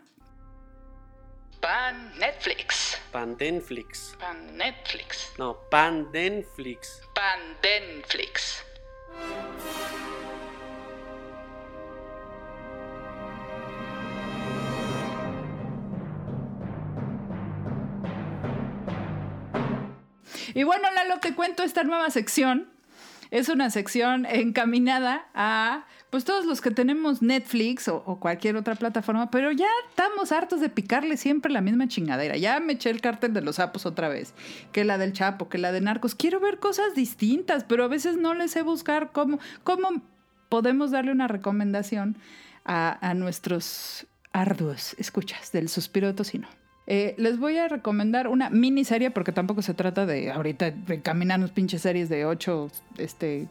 Pan 1.60 2.12
Netflix. 2.20 3.02
Pandenflix. 3.12 4.16
Pan 4.20 4.56
Netflix. 4.56 5.34
No, 5.40 5.58
Pandenflix. 5.72 7.02
Pan 7.16 7.40
Denflix. 7.64 8.64
Y 20.54 20.64
bueno, 20.64 20.92
Lalo, 20.92 21.20
te 21.22 21.34
cuento 21.34 21.64
esta 21.64 21.84
nueva 21.84 22.12
sección. 22.12 22.75
Es 23.32 23.50
una 23.50 23.70
sección 23.70 24.26
encaminada 24.26 25.28
a 25.34 25.86
pues 26.10 26.24
todos 26.24 26.46
los 26.46 26.62
que 26.62 26.72
tenemos 26.72 27.22
Netflix 27.22 27.88
o, 27.88 28.20
cualquier 28.20 28.56
otra 28.56 28.76
plataforma, 28.76 29.30
pero 29.30 29.52
ya 29.52 29.68
estamos 29.90 30.32
hartos 30.32 30.62
de 30.62 30.70
picarle 30.70 31.18
siempre 31.18 31.52
la 31.52 31.62
misma 31.62 31.88
chingadera. 31.88 32.38
Ya 32.38 32.60
me 32.60 32.74
eché 32.74 32.90
el 32.90 33.02
cártel 33.02 33.34
de 33.34 33.42
los 33.42 33.58
sapos 33.58 33.86
otra 33.86 34.08
vez, 34.08 34.34
que 34.72 34.86
la 34.86 34.98
del 34.98 35.14
Chapo, 35.14 35.50
que 35.50 35.58
la 35.58 35.72
de 35.72 35.82
Narcos. 35.82 36.16
Quiero 36.16 36.40
ver 36.40 36.60
cosas 36.60 36.96
distintas, 36.96 37.64
pero 37.64 37.84
a 37.84 37.88
veces 37.88 38.18
no 38.18 38.34
les 38.34 38.52
sé 38.52 38.62
buscar 38.62 39.12
cómo, 39.12 39.40
cómo 39.64 40.02
podemos 40.50 40.92
darle 40.92 41.12
una 41.12 41.28
recomendación 41.28 42.18
a, 42.64 42.98
a 43.08 43.14
nuestros 43.14 44.08
arduos 44.32 44.96
escuchas 44.98 45.52
del 45.52 45.70
suspiro 45.70 46.08
de 46.08 46.14
tocino. 46.14 46.48
Eh, 46.88 47.16
les 47.18 47.40
voy 47.40 47.58
a 47.58 47.68
recomendar 47.68 48.28
una 48.28 48.50
miniserie 48.50 49.10
porque 49.10 49.32
tampoco 49.32 49.62
se 49.62 49.74
trata 49.74 50.06
de 50.06 50.32
ahorita 50.32 50.72
de 50.72 51.02
caminarnos 51.02 51.52
pinches 51.52 51.82
series 51.82 52.10
de 52.10 52.26
ocho, 52.26 52.70
este, 52.98 53.48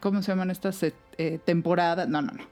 ¿cómo 0.00 0.22
se 0.22 0.32
llaman 0.32 0.50
estas 0.50 0.82
eh, 0.82 0.92
eh, 1.18 1.38
temporadas? 1.44 2.08
No, 2.08 2.20
no, 2.20 2.32
no. 2.32 2.42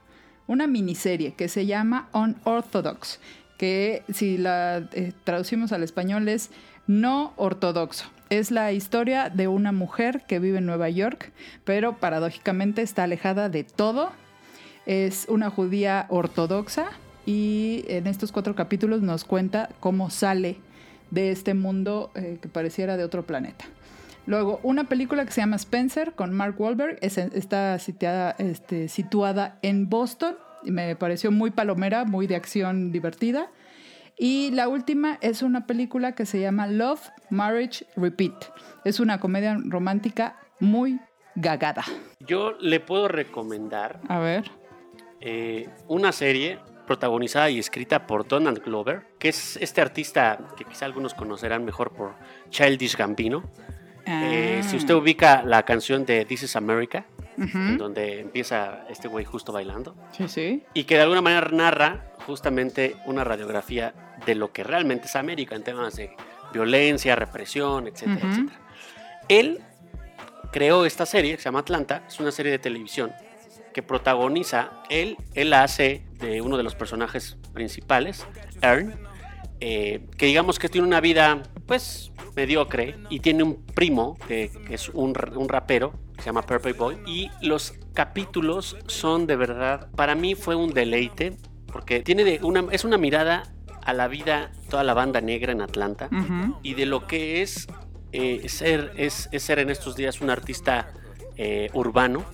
Una 0.46 0.66
miniserie 0.66 1.34
que 1.34 1.48
se 1.48 1.66
llama 1.66 2.08
Unorthodox, 2.12 3.20
que 3.58 4.02
si 4.12 4.38
la 4.38 4.88
traducimos 5.24 5.72
al 5.72 5.82
español 5.82 6.28
es 6.28 6.50
no 6.86 7.32
ortodoxo. 7.36 8.06
Es 8.30 8.50
la 8.50 8.72
historia 8.72 9.28
de 9.28 9.48
una 9.48 9.72
mujer 9.72 10.22
que 10.26 10.38
vive 10.38 10.58
en 10.58 10.66
Nueva 10.66 10.88
York, 10.88 11.32
pero 11.64 11.98
paradójicamente 11.98 12.82
está 12.82 13.04
alejada 13.04 13.48
de 13.48 13.64
todo. 13.64 14.12
Es 14.86 15.26
una 15.28 15.50
judía 15.50 16.06
ortodoxa 16.08 16.90
y 17.30 17.84
en 17.86 18.08
estos 18.08 18.32
cuatro 18.32 18.56
capítulos 18.56 19.02
nos 19.02 19.22
cuenta 19.24 19.68
cómo 19.78 20.10
sale 20.10 20.56
de 21.12 21.30
este 21.30 21.54
mundo 21.54 22.10
eh, 22.16 22.38
que 22.42 22.48
pareciera 22.48 22.96
de 22.96 23.04
otro 23.04 23.24
planeta. 23.24 23.66
Luego, 24.26 24.58
una 24.64 24.84
película 24.84 25.24
que 25.24 25.30
se 25.32 25.40
llama 25.40 25.56
Spencer 25.56 26.12
con 26.14 26.32
Mark 26.34 26.56
Wahlberg 26.60 26.98
es- 27.02 27.18
está 27.18 27.78
sitiada- 27.78 28.34
este, 28.38 28.88
situada 28.88 29.58
en 29.62 29.88
Boston 29.88 30.34
y 30.64 30.72
me 30.72 30.96
pareció 30.96 31.30
muy 31.30 31.50
palomera, 31.52 32.04
muy 32.04 32.26
de 32.26 32.34
acción 32.36 32.90
divertida. 32.90 33.48
Y 34.18 34.50
la 34.50 34.68
última 34.68 35.16
es 35.22 35.42
una 35.42 35.66
película 35.66 36.12
que 36.12 36.26
se 36.26 36.40
llama 36.40 36.66
Love, 36.66 37.10
Marriage, 37.30 37.86
Repeat. 37.96 38.34
Es 38.84 38.98
una 39.00 39.18
comedia 39.20 39.56
romántica 39.64 40.36
muy 40.58 40.98
gagada. 41.36 41.84
Yo 42.26 42.52
le 42.60 42.80
puedo 42.80 43.06
recomendar 43.08 44.00
A 44.08 44.18
ver. 44.18 44.50
eh, 45.20 45.68
una 45.88 46.12
serie 46.12 46.58
protagonizada 46.94 47.48
y 47.50 47.60
escrita 47.60 48.04
por 48.08 48.26
Donald 48.26 48.64
Glover, 48.64 49.02
que 49.20 49.28
es 49.28 49.56
este 49.58 49.80
artista 49.80 50.40
que 50.56 50.64
quizá 50.64 50.86
algunos 50.86 51.14
conocerán 51.14 51.64
mejor 51.64 51.92
por 51.92 52.14
Childish 52.50 52.96
Gambino. 52.96 53.44
Eh, 54.06 54.58
Ah. 54.60 54.62
si 54.68 54.76
usted 54.76 54.94
ubica 54.94 55.44
la 55.44 55.62
canción 55.62 56.04
de 56.04 56.24
This 56.24 56.42
is 56.42 56.56
America, 56.56 57.06
en 57.38 57.78
donde 57.78 58.18
empieza 58.22 58.86
este 58.90 59.06
güey 59.06 59.24
justo 59.24 59.52
bailando, 59.52 59.94
Sí, 60.10 60.26
sí. 60.26 60.64
y 60.74 60.82
que 60.82 60.96
de 60.96 61.02
alguna 61.02 61.22
manera 61.22 61.48
narra 61.52 62.06
justamente 62.26 62.96
una 63.06 63.22
radiografía 63.22 63.94
de 64.26 64.34
lo 64.34 64.50
que 64.52 64.64
realmente 64.64 65.06
es 65.06 65.14
América 65.14 65.54
en 65.54 65.62
temas 65.62 65.94
de 65.94 66.10
violencia, 66.52 67.14
represión, 67.14 67.86
etcétera, 67.86 68.28
etcétera. 68.28 68.58
Él 69.28 69.60
creó 70.50 70.84
esta 70.84 71.06
serie 71.06 71.36
que 71.36 71.38
se 71.42 71.44
llama 71.44 71.60
Atlanta, 71.60 72.02
es 72.08 72.18
una 72.18 72.32
serie 72.32 72.50
de 72.50 72.58
televisión 72.58 73.12
que 73.72 73.82
protagoniza 73.82 74.72
él, 74.88 75.16
él 75.34 75.50
la 75.50 75.62
hace 75.62 76.04
de 76.18 76.40
uno 76.40 76.56
de 76.56 76.62
los 76.62 76.74
personajes 76.74 77.36
principales, 77.52 78.26
Ern, 78.62 78.94
eh, 79.60 80.06
que 80.16 80.26
digamos 80.26 80.58
que 80.58 80.68
tiene 80.68 80.86
una 80.86 81.00
vida 81.00 81.42
pues 81.66 82.12
mediocre 82.34 82.96
y 83.10 83.20
tiene 83.20 83.42
un 83.42 83.64
primo 83.66 84.16
que, 84.26 84.50
que 84.66 84.74
es 84.74 84.88
un, 84.88 85.14
un 85.36 85.48
rapero 85.48 85.92
que 86.16 86.22
se 86.22 86.26
llama 86.26 86.42
Purple 86.42 86.72
Boy. 86.72 86.96
Y 87.06 87.30
los 87.42 87.74
capítulos 87.92 88.76
son 88.86 89.26
de 89.26 89.36
verdad 89.36 89.90
para 89.94 90.14
mí 90.14 90.34
fue 90.34 90.54
un 90.54 90.72
deleite 90.72 91.36
porque 91.66 92.00
tiene 92.00 92.24
de 92.24 92.40
una 92.42 92.64
es 92.72 92.84
una 92.84 92.98
mirada 92.98 93.44
a 93.84 93.92
la 93.92 94.08
vida 94.08 94.50
toda 94.68 94.84
la 94.84 94.94
banda 94.94 95.20
negra 95.20 95.52
en 95.52 95.60
Atlanta. 95.60 96.08
Y 96.62 96.74
de 96.74 96.86
lo 96.86 97.06
que 97.06 97.42
es 97.42 97.66
eh, 98.12 98.48
ser 98.48 98.92
es, 98.96 99.28
es 99.32 99.42
ser 99.42 99.58
en 99.58 99.70
estos 99.70 99.96
días 99.96 100.20
un 100.20 100.30
artista 100.30 100.92
eh, 101.36 101.70
urbano. 101.72 102.24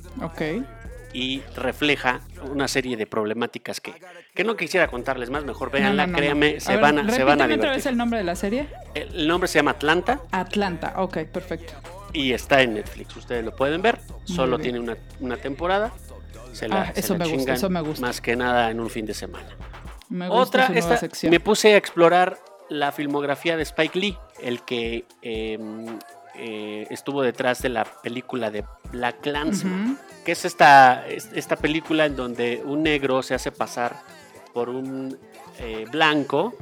Y 1.16 1.42
refleja 1.56 2.20
una 2.52 2.68
serie 2.68 2.96
de 2.98 3.06
problemáticas 3.06 3.80
que, 3.80 3.94
que 4.34 4.44
no 4.44 4.54
quisiera 4.54 4.86
contarles 4.88 5.30
más, 5.30 5.44
mejor 5.44 5.70
véanla, 5.70 6.06
No, 6.06 6.12
no, 6.12 6.18
créanme, 6.18 6.54
no. 6.54 6.60
se, 6.60 6.72
ver, 6.72 6.80
van 6.82 6.98
a, 6.98 7.10
se 7.10 7.24
van 7.24 7.40
a 7.40 7.44
repíteme 7.46 7.54
otra 7.54 7.70
vez 7.70 7.84
divertir. 7.84 7.90
el 7.92 7.96
nombre 7.96 8.18
de 8.18 8.24
la 8.24 8.36
serie. 8.36 8.68
El 8.94 9.26
nombre 9.26 9.48
se 9.48 9.58
llama 9.58 9.70
Atlanta 9.70 10.20
Atlanta. 10.30 10.92
Ok, 10.98 11.18
perfecto. 11.32 11.72
y 12.12 12.32
está 12.32 12.60
en 12.60 12.74
Netflix, 12.74 13.16
ustedes 13.16 13.44
lo 13.44 13.56
pueden 13.56 13.80
ver, 13.80 13.98
solo 14.24 14.58
bien. 14.58 14.72
tiene 14.74 14.80
una, 14.80 14.96
una 15.20 15.36
temporada. 15.38 15.92
Se 16.52 16.68
la, 16.68 16.82
Ah, 16.82 16.90
se 16.94 17.00
eso 17.00 17.14
la 17.16 17.24
me 17.24 17.32
gusta, 17.32 17.52
eso 17.54 17.70
me 17.70 17.80
gusta. 17.80 18.06
Más 18.06 18.20
que 18.20 18.36
nada 18.36 18.70
en 18.70 18.80
un 18.80 18.90
fin 18.90 19.06
de 19.06 19.14
semana. 19.14 19.48
Me 20.10 20.28
gusta 20.28 20.40
Otra, 20.42 20.66
su 20.66 20.72
nueva 20.72 20.86
esta, 20.94 20.96
sección. 20.98 21.30
me 21.30 21.40
puse 21.40 21.72
a 21.74 21.76
explorar 21.78 22.38
la 22.68 22.92
filmografía 22.92 23.56
de 23.56 23.62
Spike 23.62 23.98
Lee, 23.98 24.18
el 24.42 24.62
que 24.62 25.04
eh, 25.22 25.58
eh, 26.38 26.86
estuvo 26.90 27.22
detrás 27.22 27.62
de 27.62 27.68
la 27.68 27.84
película 27.84 28.50
de 28.50 28.64
Black 28.92 29.20
Clansman, 29.20 29.98
que 30.24 30.32
es 30.32 30.44
esta, 30.44 31.06
es- 31.06 31.30
esta 31.34 31.56
película 31.56 32.06
en 32.06 32.16
donde 32.16 32.62
un 32.64 32.82
negro 32.82 33.22
se 33.22 33.34
hace 33.34 33.52
pasar 33.52 33.96
por 34.54 34.68
un 34.68 35.18
eh, 35.58 35.84
blanco 35.90 36.54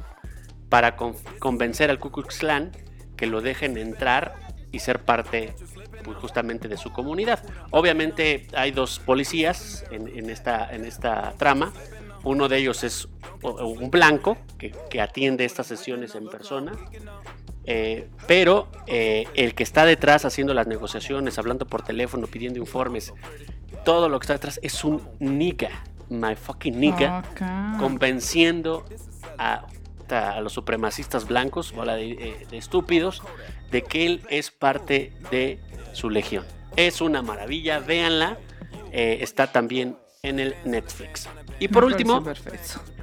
para 0.69 0.95
con- 0.95 1.15
convencer 1.39 1.89
al 1.89 1.99
Ku 1.99 2.11
Klux 2.11 2.37
Klan 2.39 2.71
que 3.17 3.27
lo 3.27 3.41
dejen 3.41 3.77
entrar 3.77 4.35
y 4.71 4.79
ser 4.79 5.03
parte 5.05 5.55
pues, 6.03 6.17
justamente 6.17 6.67
de 6.67 6.75
su 6.77 6.91
comunidad. 6.91 7.39
Obviamente 7.71 8.47
hay 8.55 8.71
dos 8.71 8.99
policías 8.99 9.85
en, 9.91 10.07
en 10.07 10.29
esta, 10.29 10.73
en 10.73 10.83
esta 10.85 11.33
trama. 11.37 11.71
Uno 12.23 12.47
de 12.49 12.57
ellos 12.57 12.83
es 12.83 13.07
un 13.43 13.89
blanco 13.91 14.37
que, 14.57 14.73
que 14.89 14.99
atiende 14.99 15.45
estas 15.45 15.67
sesiones 15.67 16.15
en 16.15 16.27
persona. 16.27 16.71
Eh, 17.67 18.07
pero 18.27 18.67
eh, 18.87 19.27
el 19.33 19.55
que 19.55 19.63
está 19.63 19.85
detrás 19.85 20.25
haciendo 20.25 20.53
las 20.53 20.67
negociaciones, 20.67 21.37
hablando 21.39 21.65
por 21.65 21.81
teléfono, 21.81 22.27
pidiendo 22.27 22.59
informes, 22.59 23.13
todo 23.83 24.09
lo 24.09 24.19
que 24.19 24.25
está 24.25 24.33
detrás 24.33 24.59
es 24.63 24.83
un 24.83 25.01
nigga, 25.19 25.83
my 26.09 26.35
fucking 26.35 26.79
nigga, 26.79 27.23
convenciendo 27.79 28.85
a, 29.37 29.65
a 30.09 30.41
los 30.41 30.53
supremacistas 30.53 31.27
blancos, 31.27 31.71
bola 31.71 31.95
de, 31.95 32.11
eh, 32.11 32.47
de 32.49 32.57
estúpidos, 32.57 33.21
de 33.71 33.81
que 33.81 34.05
él 34.05 34.21
es 34.29 34.51
parte 34.51 35.13
de 35.31 35.59
su 35.93 36.09
legión. 36.09 36.45
Es 36.75 37.01
una 37.01 37.21
maravilla, 37.21 37.79
véanla. 37.79 38.37
eh, 38.91 39.17
está 39.21 39.47
también 39.47 39.97
en 40.23 40.39
el 40.39 40.55
Netflix. 40.63 41.27
Y 41.59 41.67
por 41.67 41.85
Me 41.85 41.91
último, 41.91 42.23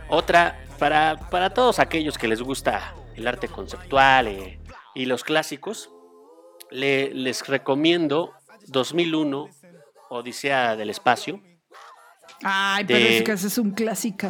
otra 0.08 0.64
para, 0.78 1.18
para 1.30 1.50
todos 1.50 1.78
aquellos 1.78 2.16
que 2.16 2.28
les 2.28 2.40
gusta 2.40 2.94
el 3.16 3.26
arte 3.26 3.48
conceptual 3.48 4.28
eh, 4.28 4.58
y 4.94 5.06
los 5.06 5.24
clásicos, 5.24 5.90
le- 6.70 7.12
les 7.14 7.46
recomiendo 7.46 8.32
2001, 8.68 9.48
Odisea 10.10 10.76
del 10.76 10.90
Espacio. 10.90 11.40
Ay, 12.44 12.84
pero 12.84 12.98
es 12.98 13.22
que 13.22 13.32
es 13.32 13.58
un 13.58 13.70
clásico. 13.72 14.26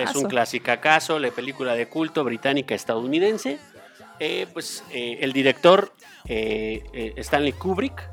Es 0.00 0.16
un 0.16 0.24
clasicacazo, 0.28 1.18
la 1.18 1.30
película 1.30 1.74
de 1.74 1.88
culto 1.88 2.24
británica 2.24 2.74
estadounidense. 2.74 3.58
Eh, 4.18 4.46
pues 4.52 4.82
eh, 4.90 5.18
el 5.20 5.32
director 5.32 5.92
Stanley 7.16 7.52
Kubrick, 7.52 8.08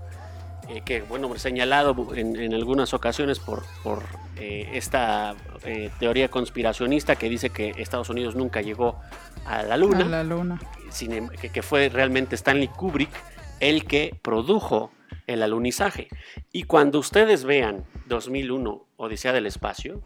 eh, 0.69 0.81
que 0.85 1.01
bueno, 1.01 1.33
señalado 1.37 2.15
en, 2.15 2.35
en 2.39 2.53
algunas 2.53 2.93
ocasiones 2.93 3.39
por, 3.39 3.63
por 3.83 4.03
eh, 4.37 4.69
esta 4.73 5.35
eh, 5.63 5.89
teoría 5.99 6.29
conspiracionista 6.29 7.15
que 7.15 7.29
dice 7.29 7.49
que 7.49 7.73
Estados 7.77 8.09
Unidos 8.09 8.35
nunca 8.35 8.61
llegó 8.61 8.99
a 9.45 9.63
la 9.63 9.77
luna 9.77 9.99
A 10.05 10.09
la 10.09 10.23
luna. 10.23 10.59
sin 10.89 11.11
em- 11.13 11.29
que, 11.29 11.49
que 11.49 11.61
fue 11.61 11.89
realmente 11.89 12.35
Stanley 12.35 12.67
Kubrick 12.69 13.11
el 13.59 13.85
que 13.85 14.17
produjo 14.21 14.91
el 15.27 15.41
alunizaje. 15.43 16.07
Y 16.51 16.63
cuando 16.63 16.99
ustedes 16.99 17.43
vean 17.45 17.85
2001, 18.07 18.85
Odisea 18.97 19.31
del 19.31 19.45
Espacio, 19.45 20.01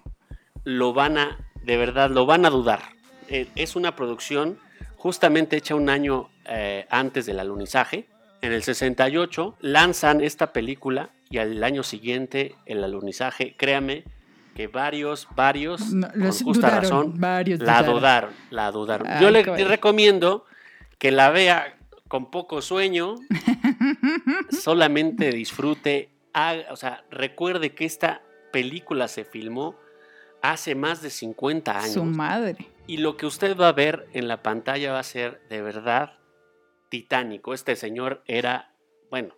lo 0.63 0.93
van 0.93 1.17
a, 1.17 1.39
de 1.63 1.77
verdad, 1.77 2.09
lo 2.11 2.25
van 2.25 2.45
a 2.45 2.49
dudar. 2.51 2.81
Es 3.27 3.75
una 3.75 3.95
producción 3.95 4.59
justamente 4.95 5.57
hecha 5.57 5.73
un 5.75 5.89
año 5.89 6.29
antes 6.89 7.25
del 7.25 7.39
alunizaje. 7.39 8.07
En 8.41 8.53
el 8.53 8.63
68 8.63 9.55
lanzan 9.61 10.21
esta 10.21 10.53
película 10.53 11.09
y 11.29 11.39
al 11.39 11.63
año 11.63 11.83
siguiente 11.83 12.55
el 12.65 12.83
alunizaje, 12.83 13.55
créame 13.57 14.03
que 14.55 14.67
varios, 14.67 15.27
varios, 15.35 15.91
No, 15.93 16.07
justa 16.31 16.43
dudaron, 16.79 16.81
razón, 16.81 17.13
varios 17.19 17.59
la 17.59 17.83
dudaron. 17.83 17.93
dudaron, 17.95 18.29
la 18.49 18.71
dudaron. 18.71 19.07
Ay, 19.07 19.21
Yo 19.21 19.31
le 19.31 19.43
recomiendo 19.43 20.45
que 20.97 21.11
la 21.11 21.29
vea 21.29 21.77
con 22.07 22.31
poco 22.31 22.61
sueño, 22.61 23.15
solamente 24.49 25.31
disfrute, 25.31 26.09
haga- 26.33 26.71
o 26.71 26.75
sea, 26.75 27.03
recuerde 27.11 27.73
que 27.73 27.85
esta 27.85 28.21
película 28.51 29.07
se 29.07 29.25
filmó 29.25 29.75
hace 30.41 30.75
más 30.75 31.01
de 31.01 31.09
50 31.09 31.77
años 31.77 31.93
Su 31.93 32.03
madre. 32.05 32.67
y 32.87 32.97
lo 32.97 33.17
que 33.17 33.25
usted 33.25 33.57
va 33.57 33.69
a 33.69 33.73
ver 33.73 34.07
en 34.13 34.27
la 34.27 34.41
pantalla 34.43 34.93
va 34.93 34.99
a 34.99 35.03
ser 35.03 35.41
de 35.49 35.61
verdad 35.61 36.13
titánico. 36.89 37.53
Este 37.53 37.75
señor 37.75 38.23
era, 38.25 38.73
bueno, 39.09 39.33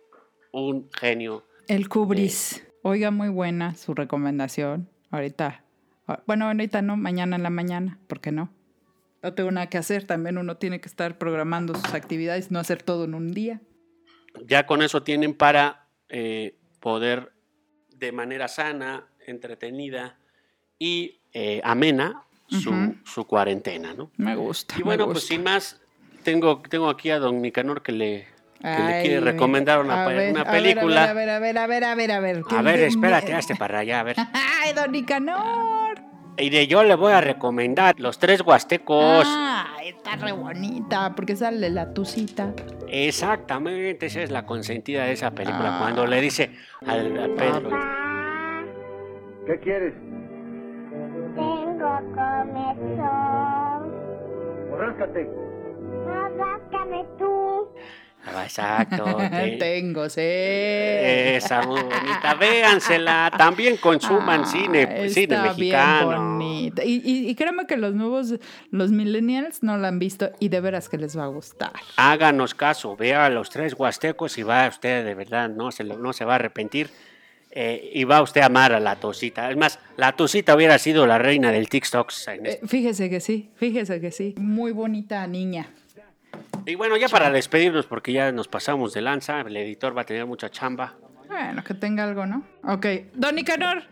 un 0.52 0.88
genio. 0.92 1.44
El 1.68 1.88
Cubris. 1.88 2.66
Oiga, 2.82 3.10
muy 3.10 3.28
buena 3.28 3.74
su 3.74 3.94
recomendación. 3.94 4.88
Ahorita. 5.10 5.64
ah, 6.06 6.22
Bueno, 6.26 6.46
ahorita 6.46 6.82
no, 6.82 6.96
mañana 6.96 7.36
en 7.36 7.42
la 7.42 7.50
mañana. 7.50 7.98
¿Por 8.06 8.20
qué 8.20 8.32
no? 8.32 8.52
No 9.22 9.34
tengo 9.34 9.50
nada 9.50 9.68
que 9.68 9.78
hacer. 9.78 10.06
También 10.06 10.38
uno 10.38 10.56
tiene 10.56 10.80
que 10.80 10.88
estar 10.88 11.18
programando 11.18 11.74
sus 11.74 11.94
actividades, 11.94 12.50
no 12.50 12.58
hacer 12.58 12.82
todo 12.82 13.04
en 13.04 13.14
un 13.14 13.32
día. 13.32 13.60
Ya 14.46 14.66
con 14.66 14.82
eso 14.82 15.02
tienen 15.02 15.34
para 15.34 15.88
eh, 16.08 16.56
poder 16.80 17.32
de 17.96 18.12
manera 18.12 18.48
sana, 18.48 19.08
entretenida 19.26 20.18
y 20.78 21.20
eh, 21.32 21.60
amena 21.64 22.24
su, 22.48 22.96
su 23.04 23.26
cuarentena, 23.26 23.92
¿no? 23.94 24.10
Me 24.16 24.34
gusta. 24.34 24.76
Y 24.78 24.82
bueno, 24.82 25.06
pues 25.06 25.24
sin 25.26 25.42
más, 25.42 25.79
tengo, 26.22 26.60
tengo 26.68 26.88
aquí 26.88 27.10
a 27.10 27.18
don 27.18 27.40
Nicanor 27.42 27.82
que 27.82 27.92
le, 27.92 28.26
que 28.60 28.68
le 28.68 28.94
Ay, 28.94 29.02
quiere 29.06 29.20
recomendar 29.20 29.80
una, 29.80 30.04
a 30.04 30.06
pe- 30.08 30.14
ver, 30.14 30.30
una 30.32 30.40
a 30.42 30.44
ver, 30.44 30.52
película. 30.62 31.04
A 31.10 31.12
ver, 31.12 31.30
a 31.30 31.38
ver, 31.38 31.58
a 31.58 31.66
ver, 31.66 31.84
a 31.84 31.94
ver, 31.94 32.12
a 32.12 32.20
ver. 32.20 32.42
A 32.50 32.62
ver, 32.62 32.80
espérate, 32.80 33.34
hazte 33.34 33.56
para 33.56 33.78
allá, 33.80 34.00
a 34.00 34.02
ver. 34.02 34.16
¡Ay, 34.62 34.72
don 34.74 34.92
Nicanor! 34.92 35.98
Y 36.36 36.48
de 36.48 36.66
yo 36.66 36.82
le 36.84 36.94
voy 36.94 37.12
a 37.12 37.20
recomendar 37.20 38.00
Los 38.00 38.18
Tres 38.18 38.40
Huastecos. 38.40 39.26
¡Ay, 39.28 39.88
está 39.90 40.16
re 40.16 40.32
bonita! 40.32 41.12
Porque 41.14 41.36
sale 41.36 41.68
la 41.68 41.92
tucita. 41.92 42.54
Exactamente, 42.88 44.06
esa 44.06 44.22
es 44.22 44.30
la 44.30 44.46
consentida 44.46 45.04
de 45.04 45.12
esa 45.12 45.32
película. 45.32 45.76
Ah. 45.76 45.78
Cuando 45.80 46.06
le 46.06 46.20
dice 46.20 46.50
al, 46.86 47.18
al 47.18 47.30
Pedro, 47.32 47.70
¿Qué 49.46 49.58
quieres? 49.60 49.94
Tengo 51.34 52.00
comezón. 52.14 53.92
Ráscate. 54.78 55.28
No, 56.10 56.28
ráscame 56.36 57.04
tú. 57.18 57.68
Ah, 58.26 58.44
exacto, 58.44 59.04
te- 59.30 59.56
Tengo, 59.58 60.08
sí. 60.10 60.20
esa 60.20 61.62
muy 61.62 61.80
bonita, 61.80 62.34
véansela, 62.38 63.30
también 63.36 63.78
consuman 63.78 64.42
Ah, 64.42 64.46
cine, 64.46 65.08
cine 65.08 65.22
está 65.36 65.42
mexicano. 65.44 66.08
Bien 66.10 66.18
bonita. 66.38 66.84
Y, 66.84 67.00
y, 67.02 67.30
y 67.30 67.34
créeme 67.34 67.66
que 67.66 67.78
los 67.78 67.94
nuevos, 67.94 68.34
los 68.70 68.90
millennials 68.92 69.62
no 69.62 69.78
la 69.78 69.88
han 69.88 69.98
visto 69.98 70.30
y 70.38 70.50
de 70.50 70.60
veras 70.60 70.90
que 70.90 70.98
les 70.98 71.16
va 71.16 71.24
a 71.24 71.28
gustar. 71.28 71.72
Háganos 71.96 72.54
caso, 72.54 72.94
vea 72.94 73.24
a 73.24 73.30
los 73.30 73.48
tres 73.48 73.72
huastecos 73.72 74.36
y 74.36 74.42
va 74.42 74.68
usted 74.68 75.02
de 75.04 75.14
verdad, 75.14 75.48
no 75.48 75.70
se, 75.72 75.84
lo- 75.84 75.96
no 75.98 76.12
se 76.12 76.24
va 76.26 76.32
a 76.32 76.36
arrepentir. 76.36 76.90
eh, 77.52 77.90
y 77.94 78.04
va 78.04 78.22
usted 78.22 78.42
a 78.42 78.46
amar 78.46 78.72
a 78.74 78.78
la 78.80 78.94
tosita. 78.96 79.50
Es 79.50 79.56
más, 79.56 79.78
la 79.96 80.12
tosita 80.12 80.54
hubiera 80.54 80.78
sido 80.78 81.04
la 81.06 81.18
reina 81.18 81.50
del 81.50 81.68
TikTok. 81.68 82.12
Eh, 82.28 82.40
este- 82.44 82.66
fíjese 82.68 83.10
que 83.10 83.18
sí, 83.20 83.50
fíjese 83.56 84.00
que 84.00 84.12
sí. 84.12 84.34
Muy 84.38 84.70
bonita 84.72 85.26
niña. 85.26 85.68
Y 86.66 86.74
bueno, 86.74 86.96
ya 86.96 87.08
para 87.08 87.30
despedirnos, 87.30 87.86
porque 87.86 88.12
ya 88.12 88.32
nos 88.32 88.48
pasamos 88.48 88.92
de 88.92 89.00
lanza, 89.02 89.40
el 89.40 89.56
editor 89.56 89.96
va 89.96 90.02
a 90.02 90.06
tener 90.06 90.26
mucha 90.26 90.50
chamba. 90.50 90.94
Bueno, 91.28 91.62
que 91.64 91.74
tenga 91.74 92.04
algo, 92.04 92.26
¿no? 92.26 92.44
Ok. 92.64 92.86
Don 93.14 93.34
Nicanor, 93.36 93.84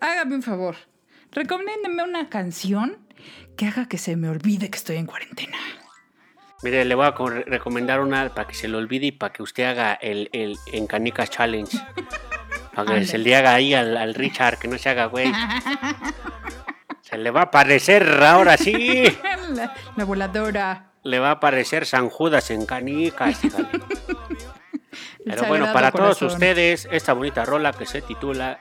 hágame 0.00 0.34
un 0.34 0.42
favor. 0.42 0.76
Recomiéndeme 1.32 2.02
una 2.02 2.28
canción 2.28 2.98
que 3.56 3.66
haga 3.66 3.86
que 3.86 3.98
se 3.98 4.16
me 4.16 4.28
olvide 4.28 4.70
que 4.70 4.76
estoy 4.76 4.96
en 4.96 5.06
cuarentena. 5.06 5.56
Mire, 6.62 6.84
le 6.84 6.94
voy 6.94 7.06
a 7.06 7.14
co- 7.14 7.30
recomendar 7.30 8.00
una 8.00 8.28
para 8.34 8.46
que 8.48 8.54
se 8.54 8.68
le 8.68 8.76
olvide 8.76 9.06
y 9.06 9.12
para 9.12 9.32
que 9.32 9.42
usted 9.42 9.64
haga 9.64 9.94
el, 9.94 10.28
el 10.32 10.56
en 10.72 10.86
canicas 10.86 11.30
challenge. 11.30 11.78
Para 12.74 12.94
que 13.00 13.04
se 13.04 13.18
le 13.18 13.34
haga 13.34 13.54
ahí 13.54 13.74
al, 13.74 13.96
al 13.96 14.14
Richard, 14.14 14.56
que 14.58 14.68
no 14.68 14.78
se 14.78 14.88
haga 14.88 15.06
güey. 15.06 15.30
Se 17.02 17.18
le 17.18 17.30
va 17.32 17.40
a 17.40 17.44
aparecer 17.44 18.08
ahora 18.22 18.56
sí. 18.56 19.02
La, 19.50 19.74
la 19.96 20.04
voladora 20.04 20.89
le 21.02 21.18
va 21.18 21.28
a 21.28 21.32
aparecer 21.32 21.86
San 21.86 22.08
Judas 22.08 22.50
en 22.50 22.66
canicas. 22.66 23.40
Pero 25.24 25.44
bueno, 25.44 25.72
para 25.72 25.92
todos 25.92 26.20
ustedes, 26.22 26.88
esta 26.90 27.12
bonita 27.12 27.44
rola 27.44 27.72
que 27.72 27.86
se 27.86 28.02
titula 28.02 28.60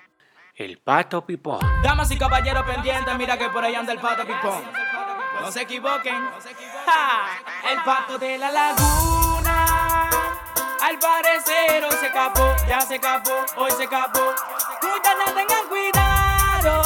El 0.56 0.78
Pato 0.78 1.26
Pipón. 1.26 1.60
Damas 1.82 2.12
y 2.12 2.18
caballeros 2.18 2.64
pendientes, 2.64 3.18
mira 3.18 3.38
que 3.38 3.50
por 3.50 3.64
ahí 3.64 3.76
anda 3.76 3.94
el 3.94 4.00
Pato 4.00 4.26
Pipón. 4.26 4.64
No 5.42 5.52
se 5.52 5.62
equivoquen. 5.62 6.16
El 7.72 7.84
pato 7.84 8.18
de 8.18 8.38
la 8.38 8.52
laguna. 8.52 10.10
Al 10.82 11.00
parecer 11.00 11.84
hoy 11.84 11.96
se 11.98 12.08
escapó, 12.08 12.56
ya 12.68 12.82
se 12.82 12.96
escapó, 12.96 13.46
hoy 13.56 13.72
se 13.72 13.84
escapó. 13.84 14.34
Cuídala, 14.82 15.26
tengan 15.26 15.68
cuidado. 15.68 16.82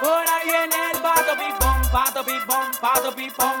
Por 0.00 0.28
ahí 0.28 0.44
viene 0.44 0.90
el 0.92 1.00
pato 1.00 1.36
pipón, 1.36 1.82
pato 1.90 2.24
pipón, 2.24 2.70
pato 2.80 3.14
pipón. 3.14 3.60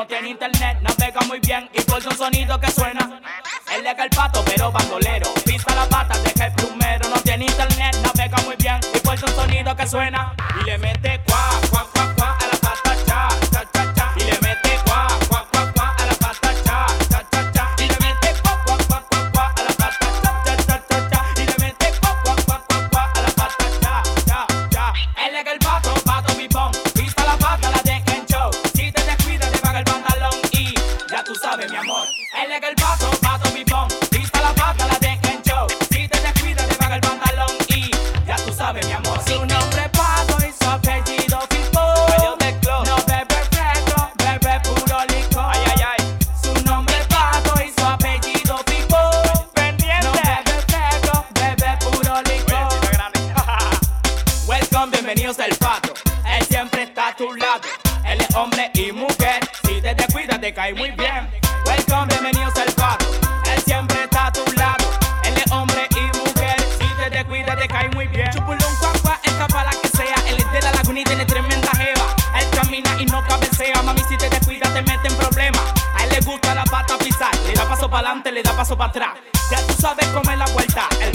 no 0.00 0.06
tiene 0.06 0.30
internet, 0.30 0.78
navega 0.80 1.20
muy 1.26 1.40
bien 1.40 1.68
y 1.74 1.82
por 1.82 1.98
un 1.98 2.16
sonido 2.16 2.58
que 2.58 2.70
suena. 2.70 3.20
Él 3.76 3.86
es 3.86 3.98
el 3.98 4.08
pato, 4.08 4.42
pero 4.46 4.72
bandolero. 4.72 5.28
Pisa 5.44 5.74
la 5.74 5.86
pata, 5.90 6.18
deja 6.20 6.46
el 6.46 6.54
plumero. 6.54 7.06
No 7.10 7.20
tiene 7.20 7.44
internet, 7.44 7.94
navega 8.02 8.38
muy 8.46 8.56
bien 8.56 8.80
y 8.94 8.98
por 9.00 9.12
un 9.12 9.34
sonido 9.34 9.76
que 9.76 9.86
suena. 9.86 10.34
Y 10.58 10.64
le 10.64 10.78
mete 10.78 11.19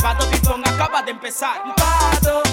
Pato 0.05 0.29
Pipón 0.29 0.61
acaba 0.63 1.01
de 1.01 1.09
empezar. 1.09 1.63
Pato. 1.75 2.44